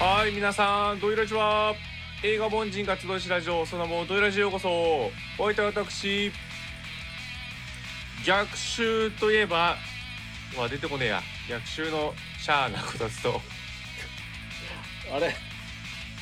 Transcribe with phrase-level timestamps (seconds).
[0.00, 1.74] はい皆さんドイラジは？
[2.22, 4.70] 映画凡人活動しラジオその名もドイラジへようこそ。
[4.70, 6.32] お相手は私
[8.24, 9.76] 逆襲といえば
[10.56, 11.20] は出てこねえや。
[11.50, 13.42] 逆襲のシャアなこたつと。
[15.14, 15.34] あれ？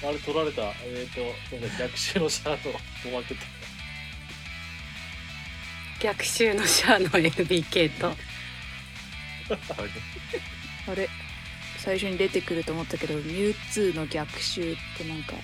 [0.03, 0.63] あれ取られた？
[0.83, 1.21] えっ、と、
[1.57, 2.59] なんか逆襲のシャアの
[3.17, 3.41] おまけと。
[6.01, 8.09] 逆襲のシャアの NBK と。
[10.91, 11.09] あれ？
[11.79, 15.35] 最初に出てくると思ったけどミュウツーの逆襲ってなんか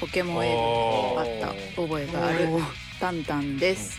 [0.00, 2.48] ポケモン映お画にあった覚えがある。
[3.00, 3.98] タンタンです。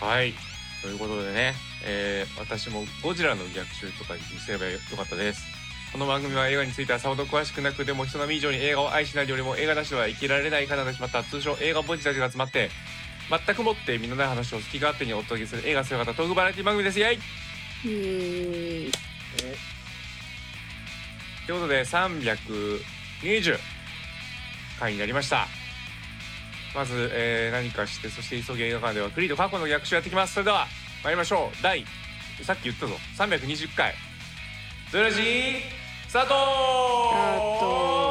[0.00, 0.34] はい。
[0.82, 1.54] ということでね、
[1.84, 5.42] えー私もゴジラの逆襲とかにすればよかったです。
[5.92, 12.70] この番組は映画についてはさほど詳しくなくでも人並み以上に映画を愛しないよりも映画なしでは生きられない方がしまった通称映画凡人たちが集まって
[13.46, 17.00] 全くもって身のない話を好き勝手にお届けする映画姿トークバラエティ番組です。
[17.00, 18.92] イエイイエーイ
[21.46, 23.58] ということで320
[24.80, 25.46] 回になりました。
[26.74, 30.34] まず、えー何かしてそして急ぎ映画館ではクリード過去の逆襲やってきます。
[30.34, 30.66] それでは
[31.02, 31.62] 参りましょう。
[31.62, 31.84] 第
[32.42, 32.94] さっき言ったぞ。
[33.16, 33.94] 320回。
[34.92, 35.60] ゾラジー？
[36.08, 38.05] スタートスタート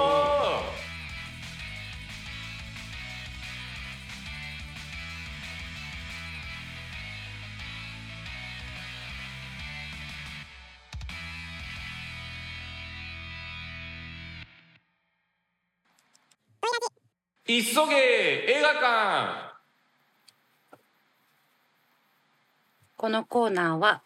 [17.47, 19.55] 急げ映画館。
[22.97, 24.01] このコーナーは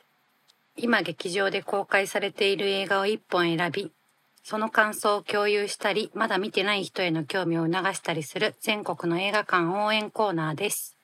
[0.76, 3.94] 今劇場で公開されている映画を一本選び
[4.44, 10.98] その感想を共有したりまだ見てない人への興味を促したりする全国の映画館応援コーナーです。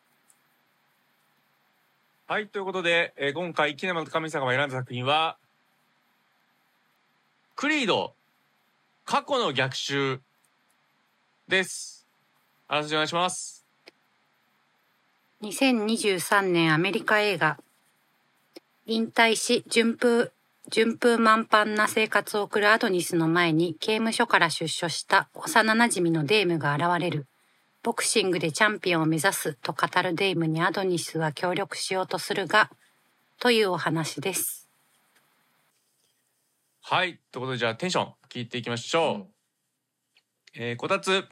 [2.27, 5.37] はいということで、えー今回キネマの神様が選んだ作品は
[7.55, 8.13] クリード
[9.05, 10.19] 過去の逆襲
[11.47, 11.94] です
[12.67, 13.63] あらすじお願いします。
[15.43, 17.59] 2023年アメリカ映画。
[18.87, 20.31] 引退し順風
[20.71, 27.27] 順風満帆な生活を送るアドニスの前に刑務所から出所した幼馴染のデームが現れる。
[27.83, 32.71] ボクシングでチャンピオンを目指すと語るデームにアドニスは協力しようとするが
[33.39, 34.67] というお話です。
[36.81, 37.19] はい。
[37.31, 39.27] ということでじゃあテンション聞いていきましょう、
[40.55, 41.27] えーこたつ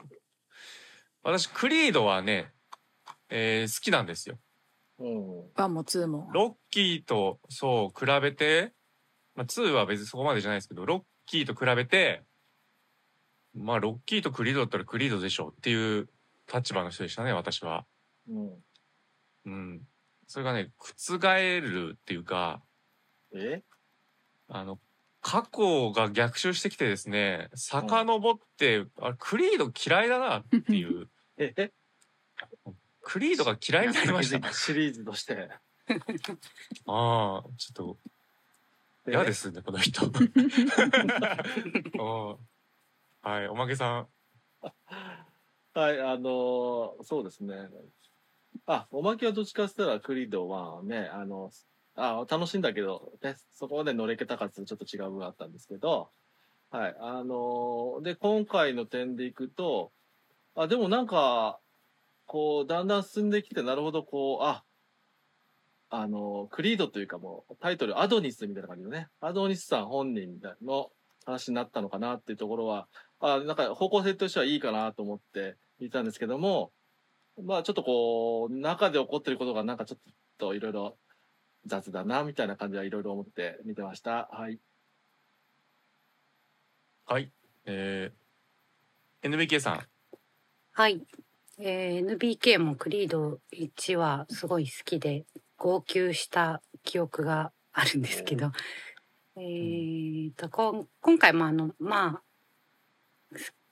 [1.24, 2.52] 私クリードはね、
[3.30, 4.38] えー好きなんですよ
[4.98, 5.42] うん。
[5.56, 6.28] ワンもツーも。
[6.32, 8.72] ロッキーとそう比べて、
[9.34, 12.22] まあ、2は別にそこまでじゃないですけどロッキーと比べて
[13.54, 16.08] まあロッキーとクリードだったらクリードでしょっていう
[16.52, 17.86] 立場の人でしたね私は。
[18.28, 18.50] うん。
[19.46, 19.80] うん。
[20.26, 22.62] それがね覆るっていうか
[23.34, 23.62] え？
[24.48, 24.78] あの
[25.22, 31.08] 過去が逆襲してきてですね遡って、あれクリード嫌いだなっていう
[31.38, 31.72] ええ？
[33.02, 34.52] クリードが嫌いになりました。
[34.52, 35.50] シリーズとして。
[36.86, 37.98] ああちょっと
[39.06, 40.06] 嫌ですねこの人。
[40.06, 40.12] うん
[43.22, 44.08] はいおまけさん。
[45.74, 47.68] はい、あのーそうですね。
[48.66, 51.50] あ、おまけはどっちかって言ったらクリードはね、あの、
[51.96, 56.10] あ楽しいんだけど、ね、そこまで乗れけたかっていうとちょっと違う部分があったんですけど、
[56.70, 59.92] はい、あのーで、今回の点でいくと、
[60.54, 61.58] あ、でもなんか、
[62.26, 64.64] こう、だんだん進んできて、なるほど、こう、あ、
[65.90, 70.90] あのクリードというかもう、タイトル、アドニスみたいな感じのね、アドニスさん本人の
[71.24, 72.88] 話になったのかなっていうところは、
[73.20, 76.72] あなんか方向性としてはいいかなと思って見たんですけども、
[77.42, 80.00] まあちょっとこう、中で起こってることがなんかちょっ
[80.38, 80.96] といろいろ
[81.66, 84.28] 雑だな、みたいな感じはいろいろ思って見てました。
[84.32, 84.58] はい。
[87.06, 87.30] はい。
[87.66, 89.93] えー、NBK さん。
[90.76, 91.06] はい、
[91.60, 95.24] えー NBK もクリード1はすごい好きで
[95.56, 98.50] 号泣した記憶があるんですけど、
[99.36, 102.22] えーとこん今回もあのまあ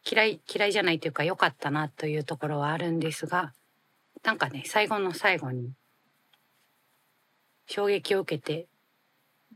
[0.08, 3.52] 嫌い嫌いじゃないというか良かったなというところはあるんですが
[4.22, 5.72] なんかね最後の最後に
[7.66, 8.68] 衝撃を受けて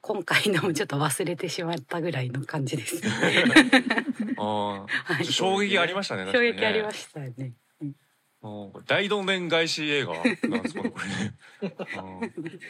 [0.06, 3.02] 今回のもちょっと忘れてしまったぐらいの感じです。
[4.38, 4.86] ああ、は
[5.20, 6.30] い衝撃ありましたね。
[6.30, 7.54] 衝撃ありまししたよね。
[8.86, 11.36] 大どんでん返し映画なんですかね、これね。
[11.96, 12.60] うん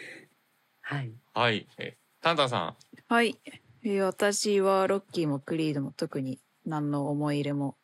[0.80, 1.12] はい。
[1.34, 1.68] はい。
[1.76, 2.76] えタンタンさん。
[3.06, 7.76] はい、えー私はロッキーもクリードも特に何の思い入れも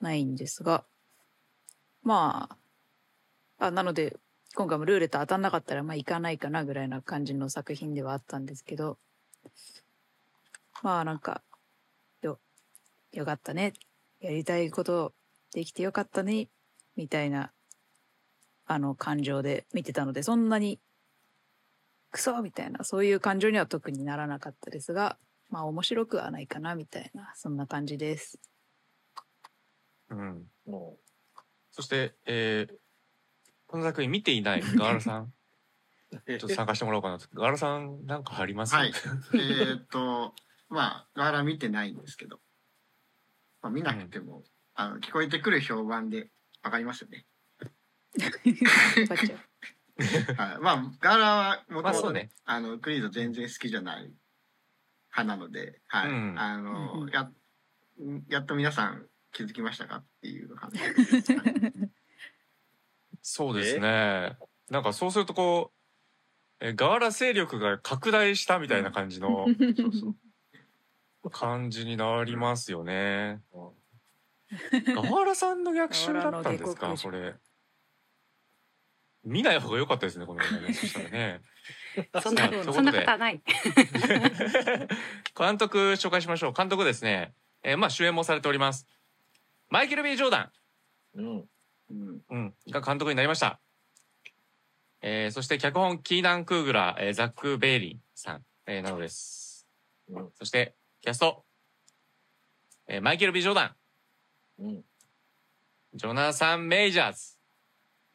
[0.00, 0.84] ないんですが
[2.04, 2.48] ま
[3.58, 4.16] ああなので
[4.54, 8.98] 今回もルーレット当たんなかったらまあ行かないかなぐらいな感じの作品ではあったんですけど
[10.82, 11.42] まあなんか
[12.22, 12.38] よ
[13.12, 13.74] よかったね
[14.20, 15.12] やりたいこと
[15.52, 16.48] できてよかったね
[16.96, 17.52] みたいな
[18.66, 20.78] あの感情で見てたのでそんなに
[22.10, 25.16] クソみたいなそういう感情には特にならなかったですが
[25.50, 28.38] まあ面白くはないかなみたいなそんな感じです。
[30.10, 30.46] うん。
[30.66, 30.96] も
[31.70, 32.74] そして、えー、
[33.68, 34.62] この作品見ていない？
[34.62, 35.32] ガールさん、
[36.10, 37.26] うちょっと参加してもらおうかなと。
[37.34, 38.74] ガールさん、なんかあります？
[38.74, 38.92] はい。
[39.34, 40.34] えーっと、
[40.68, 42.40] まあ、ガーラ見てないんですけど、
[43.62, 44.42] まあ、見なくても、
[44.74, 46.30] あの、聞こえてくる評判で
[46.62, 47.26] わかりますよね。
[49.08, 49.38] わかっちゃう
[50.36, 54.12] はい、まあ、ガーラはもともとねね、あの、クリード全然好きじゃない
[55.16, 56.10] 派なので、はい。
[56.10, 57.30] うんあうんうんのや、
[58.28, 61.32] やっと皆さん気づきましたかっていう感じです。
[61.34, 61.87] は い
[63.30, 64.38] そうですね。
[64.70, 65.70] なんかそうするとこ
[66.60, 69.46] う、えーガーラ勢力が拡大したみたいな感じの。
[71.30, 73.42] 感じになりますよね。
[74.94, 77.34] ガーラさんの逆襲だったんですか、これ。
[79.24, 80.72] 見ない方が良かったですね、この映画ね。
[80.72, 81.42] そしたらね。
[82.22, 83.42] そんなそんなことはない。
[85.36, 86.52] 監督紹介しましょう。
[86.54, 87.34] 監督ですね。
[87.62, 88.86] えーまあ主演もされております。
[89.68, 90.52] マイケル・ B・ ジョーダン。
[91.16, 91.48] うん。
[91.90, 92.22] うん。
[92.30, 93.60] うん、が監督になりました。
[95.00, 99.66] えーそして脚本キーナン・クーグラー、えーザック・ベイリーさん、えーなどです。
[100.08, 101.44] うんそしてキャスト、
[102.88, 103.76] えーマイケル・ビジョーダン、
[104.58, 104.84] うん。
[105.94, 107.38] ジョナサン・メイジャーズ、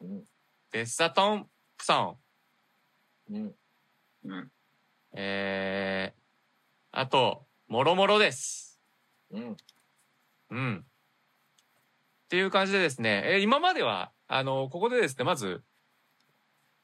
[0.02, 0.24] うん。
[0.72, 2.18] デッサトン・プソ
[3.30, 3.54] ン、うん。
[4.26, 4.52] うん。
[5.14, 6.24] えー
[6.96, 8.80] あと、もろもろです。
[9.32, 9.56] うん。
[10.50, 10.86] うん。
[12.34, 15.62] っていう感じでですね、えー今までは、あの、ここでですね、まず、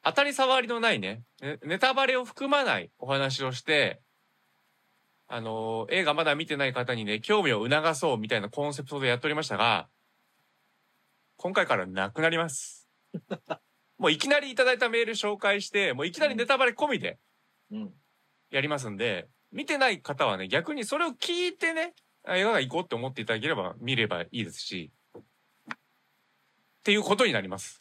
[0.04, 4.00] 当たり障りのないね、ねネタバレを含まないお話をして、
[5.26, 9.88] あの、映画まだ見てない方にね、興味を促そうみたいなコンセプトでやっておりましたが、
[11.36, 12.88] 今回からなくなります。
[13.98, 17.18] もういきなりいただいたメール紹介して、もういきなりネタバレ込みで
[17.72, 17.92] うん。
[18.52, 24.92] やりますんで、見てない方はね、逆にそれを聞いてね、あ映画が行こうって思っていただければ見ればいいですし、
[26.80, 27.78] っていうことになります。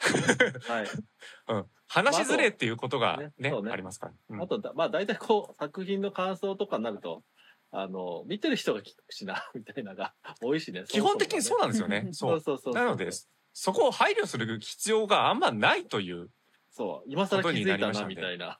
[0.67, 0.87] はい。
[1.47, 1.65] うん。
[1.87, 4.13] 話しづれっていうことがね、ねそうねありますから。
[4.29, 7.23] うんあとだ、まあ大体こう、作品の感想とかになると、
[7.71, 10.83] あの、見てる人が聞くしな、 みたいなのが多いしね。
[10.87, 12.09] 基本的にそうななんですよね。
[12.11, 12.41] そそうう。
[12.41, 12.73] そうそう。
[12.73, 13.09] なので、
[13.53, 16.29] そこを配慮する必要があんまないという、
[16.69, 18.59] そう、今更気づいたな、みたいな。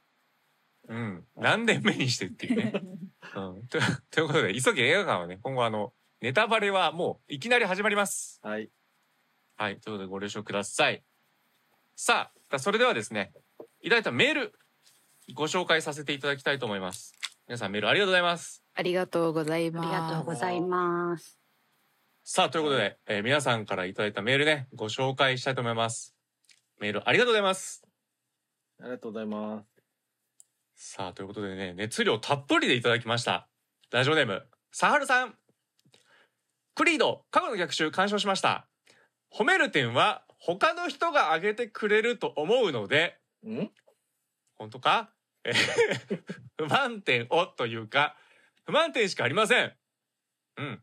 [0.87, 1.27] うん。
[1.35, 2.73] 何年目にしてっていうね。
[3.35, 3.67] うん。
[3.67, 8.39] とということで、急ぎ映画館はね、今後あの、ネタバレはもういきなり始まります。
[8.43, 8.69] はい。
[9.59, 9.79] はい。
[9.81, 11.03] ということでご了承ください。
[11.93, 13.33] さあ、それではですね、
[13.81, 14.53] いただいたメール、
[15.33, 17.13] ご紹介させていただきたいと思います。
[17.45, 18.63] 皆さんメールありがとうございます。
[18.73, 19.85] ありがとうございます。
[19.85, 21.37] ありがとうございます。
[22.23, 26.15] さあ、ということで、えー皆さんからいただいたメールね、ご紹介したいと思います。
[26.79, 27.83] メールありがとうございます。
[28.79, 29.61] ありがとうございま
[30.77, 30.93] す。
[30.93, 33.49] さあ、ということでね、熱量たっぷりでいただきました。
[33.91, 35.35] ラジオネーム、サハルさん。
[36.75, 38.68] クリード、過去の逆襲鑑賞しました。
[39.33, 43.69] 褒める点は他の人が挙げてくれると思うので、ん？
[44.57, 45.09] 本当か？
[45.43, 46.21] えー
[46.57, 48.15] 不満点をというか、
[48.65, 49.71] 不満点しかありません。
[50.57, 50.81] うん。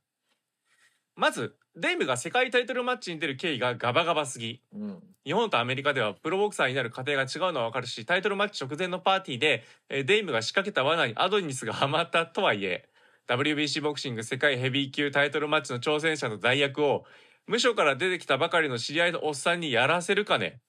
[1.17, 4.63] まず、デイムが世界タイトルマッチに出る経緯がガバガバすぎ。
[4.73, 5.03] うん。
[5.27, 12.89] 日本とアメリカではプロボクサーになる過程が違うのはわかるし、タイトルマッチ直前のパーティーで、えーデイムが仕掛けた罠にアドニスがハマったとはいえ、
[13.29, 17.05] WBC ボクシング世界ヘビー級タイトルマッチの挑戦者の代役を、
[17.47, 20.61] 無所から出てきたばかりの知り合いのおっさんにやらせるかね。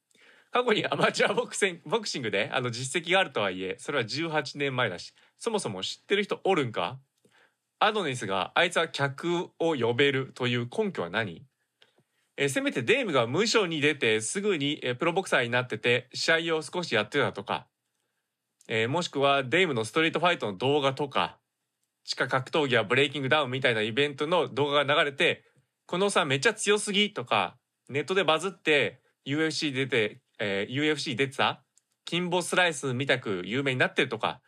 [0.51, 7.00] 過去にアマチュアボクセンボクシングであの実績があるとはいえ、それは18年前だし、そもそも知ってる人おるんか？
[7.79, 11.43] アドニスがあいつは客を呼べるという根拠は何？
[12.38, 17.67] えせめてデイムが無償に出てすぐに、プロボクサーになってて試合を少しやってたとか、
[18.67, 21.39] えーもしくはデイムのストリートファイトの動画とか
[22.03, 25.43] 地下格闘技やブレイキングダウンみたいなイベントの動画が流れて
[25.88, 27.58] このさんめっちゃ強すぎとか
[27.89, 31.63] ネットでバズって UFC 出て、えー UFC 出てた
[32.03, 34.41] キンボスライスみたく有名になってるとか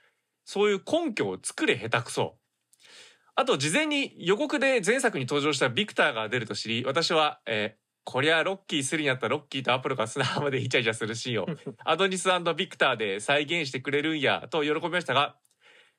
[0.44, 2.36] そういう根拠を作れ下手くそ。
[3.36, 11.48] あと事前に予告で前作に登場したビクターが出ると知り私は、えーこりゃロッキー3になったロッキーとアポロが砂浜でイチャイチャするシーンを
[11.86, 15.36] アドニスビクターで再現してくれるんやと喜びましたが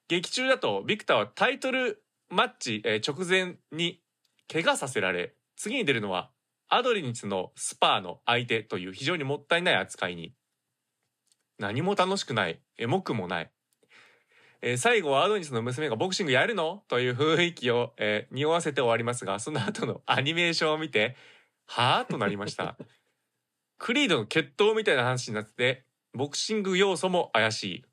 [0.08, 4.00] 劇中だとビクターはタイトルマッチ、えー直前に
[4.52, 6.30] 怪我させられ次に出るのは
[6.68, 10.32] アドリニスのスパーの相手という非常にもったいない扱いに。
[11.58, 13.50] 何も楽しくないエモくもない。
[14.62, 21.16] えー最後はアドニスの娘がボクシングやるのという雰囲気を、えー匂わせて終わりますがその後のアニメーションを見て
[21.66, 22.76] はあとなりました。
[23.78, 27.84] クリードの決闘みたいな話になっててボクシング要素も怪しい、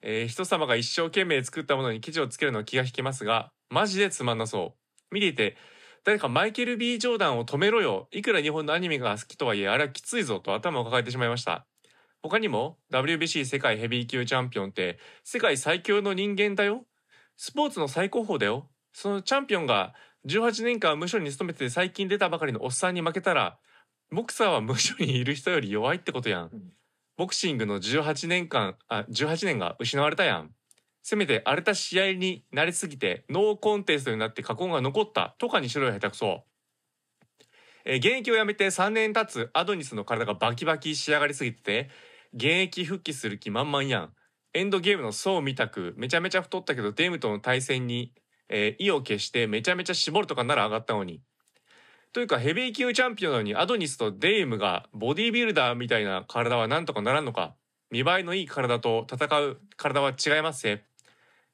[0.00, 4.74] えー人様が一生懸命作ったものに記事をつけるのは気が引きますがマジでつまんなそ
[5.10, 5.14] う。
[5.14, 5.56] 見ていて
[6.04, 8.08] 誰かマイケル・ B・ ジョーダンを止めろよ。
[8.10, 11.64] いくら日本のアニメが好きとはいえあれはきついぞと頭を抱えてしまいました。
[12.22, 16.86] 他にも WBC 世界ヘビー級チャンピオンって世界最強の人間だよ。
[17.36, 18.68] スポーツの最高峰だよ。
[18.92, 19.94] そのチャンピオンが
[20.26, 23.58] 18年間無所に勤めて最近出たばかりのおっさんに負けたら
[24.10, 26.50] ボクサーは無所にいる人より弱いってことやん。
[26.52, 26.72] うん。
[27.16, 30.50] ボクシングの18年間あ18年が失われたやん
[31.02, 36.44] せめて荒れた試合になりすぎてノーコンテストになって過去が残ったとかにしろよ下手くそ。
[37.84, 41.90] えー現役を辞めて3年経つアドニスの体がバキバキ仕上がりすぎてて
[42.34, 44.12] 現役復帰する気満々やん。
[44.54, 48.14] エンドゲームの層みたくめちゃめちゃ太ったけどデームとの対戦に、
[48.48, 51.20] えー意を消してめちゃめちゃ絞るとかなら上がったのに。
[52.12, 57.56] というかヘビー級チャンピオンなのにアドニスとデームがボディービルダーみたいな体はなんとかならんのか。
[57.90, 60.82] 見栄えのいい体と戦う体は違いますせ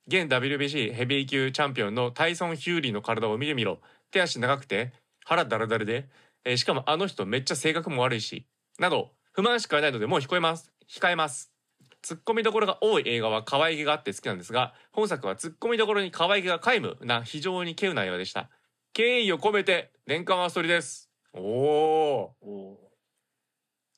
[0.08, 3.78] 現 WBC ヘビー級チャンピオンのタイソン・ヒューリーの体を見てみろ。
[4.10, 6.08] 手足長くて腹ダラダラで、
[6.46, 8.46] えーしかもあの人めっちゃ性格も悪いし
[8.78, 10.72] など不満しかないのでもう控えます。
[10.88, 11.52] 控えます。
[12.00, 18.48] ツッコミどころが多い映画は可愛げがあって好きなんですが本作はツッコミどころに可愛げが皆無な非常に稀有な映画でした。
[18.94, 21.10] 敬意を込めて年間はそれです。
[21.34, 22.78] おお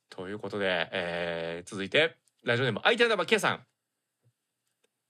[0.09, 3.61] ということで、えー続いてラジオネーム相手の名 K さん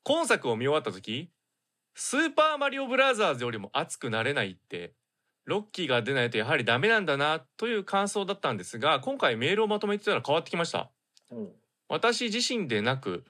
[0.02, 1.30] 今作を見終わった時
[1.94, 4.94] スーパーマリオブラザーズよりも熱くなれないって
[5.44, 10.90] ロッキーが出ないとやはりダメなんだなという感想だったんですが今回メールをまとめてたら変わってきました。
[11.30, 11.52] うん。
[11.88, 13.24] 私自身でなく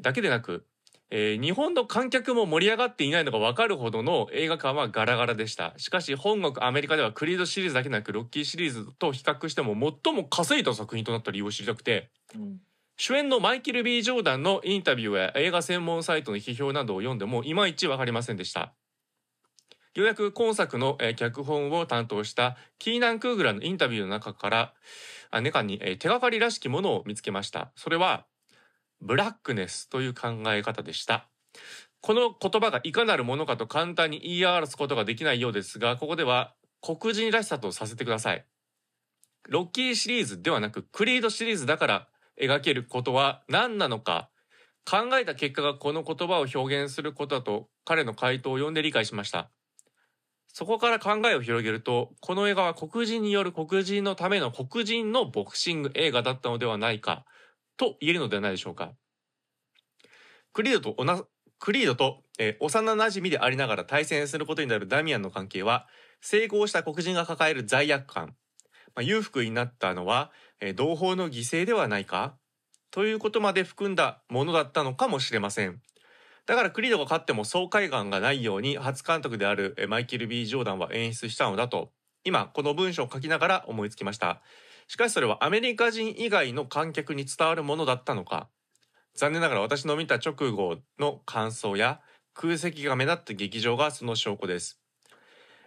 [0.00, 0.66] だけでなく、
[1.10, 5.74] えー日本の観客も盛り上がっていないのが分かるほどの映画館はガラガラでした。
[5.76, 12.58] しかし本国アメリカではクリードシリーズだけでなくロッキーシリーズと比較しても最も稼いだ作品となった理由を知りたくてうん
[13.04, 18.74] 主演のマイケル・ B・ ジョーダンのインタビューや映画専門サイトの批評などを読んでもいまいち分かりませんでした。
[19.96, 24.74] ようやく今作の、脚本を担当したキーナン・クーグラのインタビューの中から
[25.32, 27.72] あ中に、手がかりらしきものを見つけました。
[27.74, 28.24] それは
[29.00, 31.26] ブラックネスという考え方でした。
[32.02, 38.46] この言葉がいかなるものかと簡単に言い表すことができないようですがここでは黒人らしさとさせてください。
[39.48, 42.08] ロッキーシリーズではなくクリードシリーズだから
[42.40, 44.30] 描けることは何なのか。
[44.84, 49.50] 考えた結果がこの言葉を表現することだと彼の回答を読んで理解しました。
[50.48, 57.24] そこから考えを広げるとこの映画は黒人による黒人のための黒人のボクシング映画だったのではないか。
[57.76, 58.92] と言えるのではないでしょうか。
[60.52, 61.22] クリードとおな
[61.58, 65.86] クリードと、えー幼馴染でありながら対戦することになるダミアンの関係は
[66.20, 68.34] 成功した黒人が抱える罪悪感、
[68.94, 70.32] まあ、裕福になったのは
[70.76, 72.36] 同胞の犠牲ではないか？
[72.92, 75.80] ということまで含んだものだったのかもしれません。
[76.46, 81.92] だからクリードが勝っても爽快感がないように初監督であるえマイケル・ B・ ジョーダンは演出したのだと
[82.24, 84.42] 今この文章を書きながら思いつきました。
[84.88, 88.48] しかしそれはアメリカ人以外の観客に伝わるものだったのか？
[89.14, 92.00] 残念ながら私の見た直後の感想や
[92.34, 94.81] 空席が目立った劇場がその証拠です。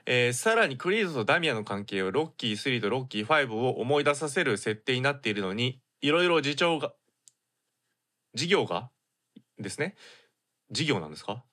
[0.06, 6.94] えーさらにクリードとダミアンの関係をロッキー3とロッキー5を思い出させる設定になっているのにいろいろ事情が
[8.34, 8.90] 事業が
[9.58, 9.96] ですね？
[10.72, 11.44] 事業なんですか？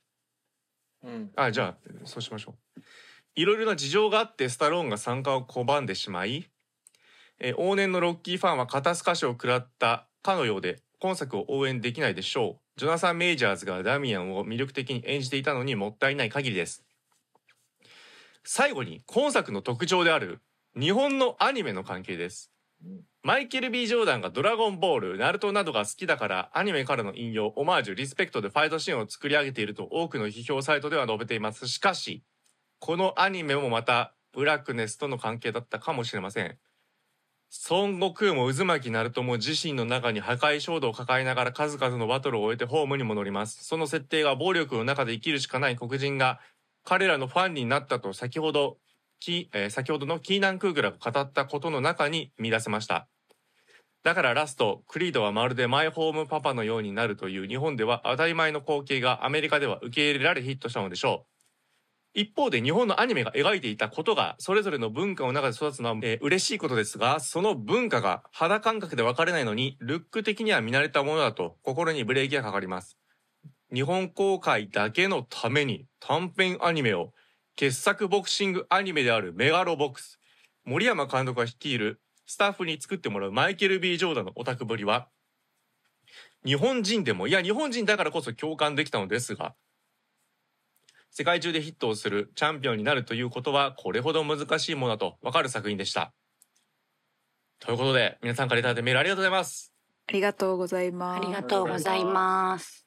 [1.05, 1.31] うん。
[1.37, 2.81] あじゃあそうしましょう。
[3.35, 6.51] いろいろな事情があってスタローンが参加を拒んでしまい、
[7.39, 12.79] えー往年のロッキーファンは肩透かしを食らったかのようで今作を応援できないでしょう。
[12.79, 16.85] ジョナサン・メイジャーズがダミアンを魅力的に演じていたのにもったいない限りです
[18.45, 20.41] 最後に今作の特徴である
[20.79, 22.51] 日本のアニメの関係です
[22.85, 31.69] うんマイケル・ B・ ジョーダンがドラゴンボール、ナルトなどが好きだからアニメからの引用、オマージュ、リスペクトでファイトシーンを作り上げていると多くの批評サイトでは述べています。
[31.69, 32.25] しかし、
[32.81, 36.59] このアニメもまたブラックネスとの関係だったかもしれません。
[37.71, 43.63] 孫悟空も渦巻きナルトも自身の中に破壊衝動を抱えながら数々のバトルを終えてホームに戻ります。
[43.63, 46.41] その設定が暴力の中で生きるしかない黒人が
[46.85, 48.79] 彼らのファンになったと先ほど、
[49.29, 53.09] えー先ほどのキーナン・クーグラが語ったことの中に見出せました。
[54.03, 61.33] だからラスト、クリードはまるでマイホームパパのようになるという日本では当たり前の光景がアメリカでは受け入れられヒットしたのでしょう。
[62.15, 72.99] 一方で日本のアニメが描いていたことがそれぞれの文化の中で育つのは、えー嬉しいことですが、その文化が肌感覚で分かれないのに、ルック的には見慣れたものだと心にブレーキがかかります。
[73.73, 77.13] 日本公開だけのために短編アニメを
[77.55, 80.19] 傑作ボクシングアニメであるメガロボックス
[80.65, 85.09] 森山監督が率いるスタッフに作ってもらうマイケル・ B・ ジョーダンのオタクぶりは？
[86.45, 89.55] 日本人でもいや日本人だからこそ共感できたのですが
[91.11, 96.13] 世界中でヒットをするチャンピオンになるということはこれほど難しいものだと分かる作品でした。
[97.61, 99.73] ということで皆さんからいただいたメールありがとうございます。
[100.09, 101.27] ありがとうございまあす。
[101.27, 102.82] りがとうございます。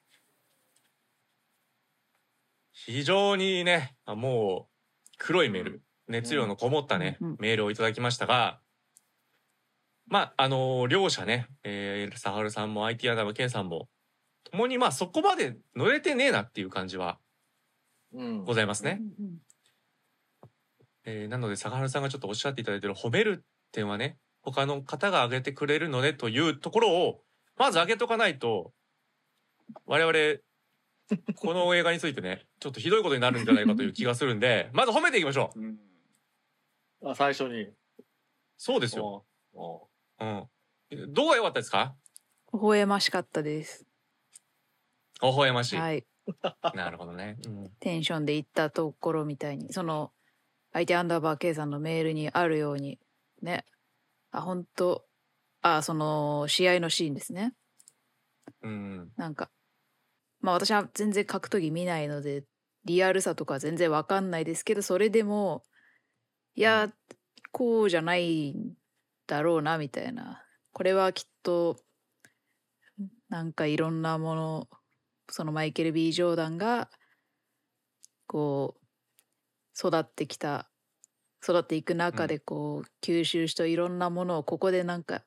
[2.86, 8.60] 非常にねあもう黒いメール熱量のこもったね、メールをいただきましたが
[10.06, 13.88] まああの両者ね、えー、サハルさんも IT アダム K さんも
[14.52, 17.18] 共にまあそこまで乗れてねえなっていう感じは
[18.14, 18.44] うん。
[18.44, 19.00] ございますね。
[19.18, 19.36] うんうん
[21.08, 27.20] えーなので坂原さんがちょっとおっしゃっていただいてる褒める点はね他の方が挙げてくれるのでというところを
[27.56, 28.72] まず挙げとかないと
[29.86, 30.40] 我々
[31.36, 35.60] この映画についてねちょっとひどいことになるんじゃないかという気がするんで まず褒めていきましょう。
[35.60, 35.78] うん。
[37.04, 37.72] あ最初に。
[38.56, 40.24] そうですよ、う。
[40.24, 40.48] ん、
[41.12, 41.94] どうが良かったですか？
[42.52, 43.86] 微笑ましかったです。
[45.20, 46.06] 微笑ましい、はい。
[46.74, 50.12] なるほどね、うん、テンションでいったところみたいに、その、
[50.72, 52.98] 相手アンダーバー K さんのメールにあるように、
[53.42, 53.64] ね。
[54.30, 55.06] あ、本当
[55.62, 57.54] あ、その、試合のシーンですね。
[58.62, 59.50] うん、なんか、
[60.46, 62.44] まあ私は全然格闘技見ないので、
[62.84, 65.64] リアルさとか全然わかんないですけど、それでも、
[66.54, 66.92] いや、
[67.50, 68.74] こうじゃないん
[69.26, 70.44] だろうな、みたいな。
[70.72, 71.78] これはきっと、
[73.28, 74.68] なんかいろんなもの、
[75.28, 76.90] そのマイケル・ B・ ジョーダンが、
[78.28, 80.70] こう、育ってきた、
[81.42, 85.24] 育っていく中でこう、吸収したいろんなものをここでなんか、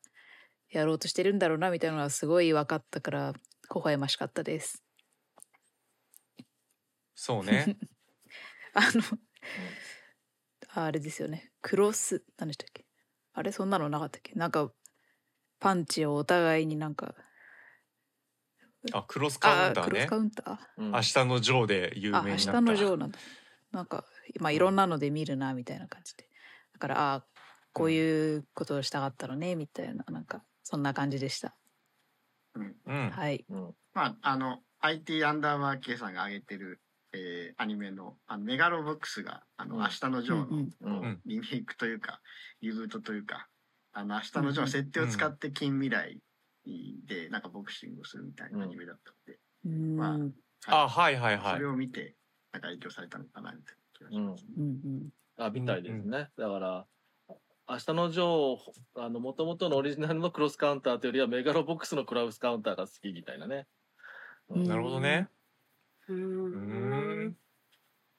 [0.69, 4.88] やろうとしてるんだろうなみたいなのはすごい分かったから微笑ましかったです。
[7.21, 7.75] そうね。
[8.73, 9.01] あの、
[10.69, 11.51] ああれですよね。
[11.61, 12.85] クロス何でしたっけ？
[13.33, 14.33] あれそんなのなかったっけ？
[14.35, 14.71] なんか
[15.59, 17.15] パンチをお互いになんか
[18.93, 20.81] あクロスカウあクロスンターねカウンター？
[20.81, 20.91] うん。
[20.91, 22.61] 明日のジョーで有名あ明日になった。
[22.61, 23.19] のジョーなんだ。
[23.71, 24.05] なんか
[24.39, 26.29] まあいろんなので見るなみたいな感じで。
[26.73, 27.25] だからあ
[27.73, 31.55] こういうことをしたかったのねみたいななんかそんな感じでした。
[32.55, 33.09] うん。
[33.11, 33.45] はい。
[33.49, 33.75] うん。
[33.93, 36.81] まああの IT アンダーバー K さんが上げてる、
[37.13, 39.81] えーアニメのあのメガロボックスがあの、うん。
[39.81, 41.01] 明日のジョーの、うんうん。
[41.01, 41.21] うん。
[41.25, 42.21] リメイクというか
[42.61, 43.47] リブートというか
[43.93, 46.19] あの明日のジョーの設定を使って近未来
[47.07, 49.97] でなんかボクシングをするみたいなアニメだったので、うん。
[49.97, 50.33] まあうん
[50.67, 51.53] あはいはいはい。
[51.53, 52.15] それを見て
[52.51, 55.09] なんか影響されたのかなみたいな気がします、うん。
[55.37, 56.29] あみたいですね。
[56.37, 56.85] だから、
[57.69, 63.67] 明日のジョー、あの、もともとのオリジナルのクロスカウンターというよりは、メガロボックスのクロスカウンターが好きみたいなね。
[64.49, 64.67] うん。
[64.67, 65.29] なるほどね
[66.13, 67.37] ううんん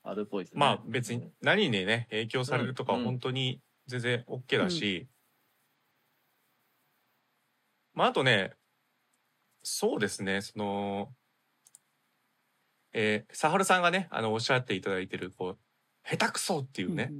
[0.03, 0.61] あるっぽいですね。
[0.61, 5.09] まあ別に何にね影響されるとかうん本当に全然 OK だし、
[7.95, 8.53] まああとね
[9.63, 11.13] そうですねその
[12.93, 15.59] えー、サハルさんがねあのおっしゃっていただいてるこう
[16.09, 17.13] 下手くそっていうね、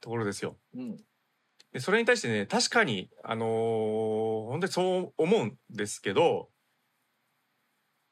[0.00, 0.56] ところですよ。
[0.76, 0.96] うん。
[1.72, 6.48] でそれに対してね確かにあのー本当にそう思うんですけど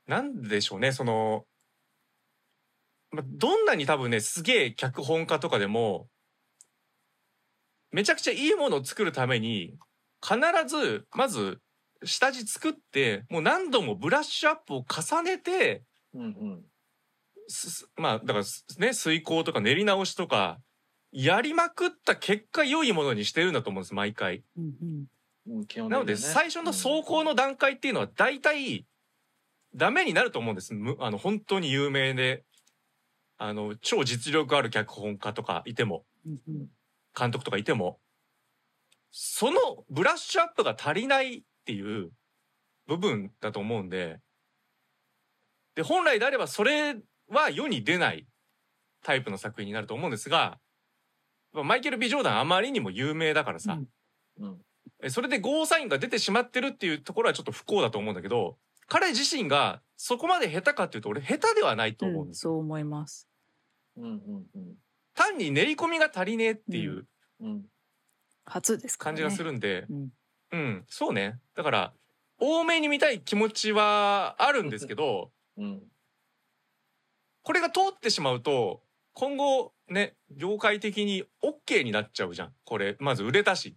[0.06, 1.44] なんでしょうねその、
[3.16, 6.08] まあ、どんなに多分ねすげえ脚本家とかでも
[7.90, 9.74] めちゃくちゃいいものを作るために
[10.22, 11.60] 必ずまず
[12.04, 15.82] 下地作ってもう何度もブラッシュアップを重ねて
[16.14, 16.62] うんうん。
[17.48, 20.58] すすまあだからすね遂行とか練り直しとか
[21.10, 24.42] やりまくった結果良いものにしてるんだと思うんです毎回。
[24.58, 25.06] うんうん
[25.88, 28.84] なので最初の走行の段階っていうのは大体
[29.76, 30.74] ダメになると思うんです。
[30.74, 32.42] むあの本当に有名で
[33.38, 36.66] あの超実力ある脚本家とかいてもうんうん
[37.18, 37.98] 監督とかいても
[39.10, 42.10] そのブラッシュアップが足りないっていう
[42.86, 44.20] 部分だと思うんで
[45.74, 46.96] で本来であればそれ
[47.30, 48.26] は世に出ない
[49.02, 50.58] タイプの作品になると思うんですが
[51.52, 53.78] まあマイケル・ビジョーダンあまりにも有名だからさ、
[54.38, 54.58] うんうん。
[55.02, 63.25] えそれでゴーサインが出てしまってるっていうところはちょっと不幸だと思うんだけど彼自身がそこまで下手かっていうと俺下手ではないと思うんですよ、そう思います。
[63.96, 64.74] うんうんうん。
[65.14, 67.06] 単に練り込みが足りねえっていう
[67.40, 67.64] うん。
[68.44, 68.98] 初です。
[68.98, 70.08] 感じがするんで、うん
[70.52, 71.92] うん、そうねだから
[72.38, 75.82] 多めに見たい気持ちはあるんですけどうん。
[77.42, 78.82] これが通ってしまうと
[79.12, 83.76] 今後ね業界的に OK になっちゃうじゃんこれまず売れたし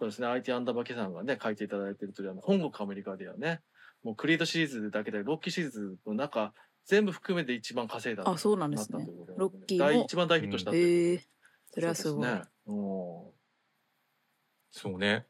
[0.00, 0.28] そうですね。
[0.28, 3.60] IT アンダーバケさんがね、書いていただいてるとりあの、本国アメリカではね、
[4.02, 6.54] もうクリードシリーズだけで、ロッキーシリーズの中、
[6.90, 9.06] 全部含めて一番稼いだあそうなんですね。
[9.36, 9.84] ロッキーも。
[9.84, 11.24] 大一番大ヒットしたええ
[11.72, 12.28] それはすごい。
[12.66, 15.18] そうそうね。
[15.18, 15.26] っ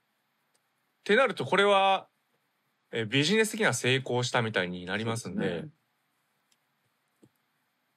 [1.05, 2.09] てなるとこれは、
[2.93, 5.65] えービジネス的には成功したみたいになりますんで。
[5.65, 5.69] ね。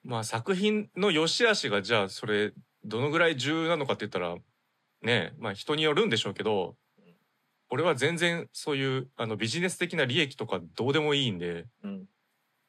[0.04, 2.52] まあ作品の良し悪しがじゃあそれ
[2.84, 4.36] どのぐらい重要なのかって言ったら
[5.02, 6.76] ねまあ人によるんでしょうけど
[7.70, 11.66] 俺は全然そういうあのビジネス的な利益とかどうでもいいんで。
[11.82, 12.06] うん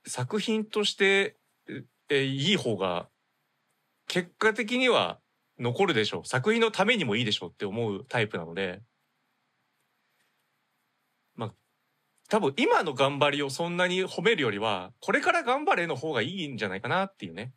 [0.06, 1.36] 作品として
[1.68, 3.08] ええいい方が
[4.06, 5.18] 結果的には
[5.58, 8.82] 残るでしょう作品のためにもいいでしょうって思うタイプなので
[11.34, 11.54] まあ
[12.28, 17.52] 多分今の頑張りをそんなに褒めるよりはこれから頑張れの方がいいんじゃないかなっていうね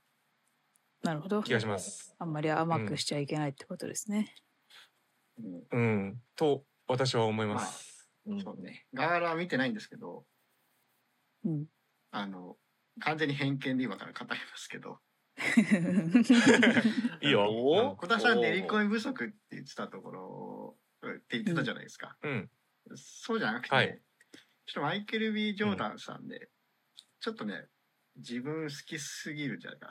[1.03, 1.53] なるほど気。
[1.53, 2.15] がします。
[2.19, 4.33] あんまり甘くしちゃいけないってことですね。
[5.71, 5.79] うんう
[6.09, 8.09] んと私は思います。
[8.25, 8.85] うんそうね。
[8.93, 10.25] ガーラは見てないんですけど、
[11.45, 11.65] うん。
[12.11, 12.57] あの、
[12.99, 14.99] 完全に偏見で今から語りますけど、
[17.21, 17.47] いいよ。
[17.49, 22.17] お今年は練り込み不足って言ってたところ、って言ってたじゃないですか。
[22.23, 22.49] うん。
[22.95, 24.01] そうじゃなくて、はい。
[24.65, 26.49] ちょっとマイケル・ B・ ジョーダンさんで、
[27.19, 27.67] ちょっとね、
[28.15, 29.89] 自分好きすぎるんじゃないか。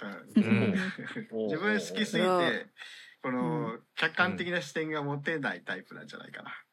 [0.00, 0.16] な。
[0.16, 0.74] うん。
[1.32, 2.66] うん自分好きすぎて、
[3.22, 6.64] この客観的な視点が持てないタイプなんじゃないかな。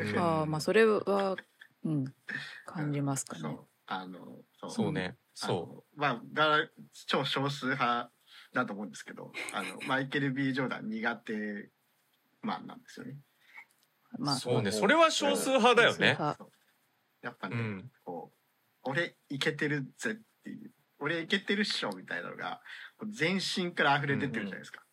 [0.00, 0.18] うん。
[0.18, 1.36] ああまあそれは
[1.84, 2.04] うん
[2.66, 3.40] 感じますかね。
[3.42, 3.66] そう。
[3.86, 4.18] あの、
[4.58, 5.16] そうそうね。
[5.42, 6.66] あそのまあ、が
[7.06, 8.10] 超少数派
[8.52, 11.70] だと思うんですけど、 あの、マイケル・ B・ ジョーダン苦手
[12.42, 13.16] マンなんですよね。
[14.18, 14.22] う。
[14.22, 14.72] まあそうね。
[14.72, 16.12] それは少数派だよね。
[16.12, 16.38] 派
[17.22, 17.90] やっぱね、うん。
[18.04, 18.32] こ
[18.84, 22.60] う、俺いけてるぜっていう、俺いけてるっしょみたいなのが、
[23.06, 24.83] 全身から溢れ出てるじゃないですか。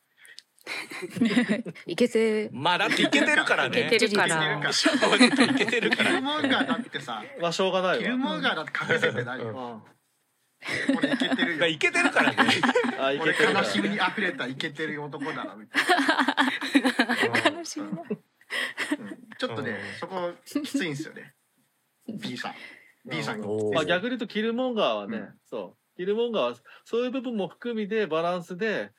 [1.88, 3.88] いけてまあだっていけてるからいね。
[3.90, 4.74] けてるかいけてるらか。
[4.74, 6.22] 正直いけてるかキルら。
[6.22, 9.84] モンガーだってさ、まあしょうがないわキルモンガーだって隠せてないよ。
[9.86, 9.92] うん
[10.96, 11.66] 俺いけてるよ。
[11.66, 12.38] いけてるからね。
[13.00, 15.84] あいけ俺てる悲しみに溢れたイケてる男だなみたい
[17.54, 17.58] な。
[17.58, 18.08] 悲しみなうん
[19.40, 21.34] ちょっとね、うんそこきついんですよね。
[22.08, 22.54] B さん。
[23.10, 28.92] B さんがまあ逆に言うとキルモンガーはね、うんそうキルモンガーはそういう部分も含みでバランスで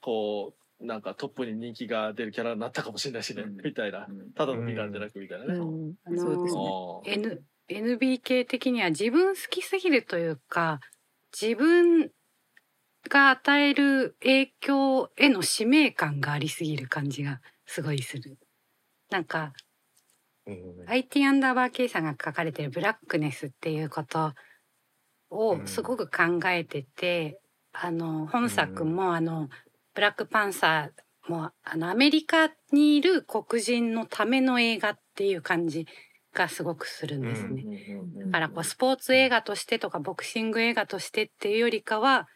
[0.00, 3.56] こうなんかトップに人気が出るキャラになったかもしれないしね、うん。
[3.64, 4.32] みたいなうん。
[4.32, 5.46] ただの美顔じゃなくみたいな。
[5.46, 5.94] ね、うん。
[6.04, 6.72] あのーそうですね。
[7.06, 10.80] N NBK 的には自分好きすぎるというか
[11.32, 12.10] 自分
[13.08, 18.36] が与える影響への使命感がありすぎる感じがすごいする。
[19.10, 19.52] なんか
[20.46, 20.56] うん。
[20.86, 24.34] IT アンダーバー K さんが書かれてるブラックネスっていうこと
[25.30, 27.38] をすごく考えてて、
[27.72, 29.48] あの本作もあの
[29.94, 35.86] ブラックパンサーもあのアメリカにいる黒人のための映画っていう感じ
[36.34, 37.64] がすごくするんですね。
[38.26, 42.28] だからこうスポーツ映画としてとかボクシング映画としてっていうよりかは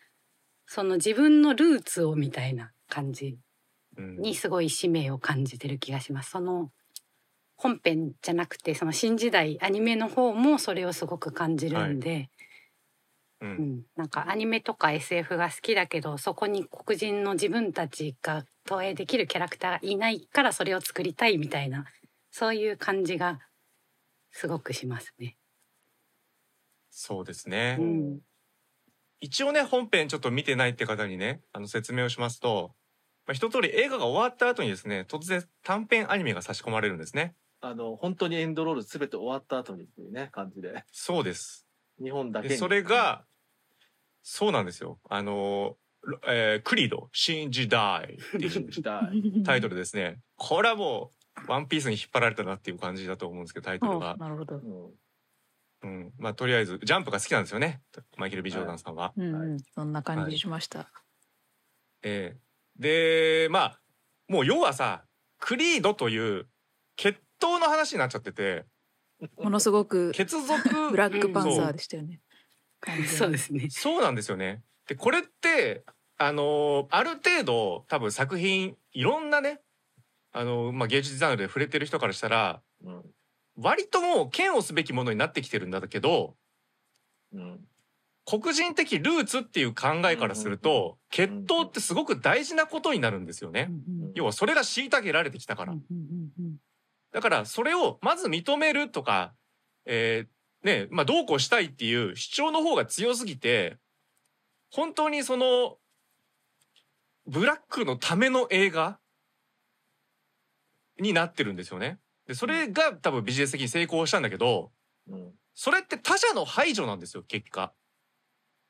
[0.66, 3.38] その自分のルーツをみたいな感じ
[3.97, 6.31] うんにすごい使命を感じてる気がします。
[6.31, 6.71] その
[7.57, 12.36] 本編じゃなくてその新時代アニメの方もそれをすごく感じるんで、う
[13.40, 21.85] うんん、なんかアニメとか SF が好きだけどそこに黒人の自分たちが投影できるキャラクターがいないからそれを作りたいみたいな
[22.31, 23.40] そういう感じが
[24.31, 25.37] すごくしますね。
[26.90, 27.83] そうですねう。
[27.83, 28.20] ん、
[29.20, 32.75] 一応ね本編ちょっと見てないって方にねあの説明をしますと、
[33.27, 37.35] まあ、一通り映画が終わった後にですね突然短編アニメが差し込まれるんですね。
[37.61, 41.66] あの本当にエンドロールすべて終わった後にっていうね感じでそうです。
[42.03, 43.25] 日本だけそれが
[44.23, 44.99] そうなんですよ。
[45.09, 45.77] あの、
[46.27, 49.01] えークリード新時代っていう時代
[49.45, 50.19] タイトルですね。
[50.37, 51.11] これはも
[51.47, 54.17] うワンピースに引っ張られたなっていう感じだと思うんですけどタイトルあが。
[54.17, 54.57] なるほど。
[54.57, 54.91] うん
[55.83, 57.83] うん、まあとりあえずジャンプが好きなんですよね
[58.17, 59.13] マイケル・ビジョーダンさんは。
[59.17, 60.91] うんうん、そんな感じしました。
[62.03, 62.47] ええ
[62.79, 63.81] でまあ
[64.29, 65.05] もう要はさ
[65.39, 66.47] クリードという
[66.97, 68.65] 血統の話になっちゃってて
[69.39, 72.21] ものすごく血族ブラックパンサーでしたよね。
[73.07, 73.69] そうですね。
[73.71, 74.63] そうなんですよね。
[74.87, 75.85] でこれって
[76.19, 79.61] あのある程度多分作品いろんなね
[80.33, 83.03] あの、まあ、芸術ジャンルで触れてる人からしたらうん
[83.59, 86.35] 割ともう嫌悪すべきものになってきてるんだけど
[87.33, 87.61] うん
[88.27, 93.71] 黒人的ルーツっていう考えからすると血統ってすごく大事なことになるんですよね。
[94.15, 95.75] 要はそれが虐げられてきたから。
[97.17, 99.33] だからそれをまず認めるとか、
[99.87, 103.79] えーねまあ、どうこうしたいっていう主張の方が強すぎて
[104.71, 105.79] 本当にその
[107.27, 108.99] ブラックのための映画
[111.01, 112.01] になってるんですよね。
[112.27, 114.71] でそれが多分ビジネス的に成功したんだけど
[115.09, 117.73] うんそれって他者の排除なんですよ結果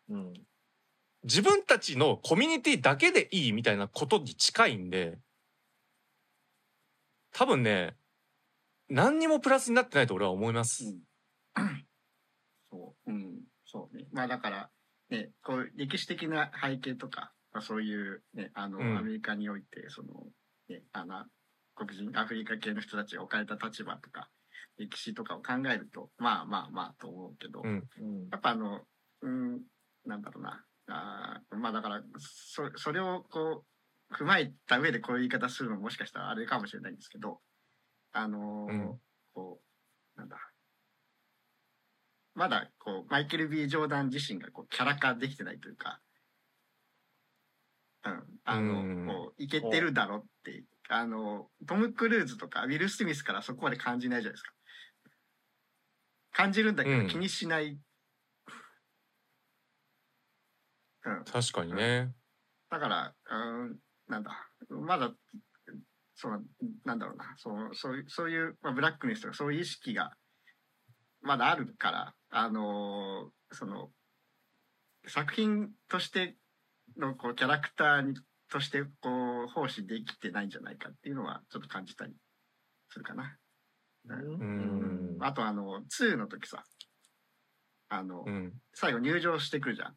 [0.09, 0.33] うん。
[1.25, 5.19] 自分たちのコミュニティだけでいいみたいなことに近いんで
[7.33, 7.97] 多分ね
[8.88, 11.03] 何にもプラスになってないと俺は思います、うん。
[12.70, 14.07] そう、うん、そうね。
[14.12, 14.70] まあだから、
[15.11, 18.99] ね、こう歴史的な背景とか、まあ、そういうね、あの、うん。
[18.99, 20.27] アメリカにおいて、その、
[20.68, 21.25] ね、あの、
[21.75, 24.29] 黒人、アフリカ系の人たちが置かれた立場とか、
[24.79, 27.88] 歴史とかを考えると、まあまあまあと思うけど、うん。
[27.99, 28.29] うん。
[28.31, 28.83] やっぱあの、
[29.22, 29.62] うん、
[30.05, 30.64] なんだろうな。
[30.88, 33.64] あーまあだから、そ、それをこ
[34.11, 37.40] う、踏まえた上でこういう言い方するのももしかしたらあれかもしれないんですけど、
[38.16, 39.00] あのーうん
[39.35, 39.61] こ
[40.16, 40.38] う、なんだ。
[42.35, 46.00] まだ、こう、マイケル・ B・ ジョーダン自身がこうキャラ化できてないというか、
[48.05, 54.52] うん、あの、うんこう、いけてるだろって、あの、トム・クルーズとかウィル・スミスからそこまで感じないじゃないですか。
[56.33, 57.79] 感じるんだけうんど気にしない。
[61.05, 61.24] うん。
[61.24, 62.14] 確かにね
[62.70, 64.31] だから、うん、なんだ、
[64.70, 65.12] まだ、
[66.16, 66.40] その、
[66.85, 70.12] なんだろうな、そう、そういう、そういう、まあ、ブラックネスとかそういう意識が、
[71.20, 73.90] まだあるから、あのーその、
[75.07, 76.37] 作品として
[76.96, 78.14] の、こう、キャラクターに、
[78.48, 82.14] として、こう、奉仕できてないんじゃないかっていうのは、ちょっと感じたり
[82.88, 83.37] するかな。
[84.09, 85.16] うん。
[85.20, 86.64] あと、あの、2の時さ、
[87.88, 88.52] あの、うん。
[88.74, 89.96] 最後入場してくるじゃん。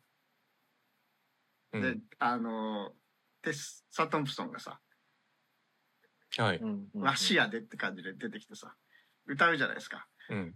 [1.74, 1.82] うん。
[1.82, 2.92] で、あの、
[3.42, 4.80] テスサ・トンプソンがさ、
[6.38, 6.58] はい。
[6.58, 8.76] うんうんわしやでって感じで出てきてさ、
[9.26, 10.08] 歌うじゃないですか。
[10.30, 10.56] うん。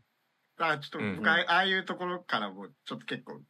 [0.57, 3.41] だからちょっとああああいうところからもちょっと結構、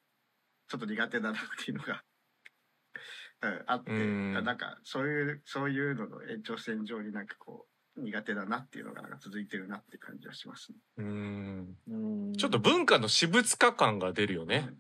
[0.69, 2.03] ちょっと苦手だなっていうのが、
[3.43, 10.77] うん、あって、うんなんかそういう、そういうのの延長線上になんかこう、苦手だなっていうのがなんか続いてるなって感じはしますね。
[10.97, 11.77] うん。
[11.87, 12.33] うん。
[12.33, 14.73] ちょっと文化の私物化感が出るよね。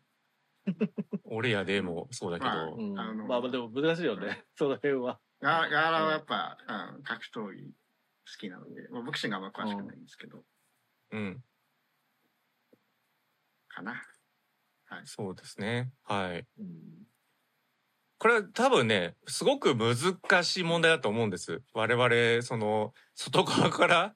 [1.25, 2.99] 俺やでもそうだけまあどうん。
[2.99, 5.19] あのまあでも難しいよね、その辺は。
[5.43, 6.57] ガガーラはやっぱ、
[6.95, 7.71] うん、格闘技好
[8.39, 10.41] きなので、まあ、ボクシングはあんま詳しくないんですけど、
[11.11, 11.43] うん。
[13.67, 14.01] かな。
[15.05, 15.91] そうですね。
[16.03, 16.45] はい。
[16.59, 16.67] うん。
[18.19, 21.61] これは多分ねすごく難しい問題だと思うんです。
[21.73, 24.15] 我々その外側から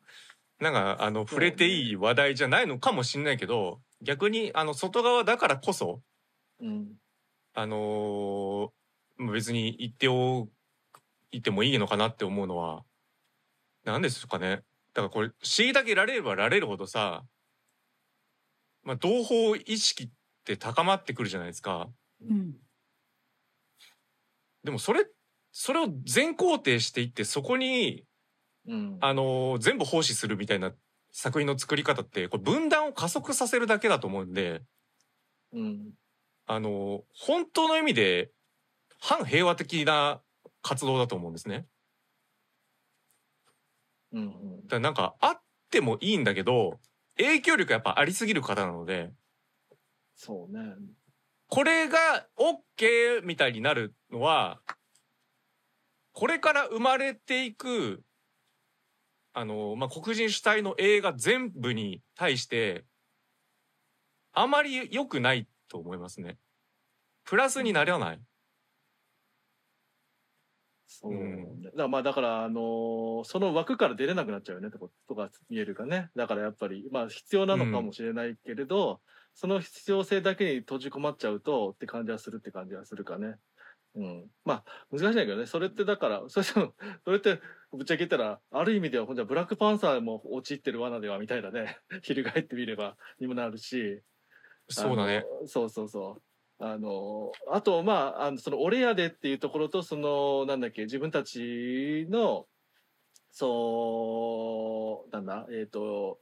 [0.62, 6.02] なんかあの触れていい話題じゃないのかもしれないけど逆にあの外側だからこそ
[6.62, 6.94] うん。
[7.54, 8.70] あのー
[9.20, 10.48] 別に言ってお
[11.32, 12.84] 言ってもいいのかなって思うのは
[13.84, 14.63] 何ですかね。
[14.94, 17.24] だからこれ虐げられればられるほどさ、
[18.84, 20.10] まあ、同胞意識っ
[20.44, 21.90] て高まってくるじゃないですか。
[22.22, 22.56] うん。
[24.63, 25.06] でもそれ
[25.52, 28.04] それを全肯定していってそこに
[28.68, 28.98] うん。
[29.02, 30.74] あのー全部奉仕するみたいな
[31.12, 34.62] 作品の作り方ってこれ分断を加速させるだけだと思うんで
[35.54, 35.94] うん。
[36.46, 38.32] あのー本当の意味で
[39.00, 40.22] 反平和的な
[40.67, 41.65] 活動だと思うんですね。
[44.12, 46.80] うんうんだからなんかあってもいいんだけど
[47.17, 49.12] 影響力やっぱありすぎる方なので
[50.15, 50.75] そうね。
[51.47, 54.60] これが OK みたいになるのは
[56.12, 58.03] これから生まれていく
[59.34, 62.86] あの、まあ、黒人主体の映画全部に対して
[64.34, 66.38] あまり良くないと思いますね。
[67.23, 68.19] プラスにならない。
[70.88, 71.62] そう、うん。
[71.62, 76.10] だからまあだからあのーその枠から出れなくなっちゃうよねとことが見えるかね。
[76.15, 79.02] だからやっぱりまあ必要なのかもしれないけれど、
[79.34, 83.36] その必要性だけに閉じ込まっちゃうとって感じはするって感じはするかね。
[83.95, 84.26] うん。
[84.45, 85.45] まあ難しいんだけどね。
[85.45, 86.73] それってだから それそ
[87.04, 87.39] それって
[87.71, 91.80] ぶっちゃけ言ったらある意味ではほんじゃブラックパンサーも陥ってる罠ではみたいなね。
[92.04, 94.02] 翻ってみればにもなるし。
[94.69, 95.26] そうだね。
[95.45, 96.21] そうそうそう。
[96.60, 102.48] あの、あと、まあ、あの、その、俺やでっていうところと、その、なんだっけ、自分たちの、
[103.30, 106.20] そう、なんだ、えっ、と、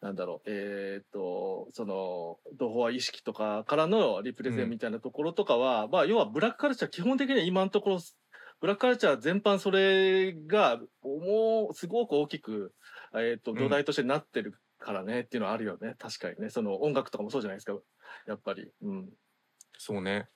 [0.00, 7.98] なんだろう、えっ、と、その、同胞意識とかからのリプレゼンみたいなところとかは、まあ、要はブラックカルチャー、基本的には今のところ、
[8.60, 12.72] ブラックカルチャー全般それが、もう、すごく大きく、
[13.14, 15.94] えっ、と、ん土台としてなってるからね、っていうのはあるよね。
[15.98, 16.48] 確かにね。
[16.48, 17.78] その音楽とかもそうじゃないですか。
[18.26, 18.70] やっぱり。
[18.82, 19.08] うん。
[19.78, 20.28] そうね。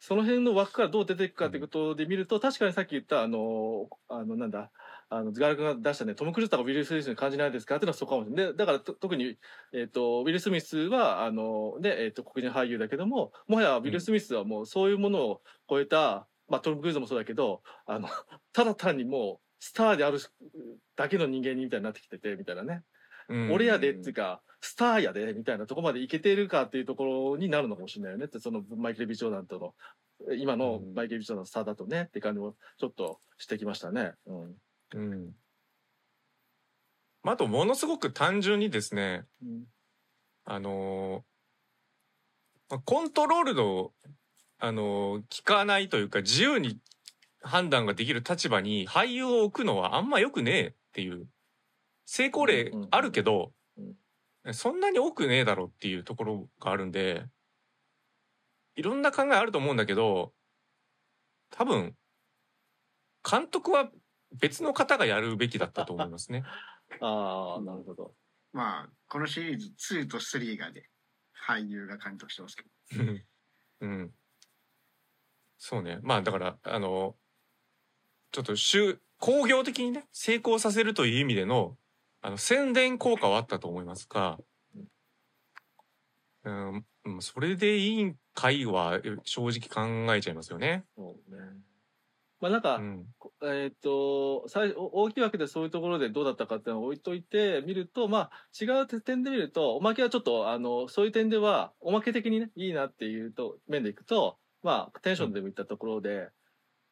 [0.00, 4.72] その辺の枠からどう出ていくかっていうことで見ると、確かにさっき言った、あの、あの、なんだ、
[5.08, 8.46] あの、君が出したね、トム・クルーズとかウィル・スミスに感じないですかっていうのはそうかもしれない。
[8.46, 9.38] で、だからと特に、
[9.72, 18.08] えっ、と、ウィル・スミスは、あの、ね、えっ、と、黒人俳優だけども、もはやウィル・スミスはもうそういうものを超えた、まあ、トム・クルーズもそうだけど、あの、
[18.52, 20.18] ただ単にもう、スターである
[20.96, 22.82] だけの人間にみたいになってきてて、みたいなね。
[23.28, 34.12] うん俺やでっていうか、スターやでみたいなところまでいけてるかっていうところになるのかもしれないよねってそのマイケル・ビジョーダンとの今のマイケル・ビジョーダンのスターだとねって感じもちょっとしてきましたね。
[34.26, 34.54] うん
[34.94, 35.32] うん。
[37.22, 39.64] まあ、あと、ものすごく単純にですね、うん
[40.44, 41.24] あの
[42.84, 43.92] コントロールの、
[44.58, 46.78] あのー効かないというか、自由に
[47.42, 51.26] 判断ができる立場に俳優を置くのはあんま良くねえっていう、
[52.06, 53.52] 成功例あるけど、
[54.52, 57.26] そんなに多くねえだろっていうところがあるんで、
[58.74, 60.32] いろんな考えあると思うんだけど、
[61.50, 61.94] 多分、
[63.28, 63.90] 監督は
[64.32, 66.44] 別の方がやるべきだったと思いますね。
[67.00, 68.14] ああなるほど。
[68.52, 70.90] まあこのシリーズ2と3がね
[71.46, 72.68] 俳優が監督してますけど
[73.02, 73.24] うん
[73.80, 74.14] うん。
[75.58, 76.00] そうね。
[76.02, 77.16] まあだから、あの、
[78.32, 81.78] ちょっと週、工業的にね、成功させるという意味での、
[82.22, 84.38] あの、宣伝効果はあったと思いますが、
[86.44, 90.84] うん、うんそれでいいんかいは正直考えちゃいますよね。
[90.96, 91.38] そうね。
[92.40, 93.06] まあなんか、うん。
[93.44, 106.30] えっ、と大きいわけでそういうところでどうだったかっていうのを置いといて見るとまあ違う点で見るとおまけはちょっとあのそういう点ではおまけ的にねいいなっていうと面でいくとまあテンションでもいったところで、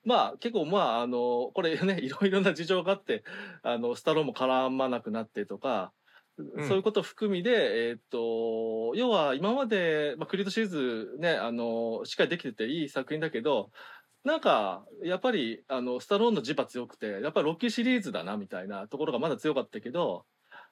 [0.05, 3.25] まあ結構まああのこれね いろいろな事情があって
[3.63, 5.93] あのスタローンも絡まなくなってとか。
[6.59, 13.71] んそういうこと含みで、えっ、と、要は今まで、まあ、クリードシリーズね、あの、しっかりできてていい作品だけど、
[14.25, 20.25] なんか、やっぱり、あの、スタローンの磁場強くて、やっぱりロッキーシリーズだな、みたいなところがまだ強かったけど、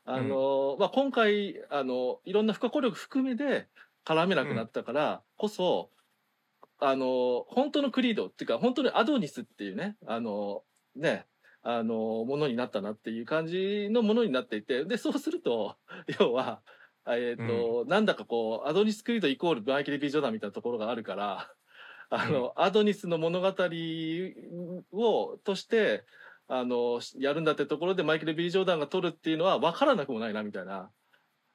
[0.05, 3.69] あの、まあ、今回、あの、いろんな不可抗力含めで
[4.05, 5.91] 絡めなくなったからこそ、
[6.81, 10.63] あの、本当のクリードっていうか、本当にアドニスっていうね、あの、
[10.95, 11.27] ね、
[11.63, 15.77] あの、ものになったなっていう感じのものになっていて、で、そうすると、
[16.21, 16.63] 要は、
[17.07, 21.53] えっ、と、なんだかこう、アドニスクリードイコールマイケル・ビジョダンみたいなところがあるから、
[22.11, 23.49] あの、アドニスの物語
[24.93, 26.05] を、として、
[26.47, 30.91] あの、やるんだってところでマイケル・ビリー・ジョーダンが取るっていうのは分からなくもないな、みたいな、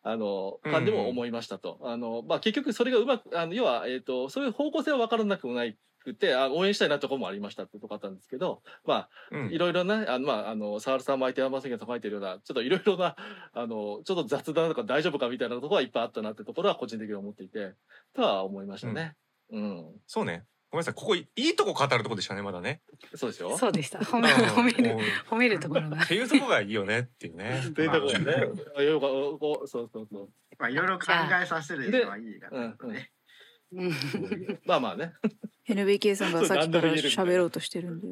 [0.04, 1.80] あの、感じも思いましたと。
[1.82, 13.16] あの、まあ、結局それがうまく、あの、要は、えっ、と、そういう方向性は分からなくもないくて、あ応援したいなところもありましたってとこあったんですけど、まあ、うんいろいろな、あの、まあ、あの、サールさんも相手はませんけど、書いてるような、ちょっといろいろな、
[13.54, 17.74] あの、ちょっと雑談とか大丈夫かみたいなところはいっぱいあったなってところは個人的に思っていて、
[18.13, 19.16] とは思いましたね。
[19.52, 20.02] うん。
[20.06, 20.44] そうね。
[20.74, 20.94] ごめんなさい。
[20.96, 22.82] ここいいとこ語るとこでしたね、まだね。
[23.14, 23.56] そうですよ。
[23.60, 24.00] そうでした。
[24.00, 26.08] 褒め褒めるうん褒めるところがっ。
[26.08, 27.62] ていうとこがいいよねっていうね。
[27.64, 28.34] っていうところね。
[29.68, 30.30] そうそうそう。
[30.58, 32.76] まあいろいろ考えさせるのはいいかな
[34.66, 35.14] まあまあね。
[35.70, 38.08] NBK さんがさっきから喋ろうとしてるんで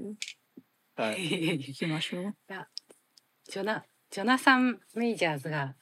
[0.98, 1.60] はい。
[1.62, 2.36] 聞きましょう。
[3.50, 5.74] ジョナジョナサン・メイジャーズが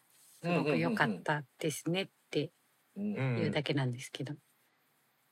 [0.42, 2.52] すごく良かったですねって
[2.96, 4.34] いうだけなんですけど、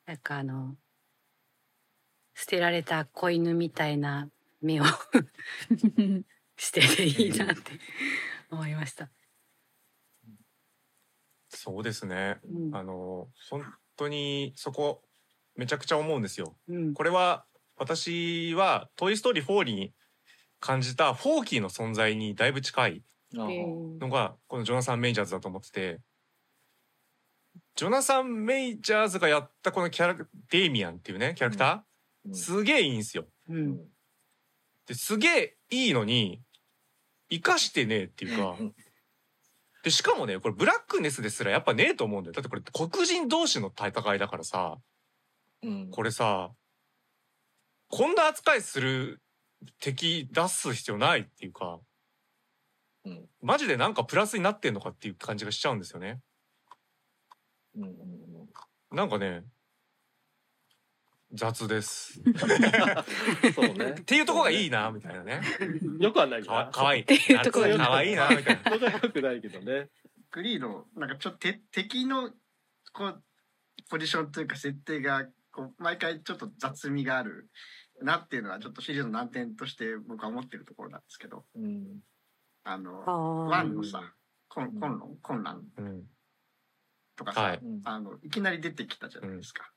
[0.05, 0.75] なんかあの
[2.37, 4.29] 捨てられた子犬みたいな
[4.61, 4.83] 目を
[6.55, 7.71] してていいなって
[8.51, 9.09] 思いました。
[11.49, 12.39] そうですね。
[12.43, 13.63] うんあの、本
[13.95, 15.03] 当にそこ、
[15.55, 16.55] めちゃくちゃ思うんですよ。
[16.67, 19.95] うんこれは、私は、トイ・ストーリー4に
[20.59, 26.01] 感じたフォーキーの存在にだいぶ近いのが、このジョナサン・メイジャーズだと思ってて、
[27.75, 31.86] ジョナサン・メイジャーズがやったこのキャラ、デイミアンっていうね、キャラクター、うん
[32.33, 33.25] すげえいいんですよ。
[33.49, 33.77] うん。
[34.87, 36.41] ですげえいいのに、
[37.29, 38.75] 生かしてねえっていうか、うん。
[39.83, 42.33] で、しかもね、これブラックネスですらやっぱねえと思うんだよ。
[42.33, 44.77] だってこれ黒人同士の戦いだからさ、
[45.63, 45.91] うん。
[45.91, 46.51] これさ、
[47.89, 49.21] こんな扱いする
[49.79, 51.79] 敵出す必要ないっていうか、
[53.05, 53.29] うん。
[53.41, 56.19] マジでなんかプラスになってんのかっていう感じがしちゃうんですよね。
[57.75, 58.95] うんうん。
[58.95, 59.43] なんかね、
[61.37, 62.19] 雑です。
[62.25, 62.33] うん
[63.53, 64.01] そうねっ。
[64.01, 65.41] ていうところがいいな、みたいなね。
[65.99, 67.03] よくはないかわかわいい。
[67.05, 68.71] ていうところがかわいいな、みたいな。
[68.71, 69.89] そこはよくないけどね。
[70.31, 72.31] グリードなんかちょっとて敵の
[72.91, 73.23] こう
[73.89, 77.49] ポジションというか設定がこう毎回ちょっと雑味がある
[78.01, 81.99] なっていうのはちょっとシリーズの難点として僕は思ってるところなんですけどうん。
[82.63, 84.13] あのあワンのさ
[84.49, 86.03] 混混乱混乱うん。
[87.17, 89.71] とかさ、はいうんあのいきなり出てきたじゃないですか、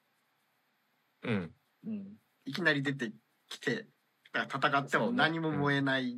[1.23, 1.55] うん。
[1.87, 2.17] うん。
[2.45, 3.13] いきなり出て
[3.49, 3.87] きて
[4.33, 6.17] だから戦っても何も燃えない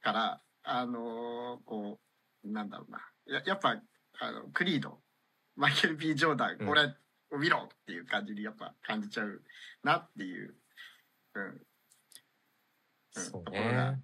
[0.00, 1.98] から、あのーこ
[2.44, 3.80] うなんだろうなややっぱ
[4.20, 4.98] あのクリード
[5.56, 6.94] マイケル・ B・ ジョーダン、うんこれ
[7.30, 9.42] を見ろっていう感じにやっぱ感じちゃう
[9.84, 10.54] なっていう、
[11.34, 11.60] うん、
[13.12, 14.02] そうところがね。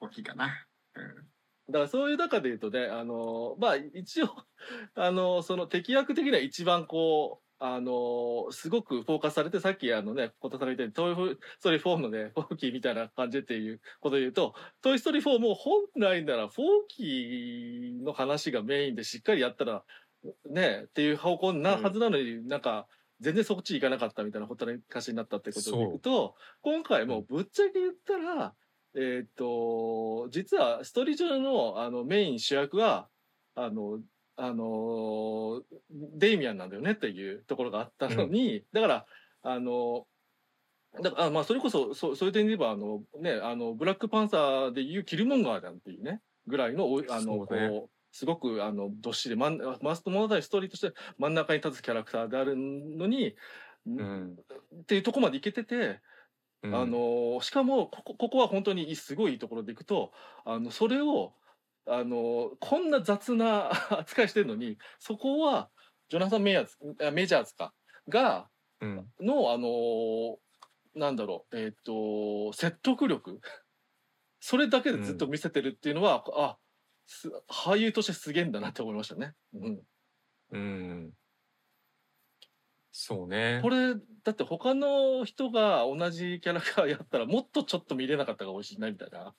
[0.00, 0.66] 大きいかな。
[0.94, 1.34] うん
[1.66, 4.28] だからそういう中で言うとね、あの、まあ一応、
[4.94, 19.82] あの、その敵役的には一番こう、あの、すごくフォーカスされて、さっきあのね、小田さんが言ったように、トイストーリー4のね、フォーキーみたいな感じっていうことで言うと、トイストーリー4も本来ならフォーキーの話がメインでしっかりやったら、
[20.50, 22.86] ね、っていう方向なはずなのに、なんか、
[23.20, 28.54] 全然そっち行かなかったみたいなほったらかしになったってことでいくと、今回もうぶっちゃけ言ったら、
[28.94, 33.08] えーっと、実はストーリー上のあのメイン主役は、
[33.54, 34.00] あの、
[34.36, 39.06] あの、デイミアンなんだよねっていうところがあったのに、だから、
[39.42, 40.06] あの、
[41.02, 47.68] だから、あまあ、それこそ、そう、そういう点で言えば、あの、ね、あの、ブラックパンサーでいうキルモンガーなんていうね、ぐらいの、おあの、ね。
[47.68, 53.34] こう、すごく、あの、どっしり、まん、マスト物語ストーリーとして真ん中に立つキャラクターであるのに、
[53.86, 54.36] うん。
[54.82, 56.00] っていうとこまでいけてて、
[56.62, 56.74] うん。
[56.74, 60.12] あのしかもここここは本当にすごいいいところでいくと
[60.46, 61.34] あのそれを
[61.86, 65.70] あのこんな雑な 扱いしてるのにそこは
[66.08, 67.74] ジョナサン・メイヤーズあメジャーズか
[68.08, 68.48] が
[68.80, 69.06] うん。
[69.20, 70.38] のあの
[70.94, 73.40] なんだろうえっ、と説得力。
[74.40, 76.58] それだけでずっと見せてるっていうのは、あ
[77.06, 79.34] す俳優としてすげえんだなって思いましたね。
[79.54, 79.82] うん、
[80.50, 81.12] うん。
[82.92, 83.60] そうね。
[83.62, 89.34] これだって他の人が同じキャラクターやったらもっとちょっと見れなかったかもしれないみたいな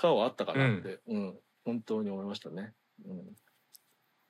[0.00, 1.38] 顔はあったかなって、うん。
[1.62, 2.72] 本当に思いましたね。
[3.04, 3.36] うん、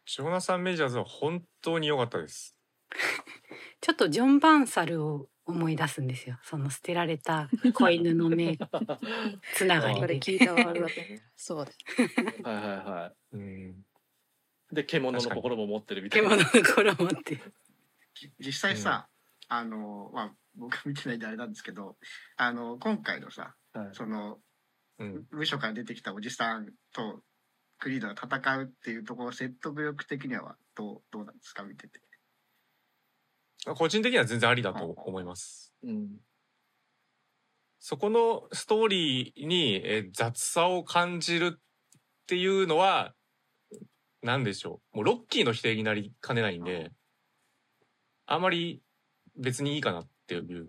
[0.05, 2.57] ジョナサン・メジャーズは本当に良かったです。
[3.81, 6.41] ちょっとジョン・バンサルを思い出すんですよ。
[6.43, 8.59] その捨てられた子犬の目
[9.55, 10.01] つながりで。
[10.01, 11.73] これ聞いたワールだと思うそうだ
[12.51, 13.71] はいはいはうん。
[14.73, 14.75] い。
[14.75, 16.31] で獣の心も持ってるみたいな。
[16.31, 17.41] 獣の頃持って
[18.15, 19.09] じ実際さ、
[19.49, 21.97] あのまあ僕は見てないんであれなんですけど
[22.37, 23.95] あの今回のさはい。
[23.95, 24.41] その
[25.01, 25.27] うん。
[25.31, 27.23] 無所から出てきたおじさんと
[27.79, 32.01] クリードが戦うっていうところ説得力的にはどうどうなんですか見てて。
[33.75, 35.75] 個人的には全然ありだと思います。
[35.83, 36.09] うん。
[37.79, 41.61] そこのストーリーにえー雑さを感じるっ
[42.27, 43.15] ていうのは
[44.23, 44.97] 何でしょう。
[44.99, 46.93] もうロッキーの否定になりかねないんで
[48.27, 48.83] あまり
[49.37, 50.69] 別にいいかなっていう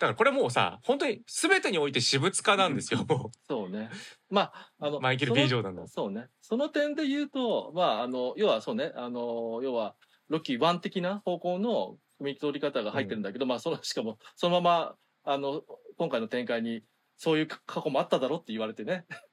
[0.00, 3.90] だからこれもうさ本当に全てにおいて私物化なんですよもそうね。
[4.30, 6.28] まあ、あの、う マイケル・ B・ ジョーダンのそうね。
[6.40, 9.94] その点で言うと、まあ、あの、要はそうね、あの、要は、
[10.28, 15.62] ロッキー1的な方向の組み取り方が入ってるんだけど、まあ、その、しかも、そのまま、あの、
[15.98, 16.82] 今回の展開に、
[17.16, 19.06] そういう過去もあっただろって言われてね。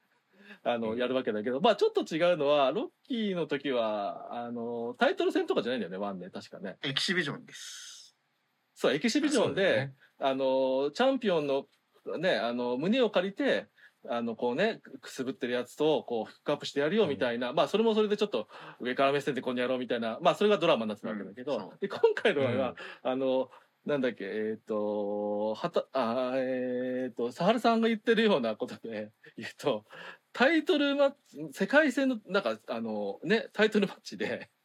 [0.63, 6.77] あの、うんやるわけだけど、まあ、ちょっと違うのは、ロッキーの時は、あの、タイトル戦とかじゃないんだよね、ワンね、確かね。
[6.83, 8.17] エキシビジョンです。
[8.73, 11.65] そう、エキシビジョンで、そうだねあの、チャンピオンの
[12.19, 13.67] ね、あの、胸を借りて、
[14.09, 18.47] あの、こうね、くすぶってるやつと、こう、フックアップしてやるよみたいな、まあ、それもそれでちょっと
[18.79, 21.79] 上から目線でこんにやろうみたいな、まあ、それがドラマになってたわけだけど、うん。
[21.79, 23.49] で、今回の場合は、あの、
[23.85, 29.85] なんだっけ、えっ、と、はた、あーえっ、と、サハルさんが言ってるようなことで 言うと、
[30.33, 34.56] タイトルマッチ、世界戦の、なんか、あの、ね、タイトルマッチで、うん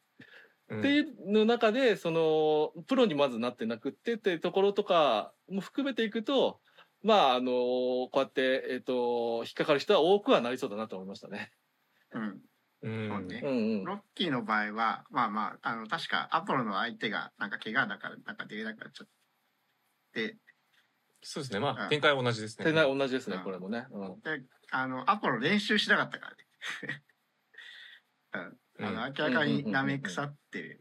[0.71, 6.59] っていうの中でそのプロにまずなってなくってっていうところとかも含めていくと
[7.03, 11.51] まああのこうやって、えっと引っかかる人は多くはなりそうだなと思いましたね。
[12.13, 12.41] うん。
[12.83, 19.07] うそうんねうんうんロッキーの場合は、まあまあ、あの、確かアポロの相手が、なんか怪我だから、なんか出れなくなっちゃっ
[20.13, 20.37] て、
[21.21, 23.87] そうですねまうんあ展開は同じですね手同じですねうんこれもね。
[23.91, 27.03] うんで、あの、アポロ練習しなかったからね。
[28.33, 28.57] うん。
[28.79, 30.79] あの、明らかに舐め腐って、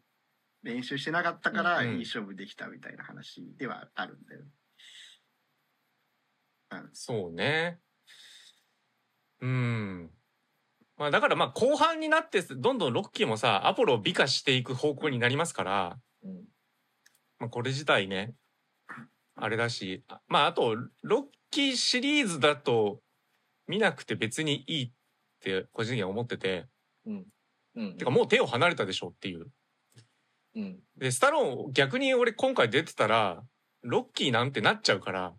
[0.62, 4.49] 練習してなかったから、うんうんいい勝負できたみたいな話ではあるんだよね。
[6.93, 7.80] そうね。
[9.40, 10.11] うん。
[10.97, 16.32] まあだからまあ後半になってどんどんロッキーもさアポロを美化していく方向になりますから、うん
[17.40, 18.34] まあ、これ自体ね
[19.34, 23.01] あれだしあまああとロッキーシリーズだと
[23.66, 24.93] 見なくて別にいいっ
[25.40, 26.66] て個人的には思ってて
[27.07, 27.24] うん
[27.74, 29.46] うんてかもう手を離れたでしょっていう。
[30.54, 33.42] うんでスタローン逆に俺今回出てたら
[33.82, 35.34] ロッキーなんてなっちゃうから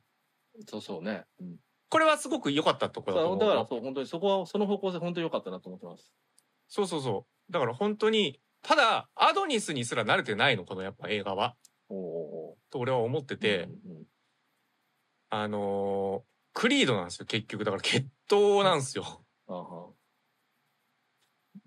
[0.67, 1.25] そうそうね。
[1.39, 1.55] うん
[1.89, 6.11] これはすごく良かったところだと思うだからそう本当にそこはその方向性本当に良かったなと思ってます。
[6.67, 7.51] そうそうそう。
[7.51, 11.55] だから本当に、ただ、アドニスにすら慣れてないの、このやっぱ映画は。
[11.89, 14.03] おおと俺は思ってて、うんうん
[15.29, 17.63] あのークリードなんですよ、結局。
[17.63, 19.23] だから決闘なんですよ。
[19.47, 19.89] あは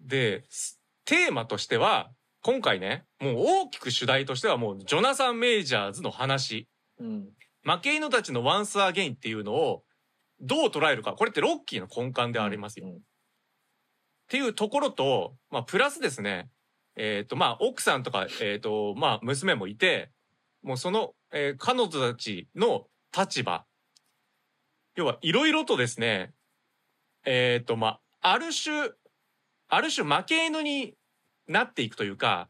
[0.07, 2.11] で、すテーマとしては、
[2.42, 6.68] 今回ね、もう大きく主題としてはもう、ジョナサン・メイジャーズの話。
[6.98, 7.28] うん
[7.68, 9.82] 負け犬たちのワンスアゲインっていうのを、
[10.40, 11.14] どう捉えるか。
[11.14, 12.86] これってロッキーの根幹でありますよ。
[12.86, 12.98] うん
[14.26, 16.50] っていうところと、まあ、プラスですね、
[16.96, 20.11] えっ、と、まあ、奥さんとか、えっ、と、まあ、娘もいて、
[20.62, 23.64] もうその、えー彼女たちの立場。
[24.96, 26.32] 要は、いろいろとですね、
[27.24, 28.90] えっ、と、まあ、ある種、
[29.68, 30.94] ある種負け犬に
[31.48, 32.48] なっていくというか、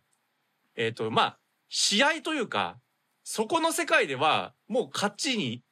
[0.74, 1.38] えっ、と、まあ、
[1.68, 2.78] 試合というか、
[3.24, 5.62] そこの世界では、もう勝ちに、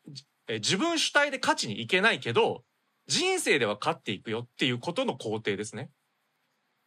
[0.49, 2.65] えー自分主体で勝ちにいけないけど、
[3.07, 5.91] 人生では勝っていくよっていうことの肯定ですね。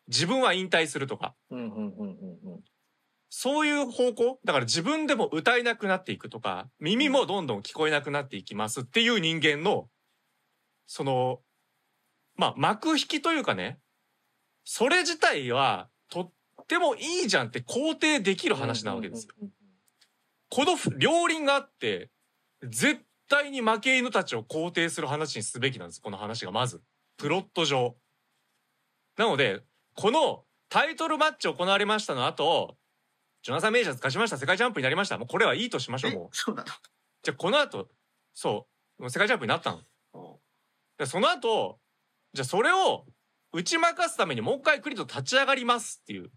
[0.07, 1.35] 自分は引退するとか。
[3.29, 4.39] そういう方向？
[4.45, 9.89] だから自分でも歌えなくなっていくとか、耳もどんどん聞こえなくなっていきますっていう人間の、
[10.85, 11.41] その、
[12.35, 13.79] まあ、幕引きというかね、
[14.69, 19.33] それ自体はとってもいいじゃんって肯定できる話なわけですよ。
[19.41, 19.49] うん
[20.49, 22.09] この両輪があって、
[22.63, 26.01] 絶対に負け犬たちを肯定する話にすべきなんです。
[26.01, 26.81] この話がまず。
[27.17, 27.97] プロット上。
[29.17, 29.61] なので、
[29.93, 32.77] このタイトルマッチ行われましたの後、
[33.43, 34.37] ジョナサン・メイジャーズ勝ちました。
[34.37, 35.17] 世界チャンピオンになりました。
[35.17, 36.11] もうこれはいいとしましょう。
[36.11, 36.29] えもう。
[36.31, 36.67] そうなの？
[37.23, 37.89] じゃあこの後、
[38.33, 38.67] そ
[38.99, 39.73] う、もう世界チャンピオンになった
[40.13, 40.39] の。
[40.97, 41.79] でその後、
[42.33, 43.05] じゃあそれを
[43.57, 46.29] 打ち負かすためにもう一回クリード立ち上がりますっていう。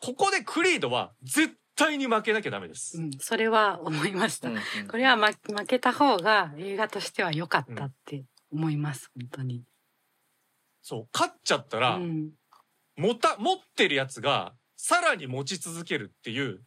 [0.00, 3.00] ここでクリードは絶対に負けなきゃダメです。
[3.00, 4.48] うん、それは思いました。
[4.48, 9.62] うんうんこれはま負けた方が映画としては良かったって思います、本当に。
[10.82, 12.32] そう、勝っちゃったら、うん、
[12.96, 16.64] 持た、持ってるやつが、さらに持ち続けるっていう、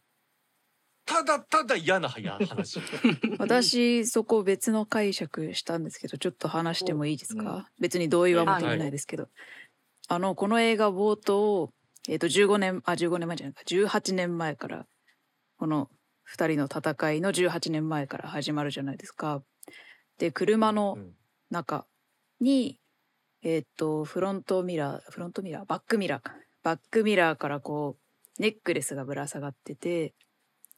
[1.10, 2.80] ただただ嫌な話。
[3.38, 9.28] 私そこ別の解釈したんですけどちょっと話してもいいですか、別に同意は求めないですけど、
[10.06, 11.72] あのこの映画冒頭
[12.08, 13.62] えっ、と15年あ15年前じゃないか。
[13.66, 14.86] 18年前から
[15.58, 15.90] この
[16.32, 19.42] 2人の戦いの18年前から始まるじゃないですか。
[20.18, 21.16] で車のうん。
[21.50, 21.84] 中
[22.40, 22.78] に、
[23.42, 25.64] えっ、とフロントミラーフロントミラー？
[25.66, 26.36] バックミラーか。
[26.62, 27.96] バックミラーからこ
[28.38, 30.14] うネックレスがぶら下がってて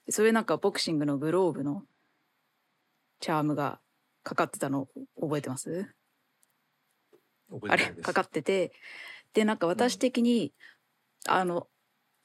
[0.09, 1.85] それなんかボクシングのグローブの
[3.21, 3.81] チャームが
[4.23, 4.89] かかってたの
[5.21, 5.95] 覚えてます。
[7.69, 8.73] あれかかってて。
[9.33, 10.53] でなんか私的に、
[11.27, 11.69] あの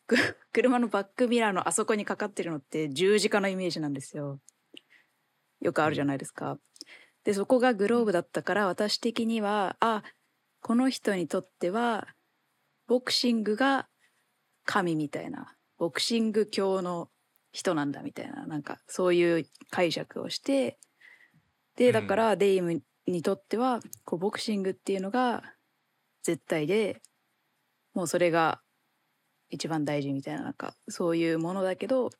[0.07, 0.17] く
[0.51, 4.39] 車のバックミラーのあそこにかかってるのって十字架のイメージなんですよ。
[5.61, 6.57] よくあるじゃないですか。
[7.23, 10.03] でそこがグローブだったから私的にはあ
[10.61, 12.07] この人にとっては
[12.87, 13.87] ボクシングが
[14.65, 15.53] 神みたいな。
[15.77, 17.09] ボクシング教の
[17.57, 20.77] 人なんだみたいななんかそういう解釈をして
[21.75, 25.41] でだからデイムにとってはこうボクシングっていうのが
[26.21, 27.01] 絶対で
[27.95, 28.61] もうそれが
[29.49, 32.11] 一番大事みたいななんかそういうものだけど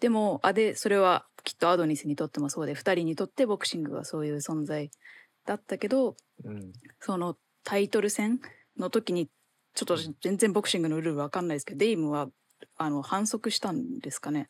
[0.00, 4.90] でもあでそれはきっとアドニスにとってもそうで2人にとってボクシングはそういう存在
[5.46, 6.72] だったけどうん。
[7.00, 8.38] そのタイトル戦
[8.78, 9.28] の時に
[9.74, 12.28] ちょっと私全然ボクシングのルールわかんないですけどデイムは
[12.76, 14.48] あの反則したんですかね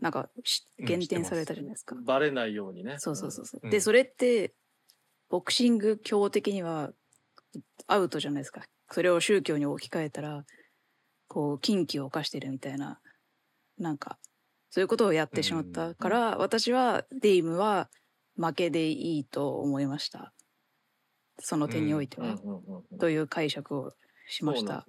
[0.00, 0.30] なんか
[0.78, 1.94] 減点されたじゃないですか。
[2.04, 2.96] バレないようにね。
[2.98, 3.60] そうそうそうそう。
[3.62, 4.54] うんでそれって
[5.28, 6.90] ボクシング教的には
[7.86, 8.62] アウトじゃないですか。
[8.90, 10.44] それを宗教に置き換えたら
[11.28, 12.98] こう禁忌を犯してるみたいな
[13.78, 14.18] なんか
[14.70, 17.90] そういうことをやってしまったから、私はデイムは
[18.36, 20.32] 負けでいいと思いました。
[21.40, 22.38] その点においては、
[23.00, 23.92] という解釈を
[24.28, 24.86] しました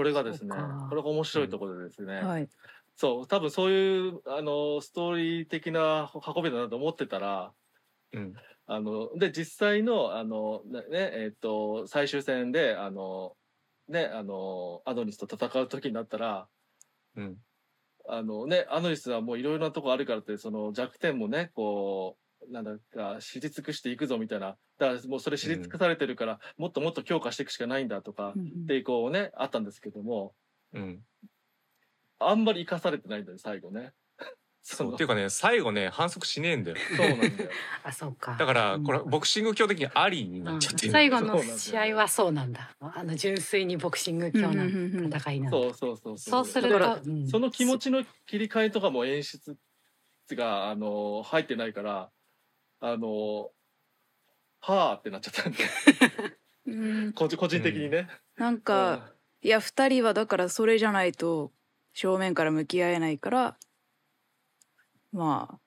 [0.00, 0.54] これがですね
[0.88, 2.48] これが面白いところでですね、はい。
[2.96, 7.52] そう、多分そういう、あの、ストーリー的な運びだなと思ってたら、
[8.14, 8.34] うん。
[8.66, 13.36] あの、で、実際の、あの、ね、えっ、と、最終戦で、あの、
[13.88, 16.48] ね、あの、アドニスと戦う時になったら、
[17.16, 17.36] うん。
[18.08, 22.19] あのね、アドニスはもういろいろなとこあるからって、その弱点もね、こう、
[22.50, 24.56] なんだか、知り尽くしていくぞみたいな。
[24.78, 30.34] だからもうそれ知り尽くされてるから、もっともっと強化していくしかないんだとか、うんうんで、こうね、あったんですけども、
[30.72, 31.02] うん。
[32.18, 33.92] あんまり生かされてないんだよ、最後ね。
[34.62, 34.88] そそう。
[34.88, 36.76] のっていうかね、最後ね、反則しねえんだよ。
[36.96, 37.50] そうなんだよ。
[37.82, 40.92] あそうかだから、うんこれ、ボクシング教的にありになっちゃってる。
[40.92, 44.64] 最後の試合はそうなんだあの純粋にボクシング教の
[45.08, 49.56] 戦いなんだ、そうそうそうそうするだからと、うんその気持ちの切り替えとかも演出
[50.34, 52.10] が、あの、入ってないから、
[52.80, 53.50] あの、
[54.60, 55.58] はあってなっちゃったんで、
[56.66, 57.12] うん。
[57.12, 58.08] 個人個人的にね。
[58.36, 59.12] なんか、
[59.42, 61.52] いや2人はだからそれじゃないと
[61.94, 63.56] 正面から向き合えないから
[65.12, 65.60] まあ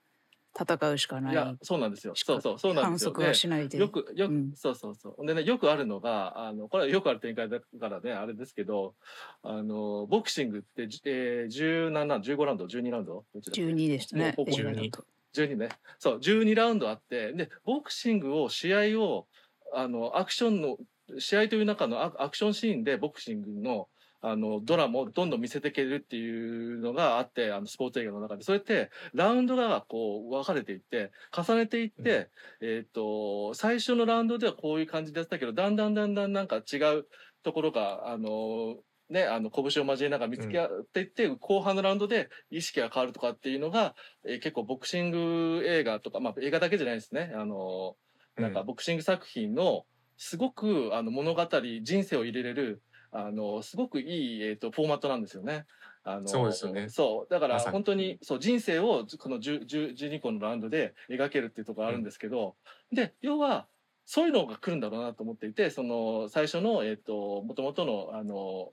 [0.55, 1.35] 戦うしかない。
[1.35, 2.13] うんいや、そうなんですよ。
[2.15, 3.09] そうそう、そうなんですよ。
[3.09, 3.79] 反則はしないで。
[3.79, 4.51] よく、よく、うん。
[4.55, 5.25] そうそうそう。
[5.25, 8.93] でね、よくあるのが、あの、これはよくある展開だからね、あれですけど、
[9.41, 13.25] あの、ボクシングって、じえー、17ラウンド、15ラウンド、12ラウンド？
[13.33, 14.35] どっちだっけ？12でしたね。
[14.37, 15.69] もう映画だと12ね。
[15.99, 19.27] そう、12ラウンドあって、で、ボクシングを、試合を、
[19.73, 20.77] あの、アクションの
[21.19, 23.87] 試合という中のアアクションシーンでボクシングの
[24.25, 32.29] あのドラマをどんどん見せていけるっていうのがあってあのスポーツ映画の中でそれってラウンドがこう分かれていって重ねていって、
[32.61, 37.05] えっ、と最初のラウンドではこういう感じでやってたけどだんだんだんだんなんか違う
[37.43, 38.77] ところがあの
[39.09, 43.95] ね、あの拳を交えながら見つけ合っていって、後半のラウンドで意識が変わるとかっていうのが、
[44.25, 47.31] えー結構ボクシング映画とか、まあ映画だけじゃないですね。
[47.35, 47.95] あの、
[48.37, 49.85] なんかボクシング作品の
[50.17, 51.47] すごくあの物語、
[51.81, 52.81] 人生を入れれる、
[53.11, 55.65] あの、すごくいい、えっ、と、フォーマットなんですよね。
[56.05, 57.33] あのそうですよねそう。
[57.33, 62.55] だから本当に、そう、人生をこの10 10 12個のラウンドで描けるっていうところあるんですけど、
[62.91, 63.67] で、要は、
[64.05, 68.71] そういうのが来るんだろうなと思っていて、その、最初の、えっ、と、もともとの、あの、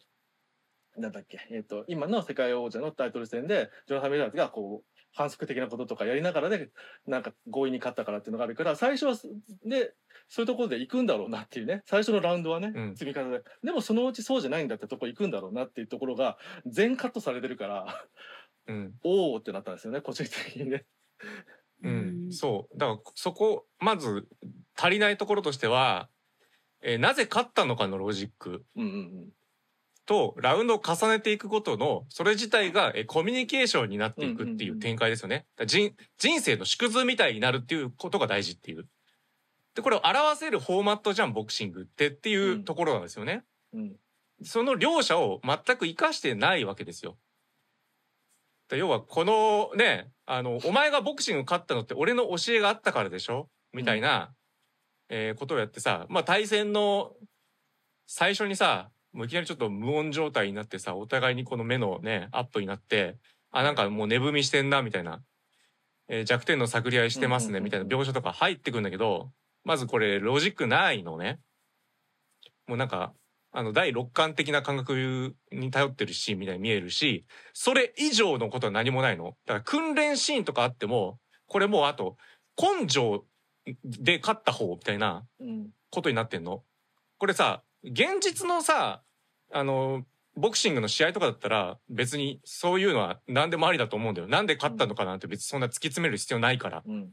[0.97, 6.71] なんだっけ、えっ、と、今の世界王者のタイトル戦で、ジョナサン・メダーズがこう、反則的なこととかやりながらで、
[7.07, 9.29] なんか強引に勝ったからっていうのがあるから、最初はす、
[9.65, 9.95] で、
[10.29, 12.97] そういうところで行くんだろうなっていうね、最初のラウンドはね、うん。
[12.97, 13.45] 積み重ねで。
[13.65, 18.07] でもそのうちそうじゃないんだってとこ行くんだろうなっていうところが、全カットされてるから、
[18.69, 18.95] うん。
[19.03, 20.85] おーってなったんですよね、個人的にね。
[21.83, 22.79] うん、そう。
[22.79, 24.29] だからそこまず
[24.77, 26.09] 足りないところとしては、
[26.83, 28.65] えーなぜ勝ったのかのロジック。
[28.77, 29.29] うんうん
[30.11, 35.47] とラウンドを重ねていくことのそれ自体がえーコミュニケーションになっていくっていう展開ですよね。
[35.67, 38.89] 人人生の縮図みたいになるっていうことが大事っていう。
[39.77, 43.45] でこれを表せるフォーマットじゃんボクシングってっていうところなんですよね。
[43.73, 43.81] うん。
[43.83, 43.97] うん。
[44.43, 47.17] その両者を全く活かしてないわけですよ。
[48.69, 53.49] で要はこのねあのお前がボクシング勝ったのって俺の教えがあったからでしょ？
[53.73, 54.33] みたいな、
[55.09, 57.13] えーことをやってさまあ対戦の
[58.07, 63.17] 最初にさもういきなりちょっと無音状態になってさお互いにこの目のねアップになって
[63.51, 65.23] あなんかもう寝踏みしてんなみたいな、
[66.09, 67.87] えー弱点の探り合いしてますねみたいな。
[67.87, 69.31] 描写とか入ってくるんだけど
[69.65, 71.41] まずこれロジックないのね。
[72.67, 73.13] もうなんか
[73.53, 79.35] あの第六感的な感覚に頼ってるシーンみたいに見えるしそれ以上のことは何もないの。
[79.47, 82.17] だから訓練シーンとかあってもこれもうあと
[82.57, 83.25] 根性
[83.85, 85.71] で勝った方みたいなうん。
[85.91, 86.63] ことになってんの。
[87.19, 89.03] これさ現実のさ
[89.53, 90.05] あの
[90.37, 97.11] ボクシングの試合とかだったら別にそういうのは何でもありだと思うんだよなんで勝ったのかなんて別にそんな突き詰める必要ないからうん。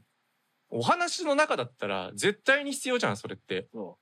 [0.69, 3.97] お話の中だったら絶対に必要じゃんそれってそ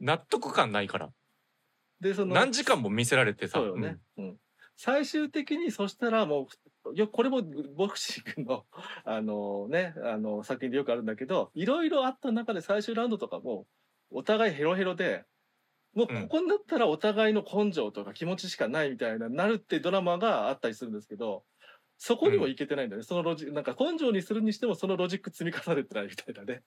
[0.00, 1.12] 納得感ないからう。
[2.00, 3.98] で、その、何時間も見せられてさそうよね。
[4.18, 4.36] うん。
[4.76, 6.48] 最終的にそしたらも
[6.86, 7.42] う、よこれも
[7.76, 8.66] ボクシングの、
[9.04, 13.66] あのね、あの、作品でよくあるんだけど、いろいろあった中で最終ラウンドとかも、
[14.10, 15.24] お互いヘロヘロで、
[15.94, 21.42] もうここになったらお互いの根性とか気持ちしかないみたいな、なるってドラマがあったりするんですけど、
[21.98, 23.04] そこにもいけてないんだよね。
[23.04, 26.62] そのロジなんか根性にするにしてもそのロジック積み重ねてないみたいなね。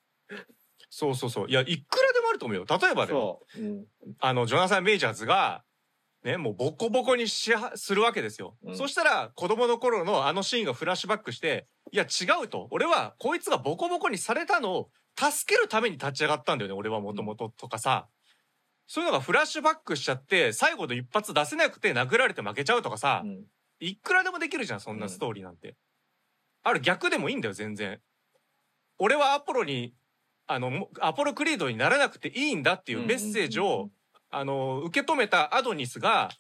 [0.90, 1.70] そうそうそういやいく
[2.04, 3.66] らでもあると思うよ例えばでもそう。
[3.66, 3.86] うん。
[4.20, 5.64] あのジョナサン・メイジャーズが
[6.24, 18.08] ねもうボコボコにしはするわけですよ、うんそしたら子供の頃のあのシーンがフラッシュバックしていや違うと俺はこいつがボコボコにされたのを助けるために立ち上がったんだよね俺はもともととかさ、
[18.88, 23.44] そういうのがフラッシュバックしちゃって最後の一発出せなくて殴られて負けちゃうとかさ、うん。
[23.80, 25.76] いくらでもできるじゃんそんなストーリーなんて、
[26.64, 28.00] ある逆でもいいんだよ全然。
[28.98, 29.94] 俺はアポロに
[30.48, 33.90] あのもアポロクリードにならなくていいんだっていうメッセージを、
[34.30, 36.36] あの受け止めたアドニスがっ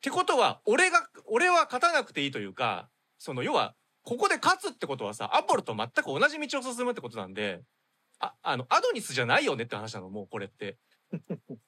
[0.00, 2.88] てことは俺が俺は勝たなくていいというか
[3.18, 7.60] その要はここで勝つってことはさアポロと全く同じ道を進むってことなんで
[8.18, 10.78] ああのアドニスじゃないよねって話なのもうこれって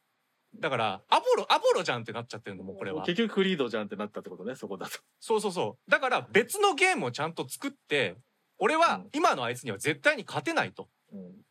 [0.61, 3.05] だからアポロアポロじゃんってなっちゃってるのもうこれは。
[3.05, 4.99] 結局クリードじゃんってなったってことね、そこだと。
[5.21, 5.91] そうそうそう。
[5.91, 8.17] だから別のゲームをちゃんと作って
[8.59, 9.11] 俺はうん。
[9.13, 10.89] 今のあいつには絶対に勝てないと。
[11.13, 11.43] うん。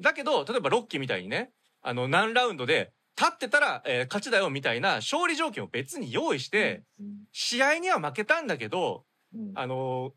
[0.00, 10.12] だけど例えばロッキーみたいにねあの何ラウンドで勝ってたら、えー勝ちだよみたいな勝利条件を別に用意して、うん、試合には負けたんだけどうん、あのー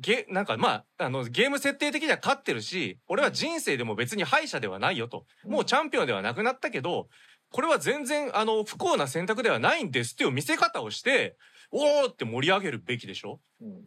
[0.00, 5.26] ゲなんかまああのゲーム設定的には勝ってるし俺は人生でも別に敗者ではないよと。
[5.44, 7.08] もうチャンピオンではなくなったけど
[7.50, 11.36] これは全然あの不幸な選択ではないんですっていう見せ方をして
[11.70, 13.40] おーって盛り上げるべきでしょ？
[13.60, 13.84] うん。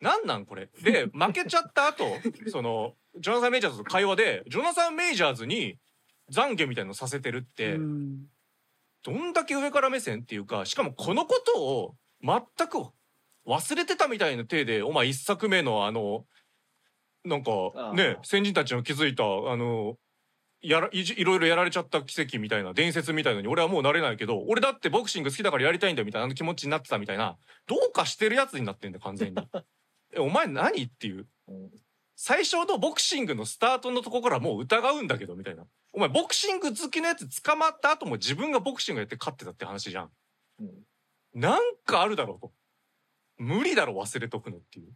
[0.00, 0.68] なんなんこれ？
[0.82, 2.04] で負けちゃった後
[2.50, 5.78] そのジョナサン・メイジャーズと会話でジョナサン・メイジャーズに
[6.32, 8.26] 懺悔みたいのさせてるって、うん。
[9.02, 12.78] どんだけ上から目線っていうかしかもこのことを全く
[13.46, 16.24] 忘れてたみたいな体でお前一作目のあの
[17.24, 19.96] なんかね先人たちの気づいたあの
[20.62, 27.36] やらいじいろいろやられちゃった奇跡みたいな伝説みたいのに俺はもうなれないけど俺だってボクシング好きだからやりたいんだよみたいな気持ちになってたみたいな
[27.66, 29.42] どうかしてるやつになってんだよ完全に。
[30.16, 31.26] えお前何っていう。
[31.48, 31.70] うん。
[32.16, 35.66] 最初のボクシングのスタートのとこからもう疑うんだけどみたいな。
[35.92, 40.12] お前ボクシング好きのやつ捕まった後も自分がボクシングやって勝ってたって話じゃん。
[40.60, 40.86] うん。
[41.34, 42.52] なんかあるだろうと
[43.38, 44.92] 無理だろ忘れとくのっていう。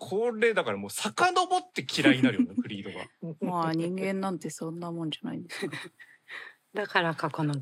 [0.00, 3.06] これだからもう遡って嫌いになるよねク リードが。
[3.40, 5.76] まあ人間なんてそんなもんじゃないんですか。
[6.72, 7.54] だから過去の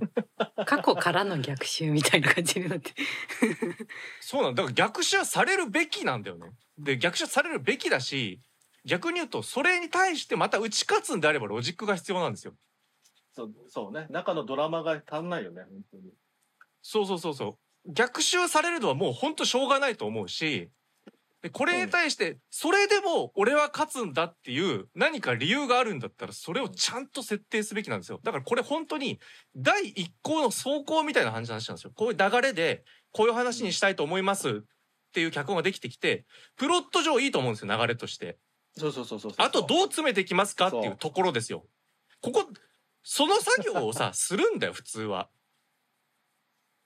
[0.67, 2.95] 過去からの逆襲みたいな感じになって。
[4.21, 4.63] そうなんだ。
[4.63, 6.53] から逆襲されるべきなんだよね。
[6.79, 8.41] で逆襲されるべきだし
[8.85, 12.55] 逆に言うとそれに対してまた打ち勝つんであればロジックが必要なんですよ。
[13.33, 14.07] そうそうね。
[14.11, 16.13] 中のドラマが足んないよね本当に。
[16.83, 20.71] そうそうそうそう逆襲されるのはもうほんとしょうがないと思うし
[21.43, 28.19] でこれに対してそれでも俺は勝つんだっていう何か理由があるんだったらそれをちゃんと設定すべきなんですよ。
[28.25, 29.21] だからこれ本当に
[29.57, 31.93] 第一項の走行みたいな話なんですよ。
[31.95, 32.83] こういう流れで
[33.13, 34.53] こういう話にしたいと思いますっ
[35.13, 36.27] ていう脚本ができてきて
[36.57, 38.37] プロット上いいと思うんですよ流れとして。
[38.77, 40.97] そうそうそうそうあとどう詰めていきますかっていう。
[40.97, 41.65] ところですよ。
[42.21, 42.49] ここ
[43.05, 45.31] その作業をさ するんだよ普通は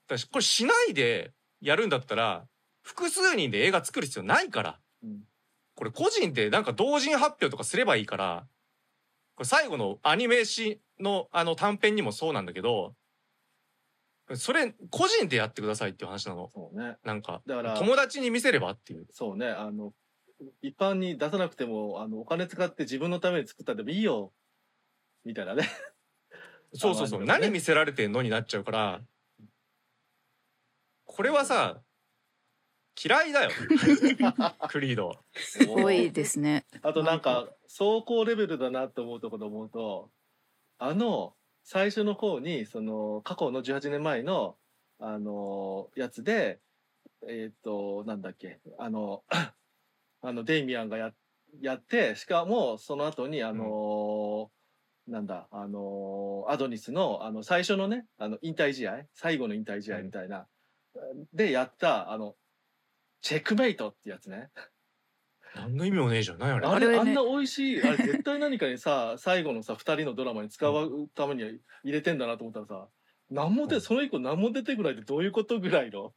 [0.07, 1.31] だしこれしないで
[1.61, 2.45] やるんだったら
[2.81, 4.79] 複数人で映画作る必要ないから。
[5.03, 5.21] うん。
[5.75, 8.45] これ個人でなんか同人発表とかすればいいから
[9.35, 12.93] これ最後のアニメ史のあの短編にもそうなんだけど
[14.35, 16.49] それ個人でやってくださいっていう話なの。
[16.53, 16.97] そうね。
[17.03, 19.07] なんかだから友達に見せればっていう。
[19.11, 19.47] そうね。
[19.47, 19.93] あの
[20.61, 24.31] 一般に出さなくてもあのお金使って自分のために作ったでもいいよ。
[25.25, 25.69] みたいなね。
[26.73, 29.01] そうそうそう、 何見せられてんのになっちゃうから
[31.15, 31.79] これはさ
[33.03, 33.51] 嫌いだよ。
[34.67, 35.15] クリード。
[35.35, 36.65] すごいですね。
[36.81, 40.09] あとなんか走行レベルだなと思うところ思うと
[40.79, 44.57] あの最初の方にその過去の18年前の
[44.97, 46.59] あのやつで
[47.27, 51.13] えっ、となんだっけあのあのデイミアンがや
[51.61, 54.49] やってしかもその後にあの、
[55.07, 60.47] なんだあのアドニスのあの最初のねあの引退試合最後の引退試合みたいな、
[61.33, 62.35] でやったあの
[63.21, 64.49] チェックメイトってやつね。
[65.55, 72.89] 何の意味もねえじゃん何あれあれ、あれねあんな美味しい、あれ 絶対何かにさ、最後のさ、二人のドラマに使うためには入れてんだなと思ったらさ、
[73.29, 76.13] 何もで、うんそれ以降何も出てこないってどういうことぐらいの？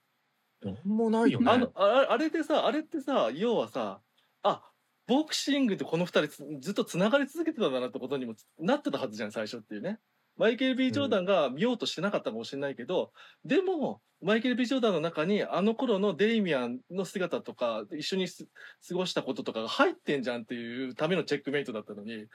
[0.62, 4.00] 何もないよねあの、ああれでさ、あれってさ、要はさ、
[4.42, 4.72] あ、
[5.06, 10.00] ボクシングってこの二人つずっと繋がり続けてたんだなってことにもなってたはずじゃん、最初っていうね。
[10.36, 13.12] マイケル・ B・ ジョーダンが見ようとしてなかったかもしれないけど、
[13.44, 18.46] でも、マイケル・ B・ ジョーダンの中にあの頃のデイミアンの姿とか、一緒にす
[18.88, 22.26] 過ごしたこととかが入ってんじゃんっていうためのチェックメイトだったのに、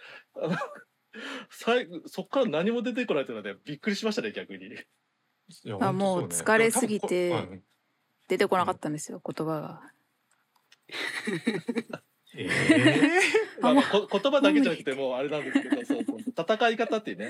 [1.49, 4.75] 最後そっから何も出てこないっていうのはね、びっくりしましたね、逆に。
[5.81, 7.61] あもう疲れすぎて
[8.27, 9.81] 出てこなかったんですよ、言葉が。
[11.93, 12.49] うんえ
[13.61, 16.17] まあ、まあこ言葉だけじゃなくてもうあれなんですけど、そうそう。
[16.19, 17.29] 戦い方っていうね。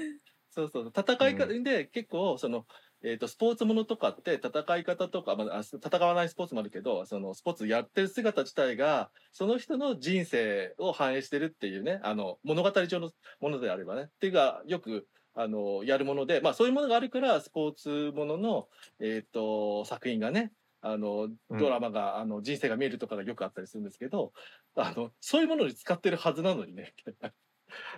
[0.51, 0.87] そうそう。
[0.95, 2.65] 戦い方で結構その、
[3.03, 14.03] えー、とスポーツものとかって戦い方とか、まあ、あ戦わないスポーツもあるけどそのスポーツやってる姿自体がその人の人生を反映してるっていうねあの物語上のものであればね。
[14.03, 18.67] っていうかよくあのやるもので、まあ、そういうものがあるからスポーツものの、
[18.99, 21.59] えー、と作品がねあのうん。
[21.59, 24.33] ドラマが、あの人生が見えるとかがよくあったりするんですけど
[24.75, 26.93] あのそういうものに使ってるはずなのにね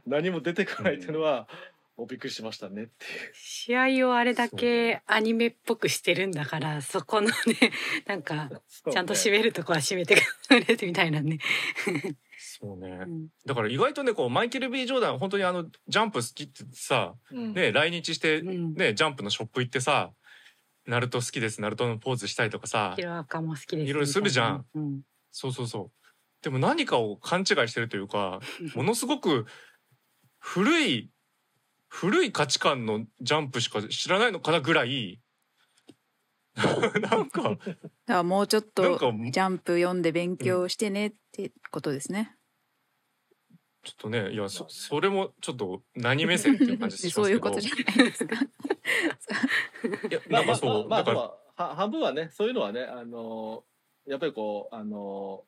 [0.06, 1.48] 何も出てこないっていうのは、
[1.98, 3.32] もうびっくりしましたねっていう。
[3.36, 7.34] 試合をあれだけアニメっぽくしてるんだからそこのね
[8.08, 8.50] なんか
[8.92, 10.16] ちゃんと締めるとこは締めて
[10.48, 11.38] くれてみたいなね。
[12.40, 12.90] そうね。
[12.90, 13.28] うん。
[13.46, 17.54] だから意外とねこうマイケル・ B・ ジョーダン本当にあのジャンプ好きってさうん。
[17.54, 18.74] ね来日してうん。
[18.74, 20.12] ねジャンプのショップ行ってさ
[20.86, 23.90] 「ナルト好きですナルトのポーズしたりとかさヒロアカも好きです。
[23.90, 24.66] いろいろするじゃん。
[25.30, 26.04] そうそうそう。
[26.42, 28.42] でも何かを勘違いしてるというか
[28.76, 29.46] ものすごく
[30.40, 31.10] 古い
[31.94, 35.22] 古い価値観のジャンプしか知らないのかなぐらい
[36.56, 42.36] なんかだからもうちょっなんとかジャンプ読んで勉強してねってことですね。
[43.84, 48.36] ちょっとねいやそそれもちょっと何目線っていう感じしますけど そういうことじゃないですか。
[50.10, 51.22] いやまあまあなんかそうまあまあだからま
[51.58, 53.64] あは半分はねそういうのはねあの
[54.08, 55.46] やっぱりこうあの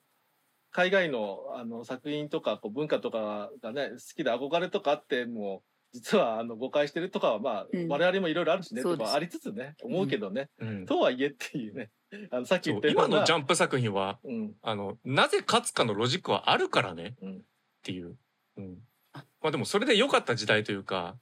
[0.69, 5.63] 海外のあの作品とかこう文化とかがね好きで憧れとかあっても
[5.95, 7.87] 実はあの誤解してるとかはまあ、うん。
[7.87, 8.83] 我々もいろいろあるしね。
[8.83, 10.85] とかありつつね思うけどね、うん。
[10.85, 11.89] とはいえっていうね。
[12.31, 14.53] あのさっき言った今のジャンプ作品はうん。
[14.61, 17.15] あのなぜ勝つかのロジックはあるからね。
[17.21, 17.35] うん。
[17.37, 17.39] っ
[17.81, 18.17] ていう、
[18.57, 18.77] うん、
[19.13, 21.15] まあでもそれで良かった時代というか、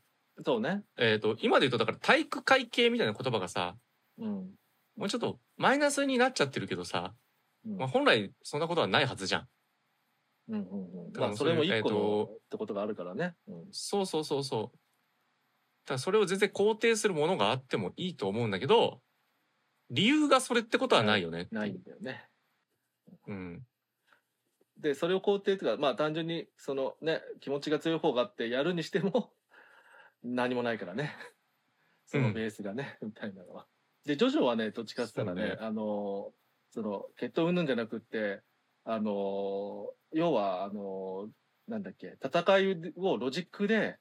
[0.43, 0.82] そうね。
[0.97, 3.76] えー、と今で言うとだから体育会系みたいな言葉がさ
[4.19, 4.28] うん、
[4.95, 7.13] もうちょっとマイナスになっちゃってるけどさ、
[7.67, 7.78] うん。
[7.78, 9.47] まあ、本来そんなことはないはずじゃん。
[10.50, 11.18] うんうんうん。
[11.18, 13.36] まあそれも一個のってことがあるからね。
[13.48, 14.78] うんそうそうそうそう。
[15.86, 19.02] だそれを全然肯定するものがあってもいいと思うんだけど、
[19.89, 21.48] 理由がそれってことはないよね。
[21.52, 22.28] ないんだよね。
[23.28, 23.64] うん。
[24.78, 29.32] でそれを肯定というかまあ単純にそのね気持ちが強い方があってやるにしても
[30.24, 31.16] 何もないからね
[32.06, 33.68] そのベースがね、 みたいなのは。
[34.06, 36.34] でジョジョはねどっちかって言ったらねねあの
[36.70, 38.41] その血統云々じゃなくって
[38.86, 41.29] あの要はあの
[41.67, 43.97] なんだっけ戦いをロジックで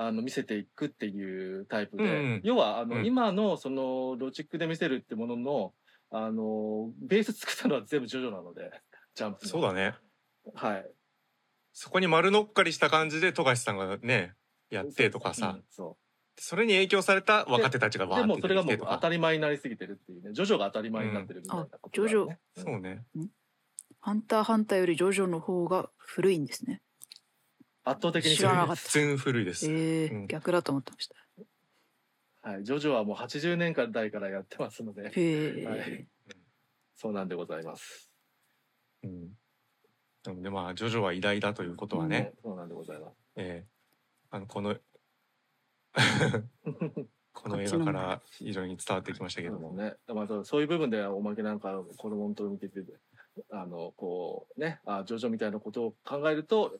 [0.00, 2.40] あの見せていくっていうタイプで、うんうん。
[2.44, 3.06] 要はあの、うん。
[3.06, 5.72] 今のそのロジックで見せるってものの
[6.10, 8.70] あのベース作ったのは全部ジョジョなので
[9.14, 9.50] ジャンプの。
[9.50, 9.94] そうだね。
[10.54, 10.90] はい。
[11.72, 14.34] そこに丸乗っかりした感じで富樫さんがね、
[14.70, 15.56] やってとかさ。
[15.56, 15.98] うん、そ
[16.40, 18.72] それに影響された若手たちがうわーってでもそれがも。
[18.72, 20.32] う当たり前になりすぎてるっていうね。
[20.32, 22.62] ジョジョが当たり前になってるみたいなことね、うん。
[22.62, 23.04] そうね。
[24.00, 26.82] ハンターハンターよりジョジョの方が古いんですね。
[27.84, 29.70] 圧倒的に知らなかっ普通に古いです。
[29.70, 30.26] ええうん。
[30.26, 31.16] 逆だと思ってました。
[32.50, 35.10] はい、ジョジョはもう80年間代からやってますので。
[35.10, 36.06] へえ、はい。
[36.96, 38.10] そうなんでございます。
[39.02, 39.28] うん。
[40.24, 43.16] なのでまあ、ジョジョは偉大だということはね、そうなんでございます。
[43.36, 44.36] えー。
[44.36, 44.76] あの、この、
[47.32, 49.72] この映画から非常に伝わってきましたけども。
[49.74, 52.80] ね、まあ、そうそういう部分ではおまけなんか子供と見てて
[53.50, 56.78] あのこうねあジョジョみたいなことを考えると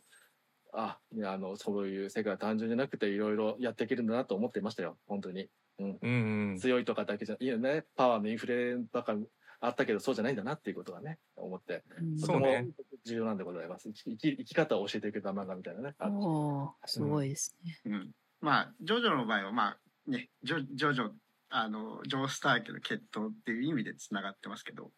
[0.73, 5.49] ああのそういう世界は単純じゃなくていろいろやっていけるんだなと思っていましたよ本当に。
[5.79, 5.99] うん。
[6.01, 6.09] う
[6.55, 6.59] ん。
[6.59, 9.15] 強いとかだけじゃいいよねパワーのインフレばっか
[9.61, 11.83] あったけどそうじゃないんだなっていうことがね思って。
[12.01, 12.19] うん。
[12.19, 12.67] そうね。
[12.77, 13.91] とても重要なんでございます。
[13.93, 17.79] 生き生き方を教えてくれた漫画みたいなねあおーすごいですね。
[17.87, 19.79] うん、まあジョジョの場合はまあ
[20.11, 21.11] ねジョジョジョ
[21.51, 24.91] あのジョースター家の血統っていう意味でつながってますけど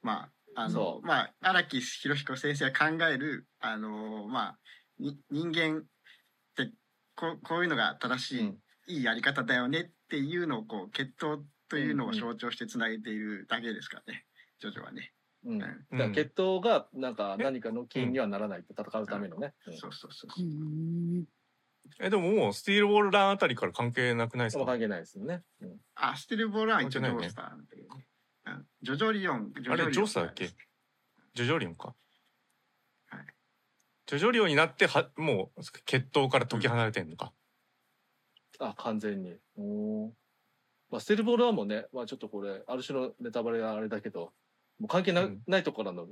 [0.00, 1.06] まああのそう。
[1.06, 4.58] まあ荒木博彦先生が考えるあのまあ
[4.98, 5.82] に人間っ
[6.56, 6.72] て
[7.16, 8.58] こうこういうのが正しい、うん。
[8.88, 14.26] いいやり方だよねっていうのをこう血統というのを象徴してつなげているだけですからね、
[14.60, 15.12] ジョジョはね。
[15.44, 15.98] うん、だうん。
[15.98, 19.70] から血統がなんか何かの金にはならないって戦うためのね、う。
[19.70, 19.92] んそう。
[19.92, 20.12] そう。
[20.12, 20.30] そう。
[22.00, 24.66] え、でももう、スティールボールランあたりから関係なくないですか？
[24.66, 25.42] 関係ないですよね。
[25.60, 25.76] うん。
[25.94, 27.26] あスティルボールは一応ジ関係ないね。
[27.26, 28.06] ョースターなんだけどね。
[28.82, 30.48] うんジョジョリオン、ジあれリオンジョースだっけ？
[30.48, 31.94] ジョジョリオンか？
[33.08, 33.26] はい
[34.06, 37.32] ジョジョリオンになっては、もう、血統から解き離れてんのか？
[38.58, 39.36] あ、完全に。
[39.56, 40.10] おー
[40.90, 44.32] まあ、ステルボールはもうね、まあちょっとこれ、ある種のネタバレがあれだけど、
[44.78, 46.06] もう関係な,、うんないところの、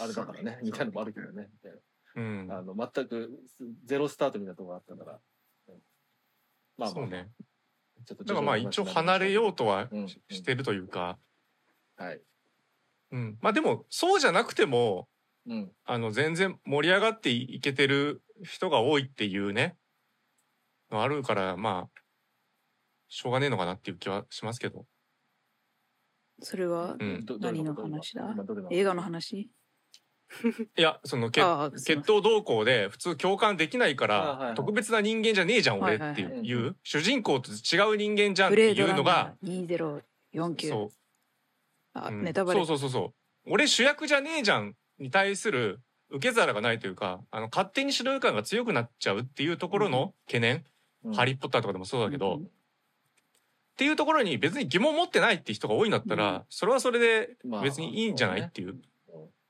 [0.00, 1.48] あれだからね、みたいなのもあるけどね。
[1.52, 1.78] みたい
[2.16, 2.48] うん。
[2.48, 3.30] なあの、全く
[3.84, 5.20] ゼロスタートみたいなところがあったから。
[5.68, 5.74] うん
[6.78, 7.30] まあ、まあ、そうね。
[8.06, 11.18] ちょっとだからまあ一応離れようとはうんししてるというか、
[12.00, 12.22] はい。
[13.12, 13.38] うん。
[13.40, 15.08] まあでも、そうじゃなくても、
[15.46, 15.72] うん。
[15.84, 19.78] あの、全然盛り上がっていけてる人が多いっていうね、
[20.90, 22.00] のあるから、まあ、
[23.08, 24.86] しょうがねえのかなっていう気はしますけど。
[26.42, 27.00] それは
[27.38, 28.34] 何の話だ？
[28.70, 29.50] 映画の話？
[30.76, 36.52] いや、その血、ああすい血ません統動向で普通共感できないかあはいはらい、特別な人間じゃねえじゃん、俺ってはいはいい。
[36.52, 37.54] うう、主人公と違
[37.92, 40.99] う人間じゃんっブていうのが、ー2049そう。
[42.10, 42.60] ネタバレ。
[42.60, 43.14] そうそうそうそ
[43.46, 43.50] う。
[43.52, 45.80] 俺主役じゃねえじゃんに対する
[46.10, 50.64] 受け皿がないというかあの勝手に主導感が強くなっちゃうっていうところの懸念、
[51.04, 51.14] うん。
[51.14, 52.48] ハリー・ポッターとかでもそうだけど、うん
[53.70, 56.42] っていうところに別に疑問持ってないって人が多いんだったら、うん。
[56.50, 58.78] それはそれでまあ別にいいんじゃない、っていう。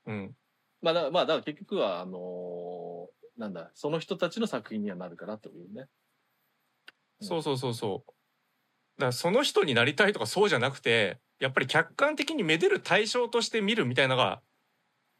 [0.07, 0.36] うん、
[0.80, 5.86] まあ、だまあ、だから結局は、あのーなんだ、その人たちの作品にはなるからというね。
[7.20, 7.26] うん。
[7.26, 8.11] そうそうそうそう。
[8.99, 14.41] だからその人になりたいとかそうじゃなくてやっぱり客観的にめでる対象として見るみたいなのが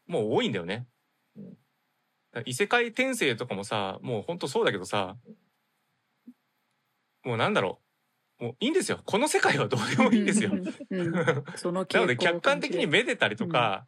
[0.07, 0.87] もう多いんだよね。
[2.45, 5.17] 異世界転生とかもさもうほんとそうだけどさ
[7.25, 7.81] もうなんだろ
[8.39, 10.51] うもういいんですよこの世界はどうでもいいんですよ。
[10.51, 11.43] うんな
[11.73, 13.85] ので客観的にめでたりとか、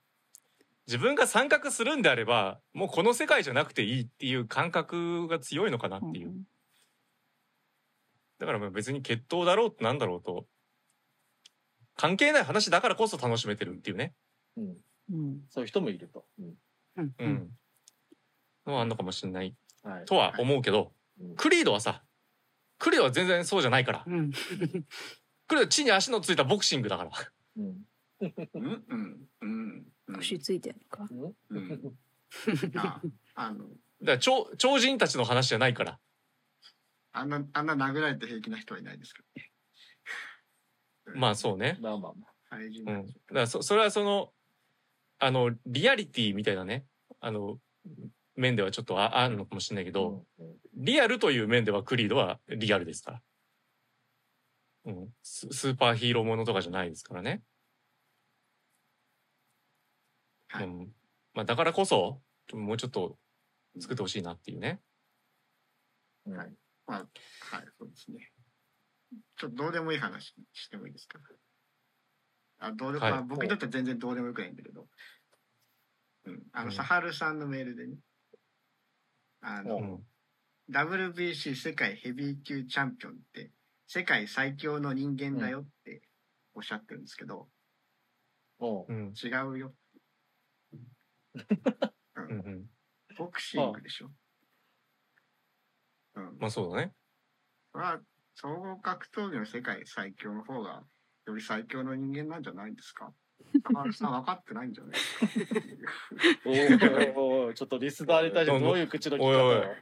[0.87, 6.29] 自分が参画するんであればもうこの世界じゃなくていいっていう感覚が強いのかなっていう。
[6.29, 6.45] じる
[8.39, 10.45] だからまあ別に決闘だろうとなんだろうと
[11.95, 14.13] 関係ない話だからこそ楽しめてるっていうね。
[14.57, 14.77] うん。
[15.11, 16.25] うんそういう人もいると。
[16.39, 16.53] うん。
[16.97, 17.25] うんう。
[17.27, 17.57] ん。
[18.65, 20.05] のはあんのかもしれないはい。
[20.05, 22.03] とは思うけど、うんクリードはさ、
[22.79, 24.03] クリードは全然そうじゃないから。
[24.07, 24.31] うん。
[24.33, 24.83] クリー
[25.51, 27.11] ドは地に足のついたボクシングだから。
[27.57, 27.85] うん。
[28.21, 28.33] うん
[28.89, 31.07] うんうんうん腰ついてるのか？
[31.11, 31.93] うんうん
[32.77, 33.01] あ
[33.35, 33.75] あのだか
[34.13, 35.99] ら超超人たちの話じゃないから。
[37.11, 39.51] あんなあんな殴られて平気な人はいないですからね。
[41.15, 41.77] まあそうね。
[41.81, 42.55] まあまあまあ。
[42.55, 43.05] 廃人うん。
[43.07, 44.31] だからそそれはその、
[45.19, 46.85] あの、リアリティみたいなね。
[47.19, 47.59] あの、
[48.35, 53.21] 面ではちょっとああるのかもしれないけど、うんリアルという面ではクリードはリアルですから。
[54.85, 57.43] うん、ススーパーヒーローものとかじゃないですからね。
[60.47, 60.91] はいうん
[61.35, 62.21] まあ、だからこそ
[62.53, 63.17] もうちょっと
[63.79, 64.81] 作ってほしいなっていうね。
[66.25, 66.53] うんはい
[66.87, 67.07] まあ、はい、
[67.77, 68.32] そうですね。
[69.37, 71.19] ちょっとどうでもいい話してもいいですか？
[72.59, 74.87] あどうで、はいまあ、僕にとっては全然どうでもよくないんだけど、
[76.25, 77.97] うん、あの、うんサハルさんのメールでね、
[79.41, 80.03] あの、うん、
[80.73, 83.51] WBC 世界ヘビー級チャンピオンって
[83.87, 86.01] 世界最強の人間だよって
[86.53, 87.49] おっしゃってるんですけど、
[88.59, 89.75] おううん、違うよ。
[92.15, 92.69] うん。
[93.17, 94.11] ボクシングでしょ。
[96.15, 96.37] うん。
[96.39, 96.93] まあそうだね。
[97.71, 97.99] それは
[98.35, 100.83] 総合格闘技の世界最強の方が
[101.27, 103.11] より最強の人間なんじゃないんですか？
[103.63, 105.27] 高橋さん分かってないんじゃないですか
[106.45, 106.51] お
[107.43, 109.75] うおちょっとリスナーに対してどういう口の利き方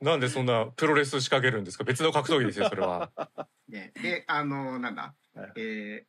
[0.00, 1.84] なんでそんなプロレス仕掛けるんですか？
[1.84, 3.10] 別の格闘技ですよ、それは。
[3.68, 5.52] ね、で、あの、なんだ、はい。
[5.56, 6.06] えー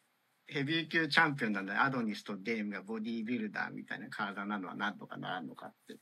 [0.49, 5.97] ヘビー級チャンピオンなんで、アドニスとデームがボディービルダーみたいな体なのは何とかならんのかって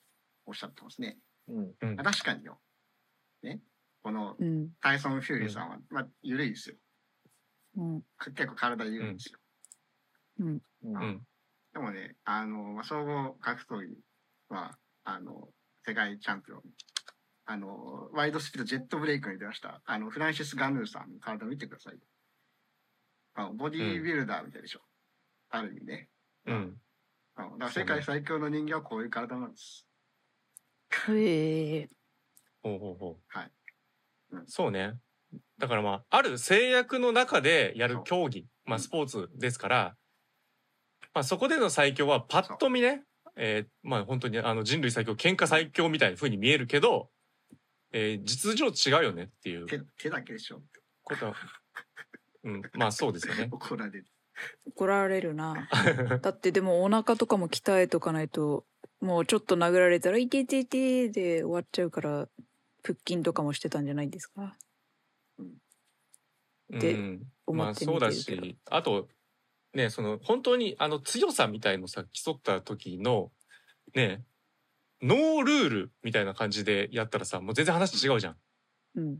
[0.45, 1.17] おっしゃってますね。
[1.47, 1.73] うん。
[1.81, 1.99] うん。
[1.99, 2.61] あ確かによ。
[3.41, 3.59] ね。
[4.05, 4.69] このうん。
[4.81, 6.75] タイソン・フューリーさんは、まあ、緩いですよ。
[7.77, 8.01] うん。
[8.19, 9.39] か結構体緩いんですよ。
[10.41, 10.61] うん。
[10.83, 11.21] うんうん。
[11.73, 13.97] でもね、あの、まあ、総合格闘技
[14.49, 15.49] は、あの、
[15.87, 16.61] 世界チャンピオン。
[17.47, 19.81] あの、ワイドスピードジェットブレイクに出ました。
[19.85, 21.97] あの、フランシス・ガヌーさんの体見てください。
[23.33, 24.81] あのボディービルダーみたいでしょ。
[25.49, 26.09] ある意味ね。
[26.45, 26.77] うん。
[27.35, 29.87] だから世界最強の人間はこういう体なんです。
[31.09, 31.89] へえ。
[32.61, 33.23] ほうほうほう。
[33.27, 33.64] はいうん
[34.47, 34.97] そうね。
[35.57, 39.95] だからまあ、ある制約の中でやる競技、まあスポーツですから、
[41.13, 43.03] まあそこでの最強はパッと見ね、
[43.35, 47.09] えーまあ本当にあの人類最強、喧嘩最強みたいな風に見えるけど、
[47.91, 50.61] えー実情違うよねっていう手手だけでしょ。
[51.03, 51.35] ことは、
[52.43, 53.47] うん、まあそうですよね。
[53.51, 54.05] 怒られる。
[54.67, 55.69] 怒られるな。
[56.21, 58.65] だってでもお腹とかも鍛えとかないと、
[58.99, 62.27] もうちょっと殴られたら、いていていてで終わっちゃうから、
[62.85, 64.55] 腹筋とかもしてたんじゃないですか？
[66.77, 69.07] ってうん、思まあそうだって見てるけどし、あと、
[69.73, 73.31] ね、その本当にあの強さみたいのさ、競った時の、
[73.93, 74.23] ね、
[75.01, 78.37] ノールールみたいな感じでやったらさ、もう全然話違うじゃん。
[78.95, 79.19] うん。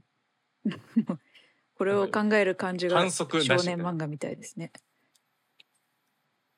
[1.76, 4.72] これを考える感じが少年漫画みたいですね。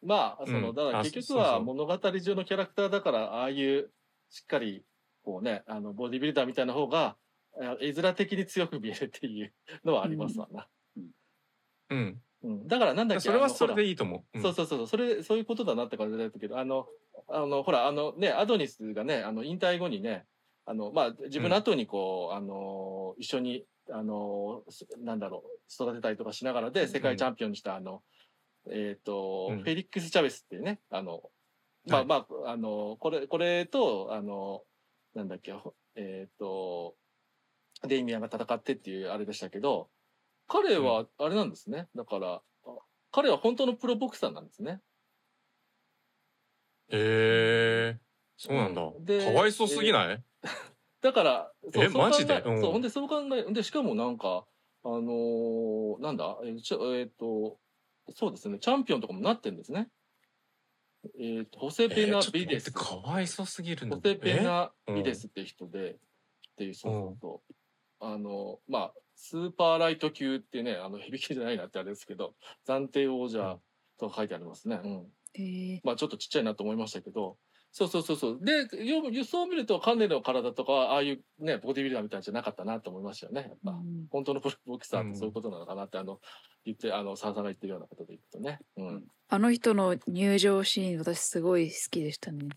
[0.03, 3.91] まあその、うんだからあ結局そうそうは物語上のキャラクターだからああいう
[4.29, 4.85] しっかり
[5.27, 7.17] こうねあのボディビルダーみたいな方が
[7.61, 9.51] あ絵面的に強く見えるっていう
[9.83, 10.67] のはありますわな、
[11.89, 12.21] うん。
[12.43, 12.67] うん。
[12.67, 14.37] だからなんだっけそれはそれでいいと思う。
[14.37, 14.41] うん。
[14.41, 16.87] そうそうそうそれそういうことだなって感じだったけどあの
[17.27, 20.23] あのほらあのねアドニスがねあの引退後にね
[20.65, 28.01] あのまあ自分の後にこう、あの一緒にあのすなんだろう育てたりとかしながらで世界チャンピオンにしたあの、
[28.69, 29.59] えっ、と、うん。
[29.59, 31.21] フェリックス・チャベスっていうねあの
[31.85, 34.61] まあまああのこれこれとあの
[35.17, 36.95] なんだっけほえっ、と
[37.87, 39.89] デイミアンが戦ってっていうあれでしたけど
[40.47, 42.69] 彼はあれなんですね、だからあ
[43.11, 44.79] 彼は本当のプロボクサーなんですね。
[46.89, 47.99] へえ、
[48.37, 48.81] そうなんだ。
[48.99, 50.23] でかわいそうすぎない？
[51.01, 52.41] だから、そうえそう考マジで？
[52.45, 54.45] うんそう、ほんで、そう考え、で、しかもなんか、
[54.83, 57.59] あのーなんだ、えーちょえっ、と、
[58.15, 59.89] そうですね、チャンピオンとかもなってるんですね。
[61.19, 62.71] えっ、と、ホセペナ・ビデス。
[62.71, 64.93] 待ってかわいそうすぎるんだホセペナ・え？
[64.93, 65.95] ビデスって人で、っ
[66.57, 67.53] ていう、そうそう。
[67.99, 72.35] あの、まあ、スーパーライト級ってね、あの、響きじゃないなってあれですけど、
[72.67, 73.59] 暫定王者
[73.97, 74.79] と書いてありますね。
[74.83, 75.11] うん。
[75.33, 75.81] へえ。
[75.83, 77.37] まあちょっとちっちゃいなと思いましたけど、
[77.77, 78.39] そうそうそうそう。
[78.41, 83.41] で、よ輸送を見るとカネの体とかは、ああいうね、ボディビルダーみたいなんじゃなかったなと思いましたよね。
[83.41, 86.19] やっぱ、うん本当のプロボクサーってそういうことなのかなって、あの、
[86.65, 88.59] 言って、あの、沢さんが言ってるようなことで言うとね。
[88.77, 89.03] うん。
[89.29, 92.49] あの人の入場シーン、私すごい好きでしたね。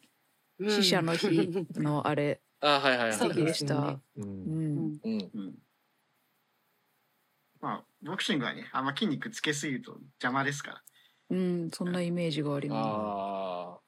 [0.58, 1.28] 死者の日
[1.74, 3.12] のあれ、 あはいはいはい。
[3.12, 4.00] 素敵でした。
[4.16, 5.00] そうんん。
[5.04, 5.30] うん。
[5.34, 5.54] うん。
[7.60, 9.92] まあ、ボクシングはね、あんま筋肉つけすぎると
[10.22, 10.82] 邪魔ですから。
[11.28, 13.79] うん、そんなイメージがありまああ。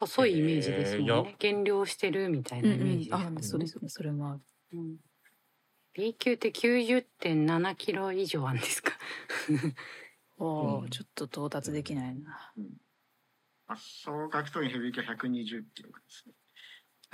[0.00, 1.36] 細いイメージですもんえーいやね。
[1.38, 3.88] 減量してるみたいなんイメージですよね。、そうですね。
[3.88, 4.40] それもある。
[4.72, 4.96] うん
[5.94, 8.92] B 級って90.7キロ以上あるんですか？
[10.38, 12.52] ああ、うんちょっと到達できないな。
[13.66, 16.34] まあ、総格闘技ヘビー級は120キロですね。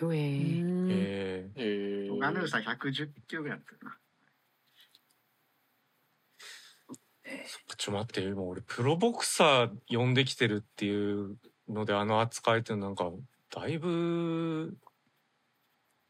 [0.02, 0.64] うえうー。
[0.64, 0.88] ん。
[0.90, 2.18] えへえ。
[2.18, 3.98] ガヌーさん110キロぐらいだったかな。
[7.26, 13.10] ーちょっと待って今俺プロボクサー呼んできてるっていうのであの扱いってなんか
[13.54, 14.76] だいぶ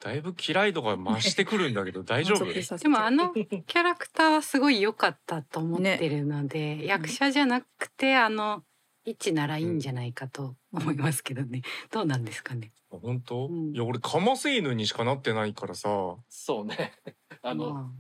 [0.00, 2.44] だいぶ嫌い度が増してくるんだけど 大丈夫？
[2.78, 8.64] でもあの キャラクターはすごい良かったと思ってるので、役者じゃなくてあの
[9.06, 11.62] 位置ならいいんじゃないかと思いますけどね。
[11.90, 12.72] どうなんですかね？
[12.90, 13.74] 本当、うん。
[13.74, 15.88] いや俺カマセイヌにしかなってないからさ。
[16.28, 16.92] そうね。
[17.42, 17.90] あの、ま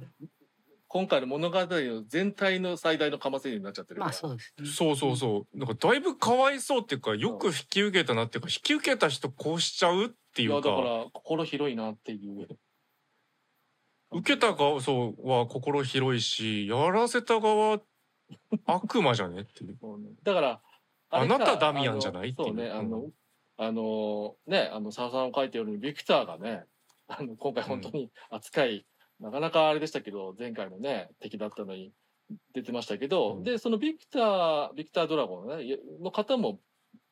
[0.94, 4.28] 今回の物語の全体の最大のかませになっちゃってあ、まるから。
[4.28, 4.66] あそうですね。
[4.68, 5.58] そうそうそう。
[5.58, 12.46] なんかだいぶかわいそうっていうかよく引き受けたなっていうか引き受けた人こうしちゃうっていいや、うかだから、心広いなっていう。
[14.12, 17.80] 受けた側そうは心広いしやらせた側
[18.64, 19.76] 悪魔じゃねっていう。
[19.80, 20.10] そうね。
[20.22, 20.60] だから、
[21.10, 23.10] あれかなたダミアンじゃないあのそうね、っていうあの、
[23.56, 26.66] あの、ね、あの、沢さんを書いてるように、ビクターがね、
[27.08, 28.86] あの、今回本当に扱い、
[29.20, 31.92] なかなかあれでしたけど、前回のね、敵だったのに
[32.52, 36.60] 出てましたけど、うんで、そのビクター、ビクタードラゴンのね、いの方も、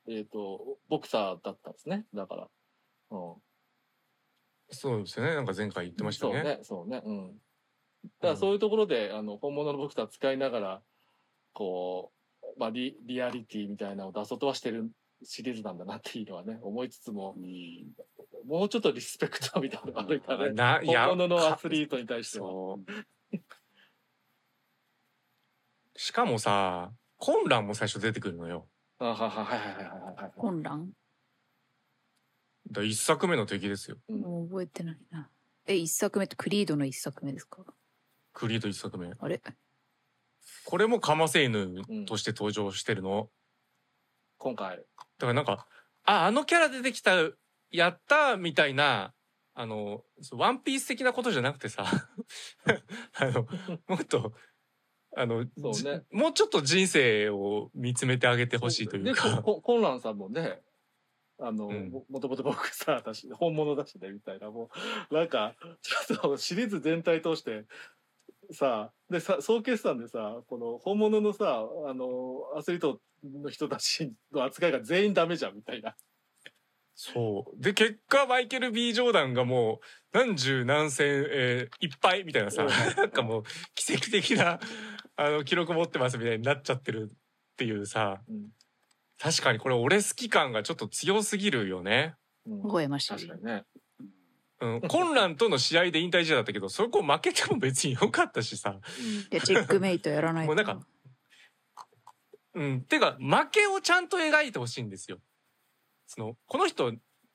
[0.09, 2.07] えっ、と、ボクサーだったんですね。
[2.15, 2.49] だから。
[3.11, 3.35] うん。
[4.71, 7.03] そうですよねなんか前回言ってましたよねそうね、そうね。
[7.05, 7.29] うん。
[8.21, 10.83] だからそういうところで、あの、本物のボクサー使いながら、
[11.53, 14.91] こう、まあリ、リアリティみたいなのを出そうとはしてる
[15.23, 17.37] シリーズなんだなっていうのはね、思いつつも、
[18.45, 20.53] もうちょっとリスペクトみたいなのがあるからね。
[20.55, 22.77] ないや本物のアかスリートに対しては。
[25.97, 28.69] しかもさ混乱も最初出てくるのよ
[28.99, 30.33] あはははいはいはいはいはい。
[30.37, 30.93] 混乱
[32.85, 35.31] 一作目の敵ですようんもう覚えてないな。
[35.67, 37.65] え、一作目ってクリードの一作目ですか？
[38.33, 39.41] クリード一作目あれ？
[40.65, 43.31] これもカマセイヌとして登場してるの、
[44.39, 44.79] 今回。
[44.79, 44.83] だ
[45.19, 45.69] からなんか
[46.05, 47.13] ああのキャラ出てきた
[47.73, 49.13] やったみたいな
[49.55, 50.03] あの
[50.33, 51.85] ワンピース的なことじゃなくてさ
[53.15, 53.47] あの
[53.89, 54.33] もっと
[55.15, 55.51] あの、ね。
[55.73, 60.61] じもうちょっと人生を見つめてあげてほしいというで、かこコンランさんもね、
[61.39, 61.91] あの、うん。
[61.91, 64.71] ももともとボクサーだし、本物だしね、みたいな、も
[65.11, 67.65] う、なんか、ちょっとシリーズ全体通して、
[68.53, 75.95] さ、で、さ、総決算でさ、この本物のさ、あの、アスリートの人たちの扱いが全員ダメじゃん、みたいな。
[76.95, 77.61] そう。
[77.61, 83.43] で、結果、マイケル・ B・ ジョーダンがもう、何十何千、えーいっぱいみたいなさ、うんなんかもう、
[83.75, 84.61] 奇跡的な、
[85.17, 87.17] あの、記録持ってますみたいになっちゃってるっ
[87.57, 88.49] ていうさ、うん
[89.19, 92.17] 確かにこれ俺好き感がちょっと強すぎるよね。
[92.45, 93.09] うん微笑ましい。
[93.11, 93.63] 確かにね。
[94.61, 94.81] うん。
[94.81, 98.81] 混乱との試合で引退試合だったけど、そこ負けても別に良かったしさ。
[99.31, 100.47] いや、チェックメイトやらないと。
[100.49, 100.85] もうなんか
[102.55, 102.83] うん。
[102.83, 105.19] てか、負けをちゃんと描いてほしいんですよ。
[106.15, 106.93] その、この人、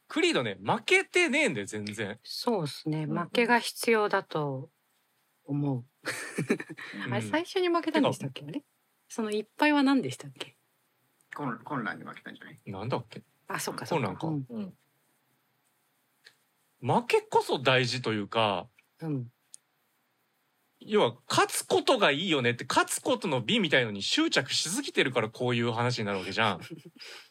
[0.08, 2.20] クリードね、負けてねえんだよ、全然。
[2.24, 3.04] そうですね。
[3.06, 4.70] うん負けが必要だと
[5.46, 5.78] 思う。
[5.78, 5.80] う
[7.10, 8.46] んあれ最初に負けたんでしたっけ？
[8.48, 8.64] あれ？
[9.10, 10.56] そのいっぱいは何でしたっけ？
[11.36, 12.60] 混混乱に負けたんじゃない？
[12.66, 13.24] なんだっけ？
[13.48, 14.06] あ、そっかそっか。
[14.06, 14.46] そうなんかうん
[16.84, 17.00] うん。
[17.02, 18.70] 負けこそ大事というか、
[19.02, 19.28] うん。
[20.80, 26.60] 要は勝つことがいいよねって勝つことの美みたいのに執着しすぎてるからこういう話になるわけじゃん。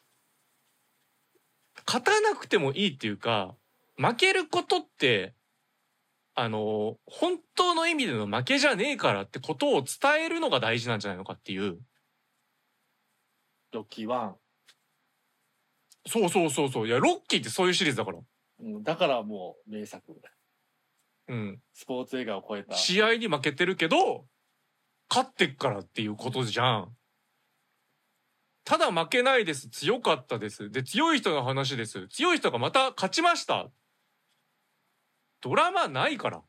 [1.86, 3.54] 勝たなくてもいいっていうか
[3.96, 5.34] 負けることって
[6.34, 11.78] あの本当の意味での負けじゃねえからってことを伝えるのが大事なんじゃないのかっていう
[13.72, 14.34] ロッキーワ
[16.06, 18.22] そうそうそうそういやロッキーってそういうシリーズだから、ン。
[18.60, 20.14] うん、だからもう名作。
[21.28, 22.76] うん、スポーツ映画を超えた。
[22.76, 24.26] 試合に負けてるけど
[25.10, 26.96] 勝ってっからっていうことじゃん。
[28.66, 29.68] ただ負けないです。
[29.68, 30.70] 強かったです。
[30.72, 32.08] で強い人の話です。
[32.08, 33.70] 強い人がまた勝ちました。
[35.40, 36.42] ドラマないから。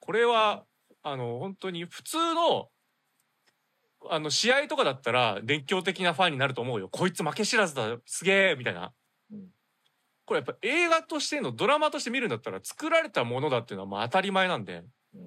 [0.00, 0.64] これは
[1.02, 2.68] あの本当に普通の
[4.10, 6.90] あの試合とかだったら熱狂的なファンになると思うよ。
[6.90, 7.96] こいつ負け知らずだ。
[8.04, 8.92] すげえみたいな。
[9.32, 9.46] うん。
[10.26, 14.84] これやっぱ映画としてのドラマとして見るんだったら作られたものだっていうのはまあ当たり前なんで。
[15.14, 15.18] う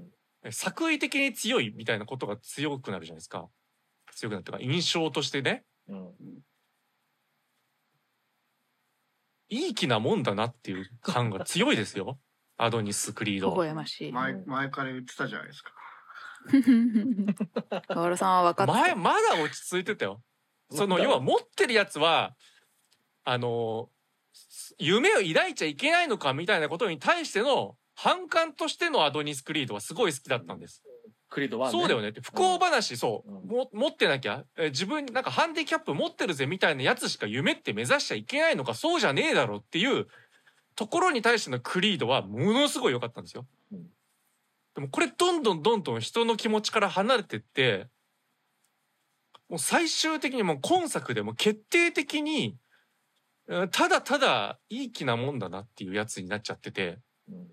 [0.47, 0.51] ん。
[0.51, 3.49] 作為的に強いみたいなことが強くなるじゃないですか
[4.19, 6.13] 強くなるというか印象としてねうん。
[9.51, 12.19] いい気なもんだなっていう感が強いですよ
[12.57, 14.11] アドニス・クリー微ド笑ましい。
[14.11, 15.71] 前前から言ってたじゃないですか。
[17.87, 18.95] 河原さんは分かって前た。
[18.95, 20.21] まだ落ち着いてたよ
[20.71, 22.35] その要は持ってるやつは
[23.23, 23.89] あの
[24.77, 30.83] 夢を抱いちゃいけないのかみたいなことに対しての反感としてのアドニス・クリードはすごい好きだったんです
[31.29, 32.09] クリードワン、そうだよね。
[32.09, 34.45] って不幸話そう、うんも持ってなきゃ。
[34.57, 40.07] え自分なんかハンディキャップ持ってるぜみたいなやつしか夢って目指しちゃいけないのかそうじゃねえだろっていう
[40.75, 43.45] ところに対してのクリードはものすごい良かったんですよ。
[43.71, 43.83] うん。
[44.75, 47.87] でもこれどんどんどんどん人の気持ちから離れてって
[49.47, 52.57] もう最終的にもう今作でも決定的に
[53.47, 56.99] うんただただいい気なもんだなっていうやつになっちゃってて。
[57.29, 57.47] うん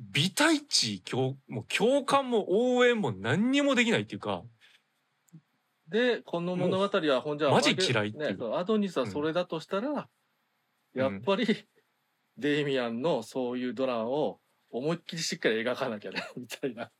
[0.00, 2.46] 美対値共もう共感も
[2.76, 4.42] 応援も何にもできないっていうか。
[5.88, 8.38] で、この物語は、ほんじゃ、マジ嫌いっていう。
[8.38, 10.08] ねアドニスはそれだとしたら、
[10.94, 11.66] やっぱり、
[12.38, 14.40] デイミアンのそういうドラマを
[14.70, 16.90] 思いっきりしっかり描かなきゃね、 みたいな。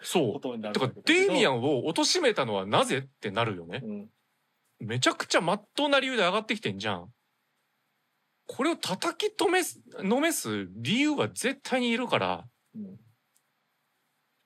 [0.00, 0.32] そう。
[0.34, 3.80] ことになるだからデイミアン、ンを貶めたのはなぜってなるよね。
[3.82, 4.10] うん、
[4.80, 7.12] めちゃくちゃ真っ当な理由で上がってきてんじゃん
[8.46, 12.44] これを叩き止めすのめす理由は絶対にいるから
[12.74, 12.96] うん。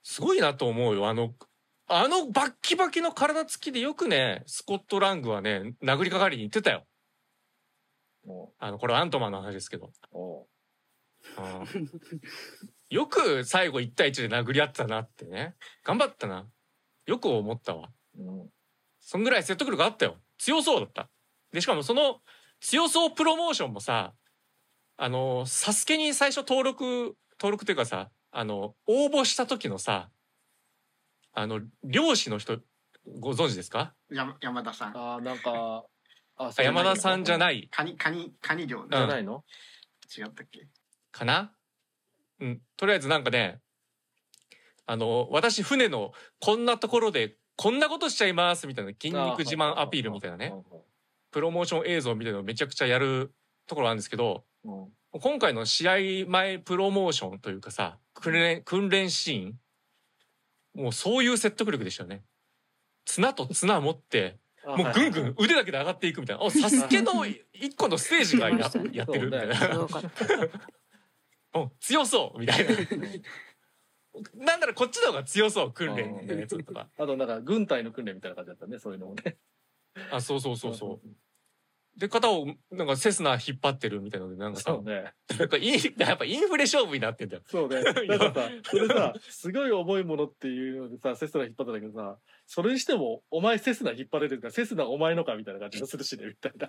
[0.03, 1.09] すごいなと思うよ。
[1.09, 1.35] あの
[1.89, 6.85] あのバッキバキの体つきでよくねスコット・ラングはね殴りかかりに行ってたよ。
[8.25, 9.91] もあのこれはアントマンの話ですけど。
[12.89, 15.55] よく最後1対1で殴り合ってたなってね。
[15.85, 16.47] 頑張ったな。
[17.07, 17.91] よく思ったわ。
[18.17, 18.49] ううん。
[19.01, 20.19] そんぐらい説得力あったよ。
[20.39, 21.09] 強そうだった。
[21.53, 22.21] でしかもその
[22.69, 24.13] 強そうプロモーションもさ
[24.97, 30.09] あのサスケに最初登録登録というかさあの応募した時のさ
[31.33, 32.59] あの漁師の人
[33.21, 33.95] ご存知ですか？
[34.11, 34.97] 山山田さん。
[34.99, 35.85] ああ、なんか、
[36.39, 37.61] あ、あ山田さんじゃない。
[37.61, 39.45] いカニ、カニ、カニ漁じゃないの、
[40.19, 40.67] 違ったっけ？
[41.13, 41.53] かな？
[42.41, 42.61] うん。
[42.77, 43.61] とりあえずなんかね
[44.87, 46.11] あの私船の
[46.41, 50.53] こんなところでこんなことしちゃいますみたいな筋肉自慢アピールみたいなね
[51.37, 53.31] プロモーション映像みたいなのをめちゃくちゃやる
[53.67, 54.79] ところあるんですけどうん。
[54.85, 54.89] うん
[55.19, 55.89] 今回の試
[56.27, 59.55] 合前プロモーションというかさ訓練訓練シーン
[60.75, 62.23] もうそういう説得力でしたよね。
[63.07, 64.37] 綱と綱持って
[64.67, 66.43] あもうぐんぐん腕だけで上がっていくみたいな。
[66.43, 68.59] おサスケの 一個のステージがや
[68.93, 69.55] やってるみたいな。
[69.55, 70.27] すごかった。
[71.61, 72.75] うん強そうみたいな。
[74.35, 76.91] なんならこっちの方が強そう訓練のやつとか。
[76.99, 79.39] あと、なんか、軍隊の訓練みたいな感じだったね、そういうのもね。
[80.11, 81.09] あそうそうそうそう。
[81.97, 85.13] で肩をなんかセスナ引っ張ってるみたいなのでなんかさそうね。
[85.39, 87.43] なんかイン やっぱインフレ勝負になってんだよ。
[87.47, 87.83] そうね。
[87.83, 96.69] なんかさ、それさ、すごい重いものっていうのでさ、セスナ引っ張ったんだけどさ、それにしても、お前セスナ引っ張れるから、セスナお前のかみたいな感じがするしね、みたいな。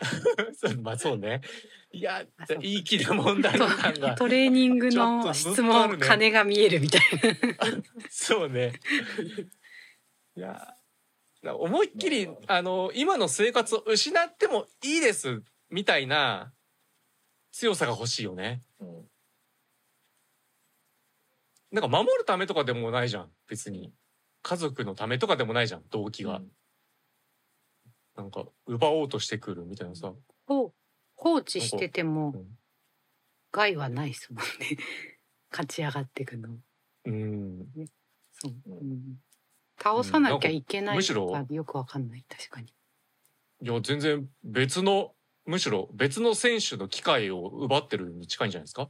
[0.53, 1.41] そ うまあそうね。
[1.91, 2.25] いや
[2.61, 4.15] いい気な問題感が。
[4.15, 7.01] トレーニングの質あるね問金が見えるみたい
[8.09, 8.73] そうね。
[10.37, 10.76] いや、
[11.55, 16.51] 思いっきり、あの、今の生活を失ってもいいです、みたいな
[17.51, 18.61] 強さが欲しいよね。
[18.79, 19.09] うん
[21.69, 23.93] なんか守るためとかでもないじゃん、別に。
[24.41, 26.41] 家族のためとかでもないじゃん、動機が。
[28.15, 30.13] なんか、奪おうとしてくるみたいなさ。
[30.45, 30.71] 放
[31.15, 32.57] 置しててうもん
[33.51, 34.77] 害はないですもんね。
[35.51, 36.57] 勝ち上がっていくの。
[37.05, 37.67] うん。
[38.31, 38.53] そう。
[38.65, 39.21] うんうん
[39.81, 42.67] 倒さなきゃいけないむしろのかよくわかんない確かに。
[43.61, 45.13] いや、全然別の、
[45.45, 48.89] むしろ別の選手の機会を奪ってるに近いんじゃないですか？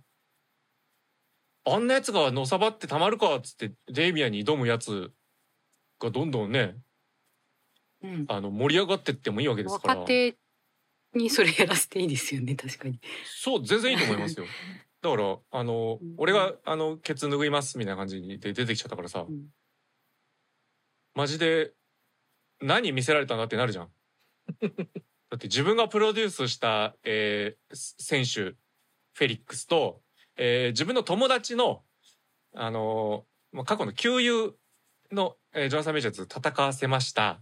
[1.66, 5.12] あんなやつがのさばってたまるかっつってデイミアンに挑むやつ
[6.00, 6.76] がどんどんね、
[8.02, 8.26] うん。
[8.30, 9.96] あの盛り上がってってもいいわけですから。
[9.96, 10.38] 若手
[11.14, 13.00] にそれやらせていいですよね確かに。
[13.26, 14.46] そう、全然いいと思いますよ。
[15.02, 19.48] だから、あのうん、俺が、あの、ケツ拭いますみたいな感じで出てきちゃったからさ、うん
[21.18, 21.74] マジで、
[22.62, 23.92] 何見せられたんだってなるじゃん。
[24.62, 30.04] だって自分がプロデュースした、えー選手、フェリックスと、
[30.36, 31.84] えー自分の友達の、
[32.54, 34.56] あのー過去の旧友
[35.12, 37.42] の、えージョナサン・メジャーズ戦わせました。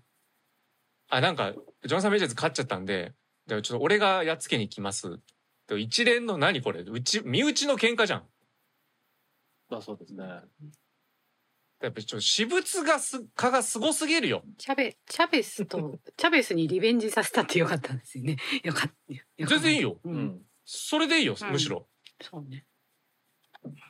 [1.10, 3.14] あ、なんか、ジョナサン・メジャーズ勝っちゃったんで、
[3.46, 5.20] でちょっと俺がやっつけに来ます。
[5.78, 6.80] 一連の何これ？
[6.80, 8.30] うち、身内の喧嘩じゃん。
[9.68, 10.24] まあそうですね。
[11.86, 14.44] やっぱりちょっと私物がす、化がすごすぎるよ。
[14.58, 18.38] チャベチャベスと チャベスにリベンジさせたってよかったんですよね。
[18.64, 19.46] よかった。
[19.46, 20.00] 全然いいよ。
[20.04, 20.10] う。
[20.10, 20.42] うんん。
[20.66, 21.88] それでいいよ、うんむしろ。
[22.22, 22.66] そうね。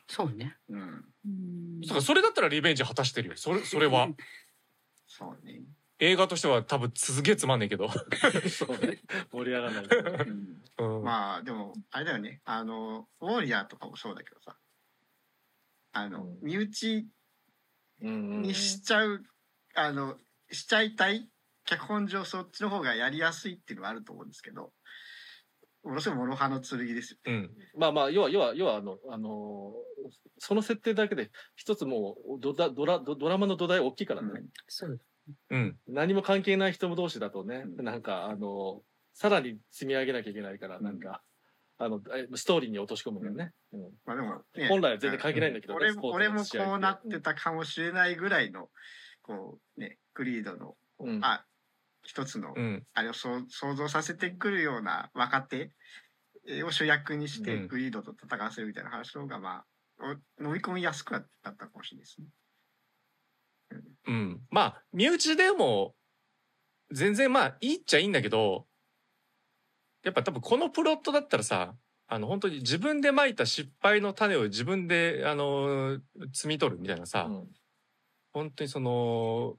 [0.07, 0.57] そうね。
[0.69, 1.05] うん。
[1.25, 3.37] うんだからそれだったらリベンジ果たしてるよ。
[3.37, 4.09] それ、それは。
[5.07, 5.63] そうね。
[5.99, 7.89] 映画としては多分すげえつまんねえけど。
[8.49, 9.01] そうね。
[9.31, 9.85] 盛り上がらない。
[10.27, 11.03] うんうん。
[11.03, 14.57] まあでもあれだよねあのウォーリアーとかもそうだけどさ
[15.93, 17.07] あの、うん身内うん
[18.01, 19.23] にしちゃう、
[19.75, 20.15] あの
[20.51, 21.29] しちゃいたい
[21.65, 24.71] 脚本上そっちの方がやりやすいっていうのはあると思うんですけど
[25.85, 27.51] ものすごい諸刃の剣ですようん。
[27.77, 29.85] まあまあ、要は、要は、要は、あの、あのー
[30.37, 34.43] その設定だけで、一つもうドラ、ドラ、ドドラマの土台大きいからね。
[34.67, 34.99] そう。
[35.49, 35.77] うん。
[35.87, 38.81] 何も関係ない人同士だとね、うんなんか、あの
[39.13, 41.23] さらに積み上げなきゃいけないから、なんか、
[41.77, 43.51] あの、えストーリーに落とし込むんだよね。
[43.73, 48.69] うんまあでも、ね、本来は全然関係ないんだけどね俺俺もこうなってたかもしれないぐらいの
[49.21, 51.19] こうねクリードのうん。
[51.23, 51.45] あ
[52.03, 55.71] 一つの、うんあれをそう想像させてくるような若手
[56.47, 59.65] えーを主役にしてうんグリードと戦わせるみたいな話の方がまあ
[60.39, 62.27] お飲み込みやすくはだったかもしれないですね。
[64.07, 64.41] うん。
[64.49, 65.95] まあ、身内でも、
[66.91, 68.67] 全然まあ、いいっちゃいいんだけど、
[70.05, 71.75] やっぱ多分このプロットだったらさ、
[72.07, 75.99] あの、本当に自分で蒔いた失敗の種を自分で、あの、
[76.31, 77.27] 摘み取るみたいなさ、
[78.31, 79.57] 本当にその、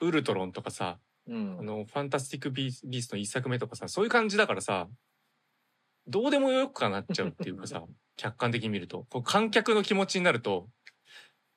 [0.00, 1.56] ウルトロンとかさ、うん。
[1.58, 4.88] あの、ファンタスティックビー・ストの一作目とかさ、そういう感じだからさ、
[6.06, 7.84] どうでもよくなっちゃうっていうかさ、
[8.16, 10.68] 客観的に見ると、こう観客の気持ちになると、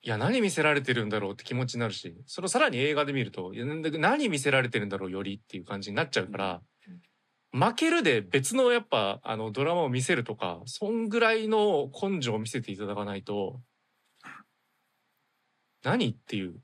[0.01, 6.61] いや、何見せられてるんだろうって気持ちになるし、それをさらに映画で見ると、いや何見せられてるんだろうよりっていう感じになっちゃうから、
[7.53, 13.61] 負けるで別のやっぱ、あの、ドラマを見せるとか、そんぐらいの根性を見せていただかないと、
[15.83, 16.55] 何っていう。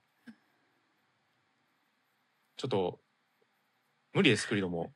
[2.58, 3.00] ちょっと、
[4.14, 4.92] 無理ですけれども。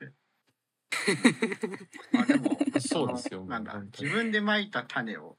[2.12, 5.38] ま あでもそうですよなんだ自分で蒔いた種を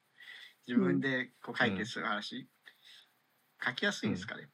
[0.67, 2.49] 自分でこう解決する話、
[3.65, 4.49] 書きやすいんですかね。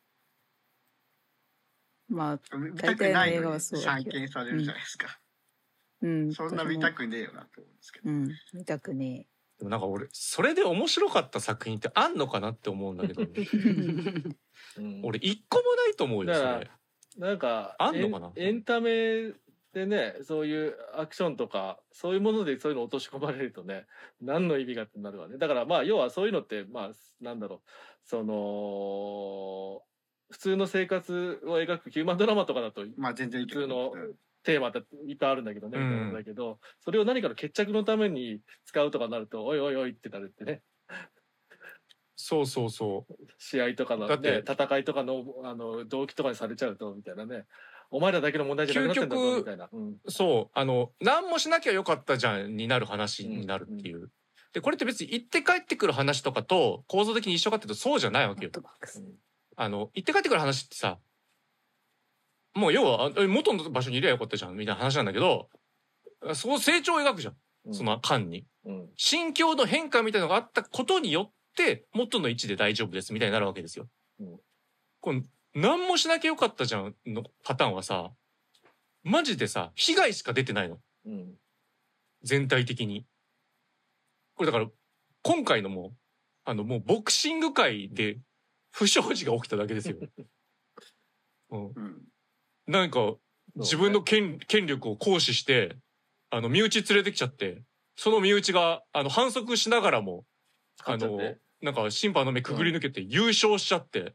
[2.09, 5.06] まあ、見たくない大体の映画のにはそうだ散けど見されるじゃないですか。
[5.06, 5.30] うん。
[6.32, 8.10] そんな見たくねえよなと思うんですけど。
[8.10, 9.27] うん、見たくね
[9.59, 13.22] でもなんか俺、それで面白かった作品ってあんのかなって思うんだけど、
[14.78, 15.01] うん。
[15.05, 16.70] 俺一個もないと思うよ、そだかられ。
[17.18, 18.32] なんかあんのかな？
[18.36, 19.35] エンエンタメ
[19.72, 23.86] でねそういうアクションとかそういうものでそういうの落とし込まれるとね
[24.20, 25.36] 何の意味がってなるわね。
[25.39, 26.90] だからまあ要はそういうのってまあ
[27.20, 27.68] なんだろう。
[28.05, 29.82] その
[30.31, 35.85] 普通の生活を描くヒューマンドラマとかだとまあ全然いいけど普通のうんテーマっていっぱいあるんだけどね、うん。
[35.85, 40.62] みたいなんだけどそれを何かの決着のために使うとかなるとおいおいおいってなるってね。
[42.17, 43.15] そうそうそう。
[43.39, 44.31] 試合とかの、だって。
[44.31, 47.47] ね、戦いとかのあの動機とかにされちゃうとみたいなね。
[47.91, 49.97] お前らだけの問題じゃなくなってんだぞみたいな、うん。
[50.07, 54.11] そう、あの、何もしなきゃよかったじゃんになる話になるっていう。
[54.53, 58.51] で、これって別に行って帰ってくる話とかと構造的に一緒かっていうとそうじゃないわけよ。
[59.57, 60.99] あの、行って帰ってくる話ってさ、
[62.55, 65.48] もう要は、あえ元の場所にいりゃよかったじゃんみたいな話なんだけど、
[66.35, 67.35] その成長を描くじゃん。
[67.66, 68.47] うんその間に。
[68.64, 73.89] うん心境の変化みたいなのがあったことによって、元の位置で大丈夫ですみたいになるわけですよ。
[74.20, 74.40] うん
[75.01, 75.22] これ、
[75.55, 78.12] 何もしなきゃよかったじゃんのパターンはさ、
[79.02, 80.78] マジでさ、被害しか出てないの。
[81.06, 81.35] うん
[82.22, 83.06] 全体的に。
[84.35, 84.70] これだから、
[85.22, 85.94] 今回のも、
[86.44, 88.18] あの、もうボクシング界で
[88.70, 89.97] 不祥事が起きただけですよ。
[91.51, 92.10] うん、うん
[92.71, 93.15] なんか、
[93.57, 95.77] 自分の権権力を行使して、
[96.31, 97.63] あの、身内連れてきちゃって、
[97.97, 100.25] その身内が、あの、反則しながらも、
[100.85, 101.19] あの
[101.61, 104.15] なんか審判の目くぐり抜けて優勝しちゃって、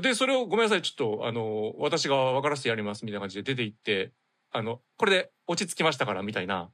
[0.00, 4.12] で、それをごめんなさい、ちょっと、あの、私が分からせてやります、みたいな感じで出て行って、
[4.52, 6.70] あの、これで落ち着きましたから、みたいな。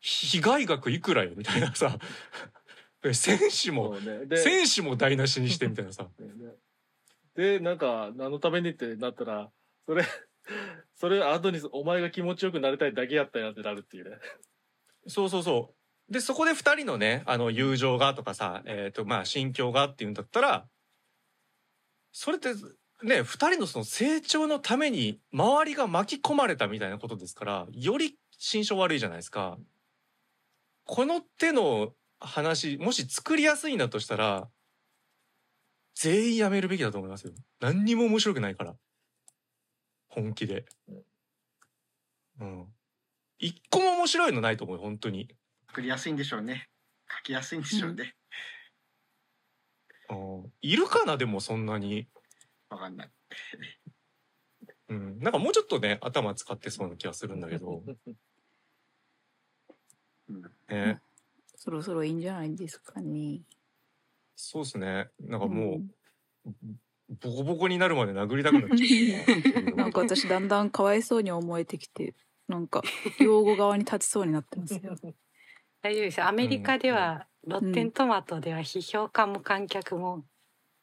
[0.00, 1.98] 被害額いくらよ、みたいなさ。
[3.12, 6.08] 選手も、ねで選手も台無しにして、みたいなさ。
[7.38, 9.48] でなんか何のためにってなったら
[9.86, 10.04] それ
[10.96, 14.16] それ後にお前が気持ちよくなりたいだけやったんやってなるっていうね
[15.06, 15.74] そうそうそ
[16.08, 16.12] う。
[16.12, 20.68] で、そこで二人のね、あの、友情がとかさ、えっ、と、まあ、心境がっていうんだったら、
[22.12, 22.54] それって、
[23.02, 29.58] ね、二人のその成長のために、周りが巻き込まれたみたいなことですから、より心象悪いじゃないですか。
[30.84, 34.48] この手の話、もし作りやすいんだとしたら、
[36.00, 37.32] 全員やめるべきだと思いますよ。
[37.58, 38.76] 何にも面白くないから。
[40.08, 40.64] 本気で。
[42.40, 42.66] うん。
[43.40, 45.28] 一個も面白いのないと思うよ、本当に。
[45.66, 46.68] 作りやすいんでしょうね
[47.10, 48.14] 書きやすいんでしょうね、
[50.10, 50.14] う
[50.46, 52.06] んいるかなでもそんなに。
[52.70, 53.10] わかんない
[54.90, 55.18] うん。
[55.18, 57.82] なんかもうちょっとね、頭使ってそうな気がするんだけど。
[60.28, 61.00] うんね。
[61.56, 63.40] そろそろいいんじゃないですかね。
[64.40, 65.08] そうですね。
[65.20, 65.80] なんかも
[66.46, 66.50] う、
[67.20, 69.74] ボコボコになるまで殴りたくなっちゃう。
[69.74, 72.14] なんか私だんだんかわいそうに思えてきて、
[72.46, 72.82] なんか
[73.18, 74.96] 擁護側に立ちそうになってますよ。
[75.82, 80.24] 大丈夫ですよアメリカでは、ロッテントマトでは批評家も観客も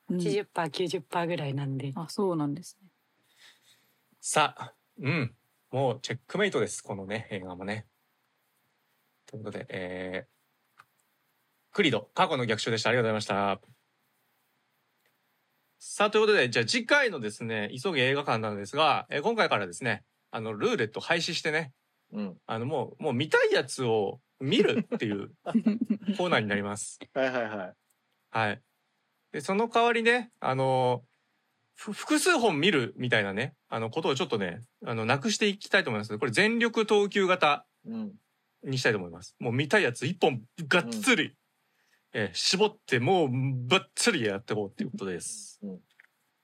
[0.10, 2.90] うん、80%90% ぐらいなんで、あ、そうなんですね。
[4.20, 5.36] さあ、うん。
[5.72, 6.84] もうチェックメイトです。
[6.84, 7.88] このね、映画もね。
[9.26, 10.35] ということで、えー、
[11.76, 12.90] クリド、過去の逆襲でした。
[12.90, 13.60] ありがとうございました。
[15.78, 21.74] さあ、ということで、じゃあ次回のですね、急げ映画館なんですが、えー今回からですね、あの、ルーレット廃止してね、
[22.14, 25.32] うんあの、もう、もう見たいやつを見るっていう
[26.16, 26.98] コーナーになります。
[27.14, 27.74] はいはいはい
[28.32, 28.62] はい。
[29.34, 31.04] で、その代わりね、あの
[31.74, 38.14] ふ複数本見るみたいなね、あの、ことをちょっとね、あの、なくしていきたいと思いますのでこれ全力投球型うん。
[38.64, 39.36] にしたいと思います。
[39.40, 41.36] もう見たいやつ一本がっつり、
[42.18, 43.30] えー絞ってもう
[43.68, 45.60] ばっつりやっていこうっていうことです。
[45.62, 45.80] うん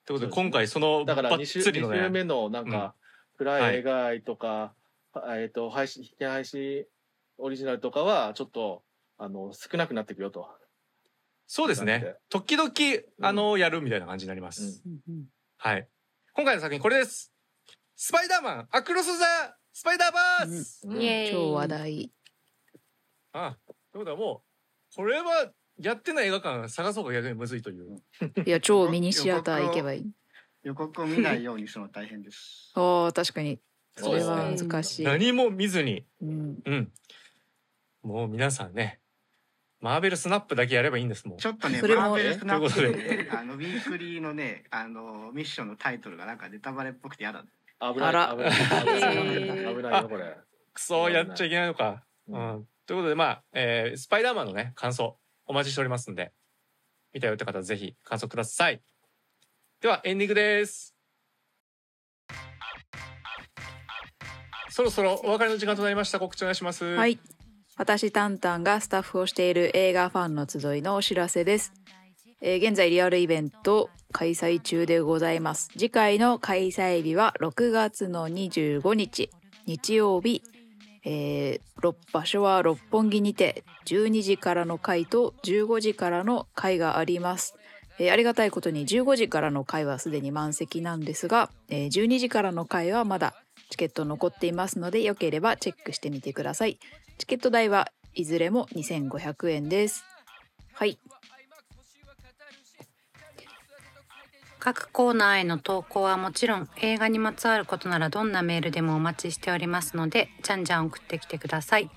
[0.05, 2.95] ということで今回そのばだからっ2週二つりのね、週目のなんうんか、
[3.37, 4.73] フライ映画愛とか、
[5.29, 6.85] えっ、と、配信、引き配信
[7.37, 8.83] オリジナルとかは、ちょっと、
[9.17, 10.47] あの、少なくなっていくよと。
[11.47, 12.15] そうですね。
[12.29, 12.71] 時々、
[13.21, 14.83] あの、やるみたいな感じになります。
[14.85, 15.25] うんうん
[15.57, 15.87] はい。
[16.33, 17.31] 今回の作品これです。
[17.95, 22.11] スパイダーマン、アクロス・ザ・スパイダーバース、うん超話題。
[23.33, 23.57] あ、
[23.91, 24.43] ということはも
[24.91, 28.01] う、これはやってない映画館探そうが逆にむずいという。
[28.45, 30.11] いや、超ミニシアター行けばいい。
[30.63, 32.71] 予告を見ないようにするの大変です。
[32.77, 33.59] ああ、確かに。
[33.97, 35.05] それは難しい。
[35.05, 36.59] 何も見ずに、うん。
[36.65, 36.93] うん。
[38.03, 39.01] もう皆さんね、
[39.79, 41.37] マーベルスナップだけやればいいんですもん。
[41.37, 47.43] ちょっとね、それもマーベルスナップというで、あの、ウィークリーのね、あの、ミッションのタイトルがなんかネタバレっぽくて嫌だ。
[47.81, 48.09] 危ない。
[48.09, 48.51] あら危ない。
[48.51, 49.11] 危な
[49.71, 50.37] い危ないよ、これ。
[50.73, 52.05] くそやっちゃいけないのか。
[52.27, 52.67] ううんん。
[52.85, 55.17] ということで、まあ、えースパイダーマンのね、感想、
[55.51, 56.31] お待ちしておりますんで、
[57.13, 58.81] 見たよって方はぜひ感想ください。
[59.81, 60.95] では、エンディングです。
[64.69, 66.19] そろそろお別れの時間となりました。
[66.19, 66.85] 告知お願いします。
[66.85, 67.05] は。
[67.05, 67.19] い。
[67.75, 71.73] 私、タンタンがスタッフをしている映画ファンの集いのお知らせです。
[72.39, 75.67] えー現在リアルイベント開催中でございます。
[75.73, 79.29] 次回の開催日は6月の25日、
[79.65, 80.43] 日曜日、
[81.05, 87.55] えー場所は六本木にて12時からの回と15時からの回があります。
[87.97, 93.33] えーありがたいことに15時からの回はすでに満席なんですが、えー12時からの回はまだ
[93.69, 96.77] チケット残っていますのでよければチェックしてみてください。
[97.17, 100.03] チケット代はいずれも2500円です。
[100.73, 100.99] はい。
[104.61, 111.89] 各コーナーへの投稿はもちろん映画にまつわることならどんなメールでもお待ちしておりますのでじゃんじゃん送ってきてください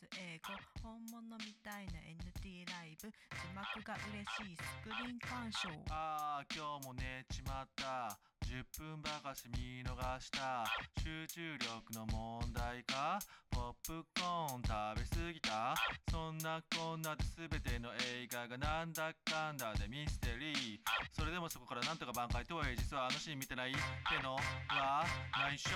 [0.06, 0.54] ス英語
[0.84, 3.10] 本物みたいな NT ライブ。
[3.10, 5.70] 字幕が嬉しいスクリーン鑑賞。
[5.90, 8.14] ああ今日も寝ちまった
[8.46, 10.64] 10分ばかし見逃した。
[11.02, 13.18] 集中力の問題か？
[13.50, 15.74] ポップコーン食べ過ぎた？
[16.12, 20.80] そんなこんなで全ての映画がなんだかんだでミステリー。
[21.18, 23.80] それでもそこからなんとか挽回とはいえ実はあのシーン見てないって
[24.22, 24.36] の
[24.70, 25.04] は
[25.34, 25.74] 内緒。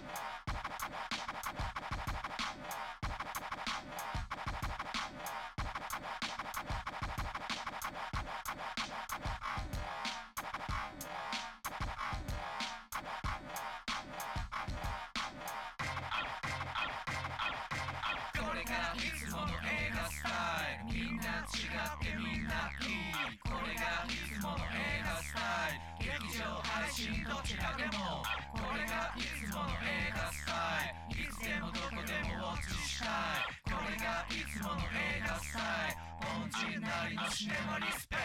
[0.00, 0.28] Yeah.
[37.38, 38.16] シネマリスペ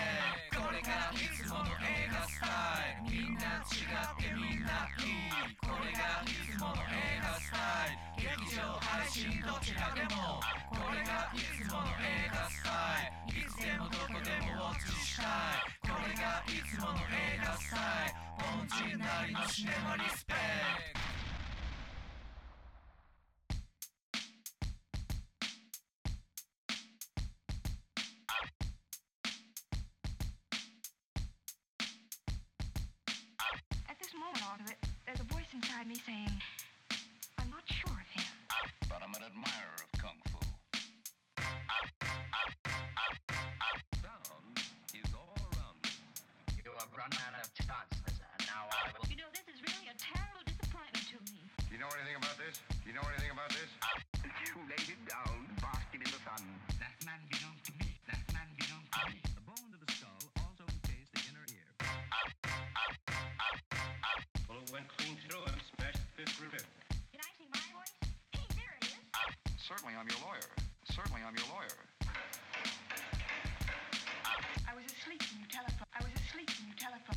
[0.49, 17.77] クトこれがいつもの映画スタイルみんな違ってみんないいこれがいつもの映画スタイル劇場配信どちらでもこれがいつもの映画スタイルいつでもどこでもウォッチしたいこれがいつもの映画スタ
[18.09, 18.17] イル
[18.49, 21.12] 凡人なりのシネマリスペクト
[52.85, 53.71] You know anything about this?
[54.43, 56.43] You laid it down, basking in the sun.
[56.83, 57.95] That man belongs to me.
[58.11, 59.23] That man belongs to me.
[59.23, 61.71] The bone of the skull also contains the inner ear.
[64.51, 66.59] Well, it went clean through and smashed the fifth rib.
[67.15, 67.95] Can I see my voice?
[68.35, 68.99] Hey, there it is.
[69.63, 70.51] Certainly, I'm your lawyer.
[70.91, 71.79] Certainly, I'm your lawyer.
[74.67, 75.87] I was asleep when you telephoned.
[75.95, 77.12] I was asleep when you telephoned.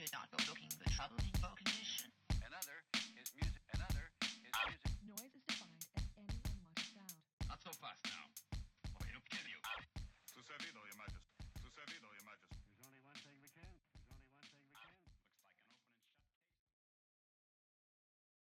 [0.00, 1.29] should not go looking for trouble.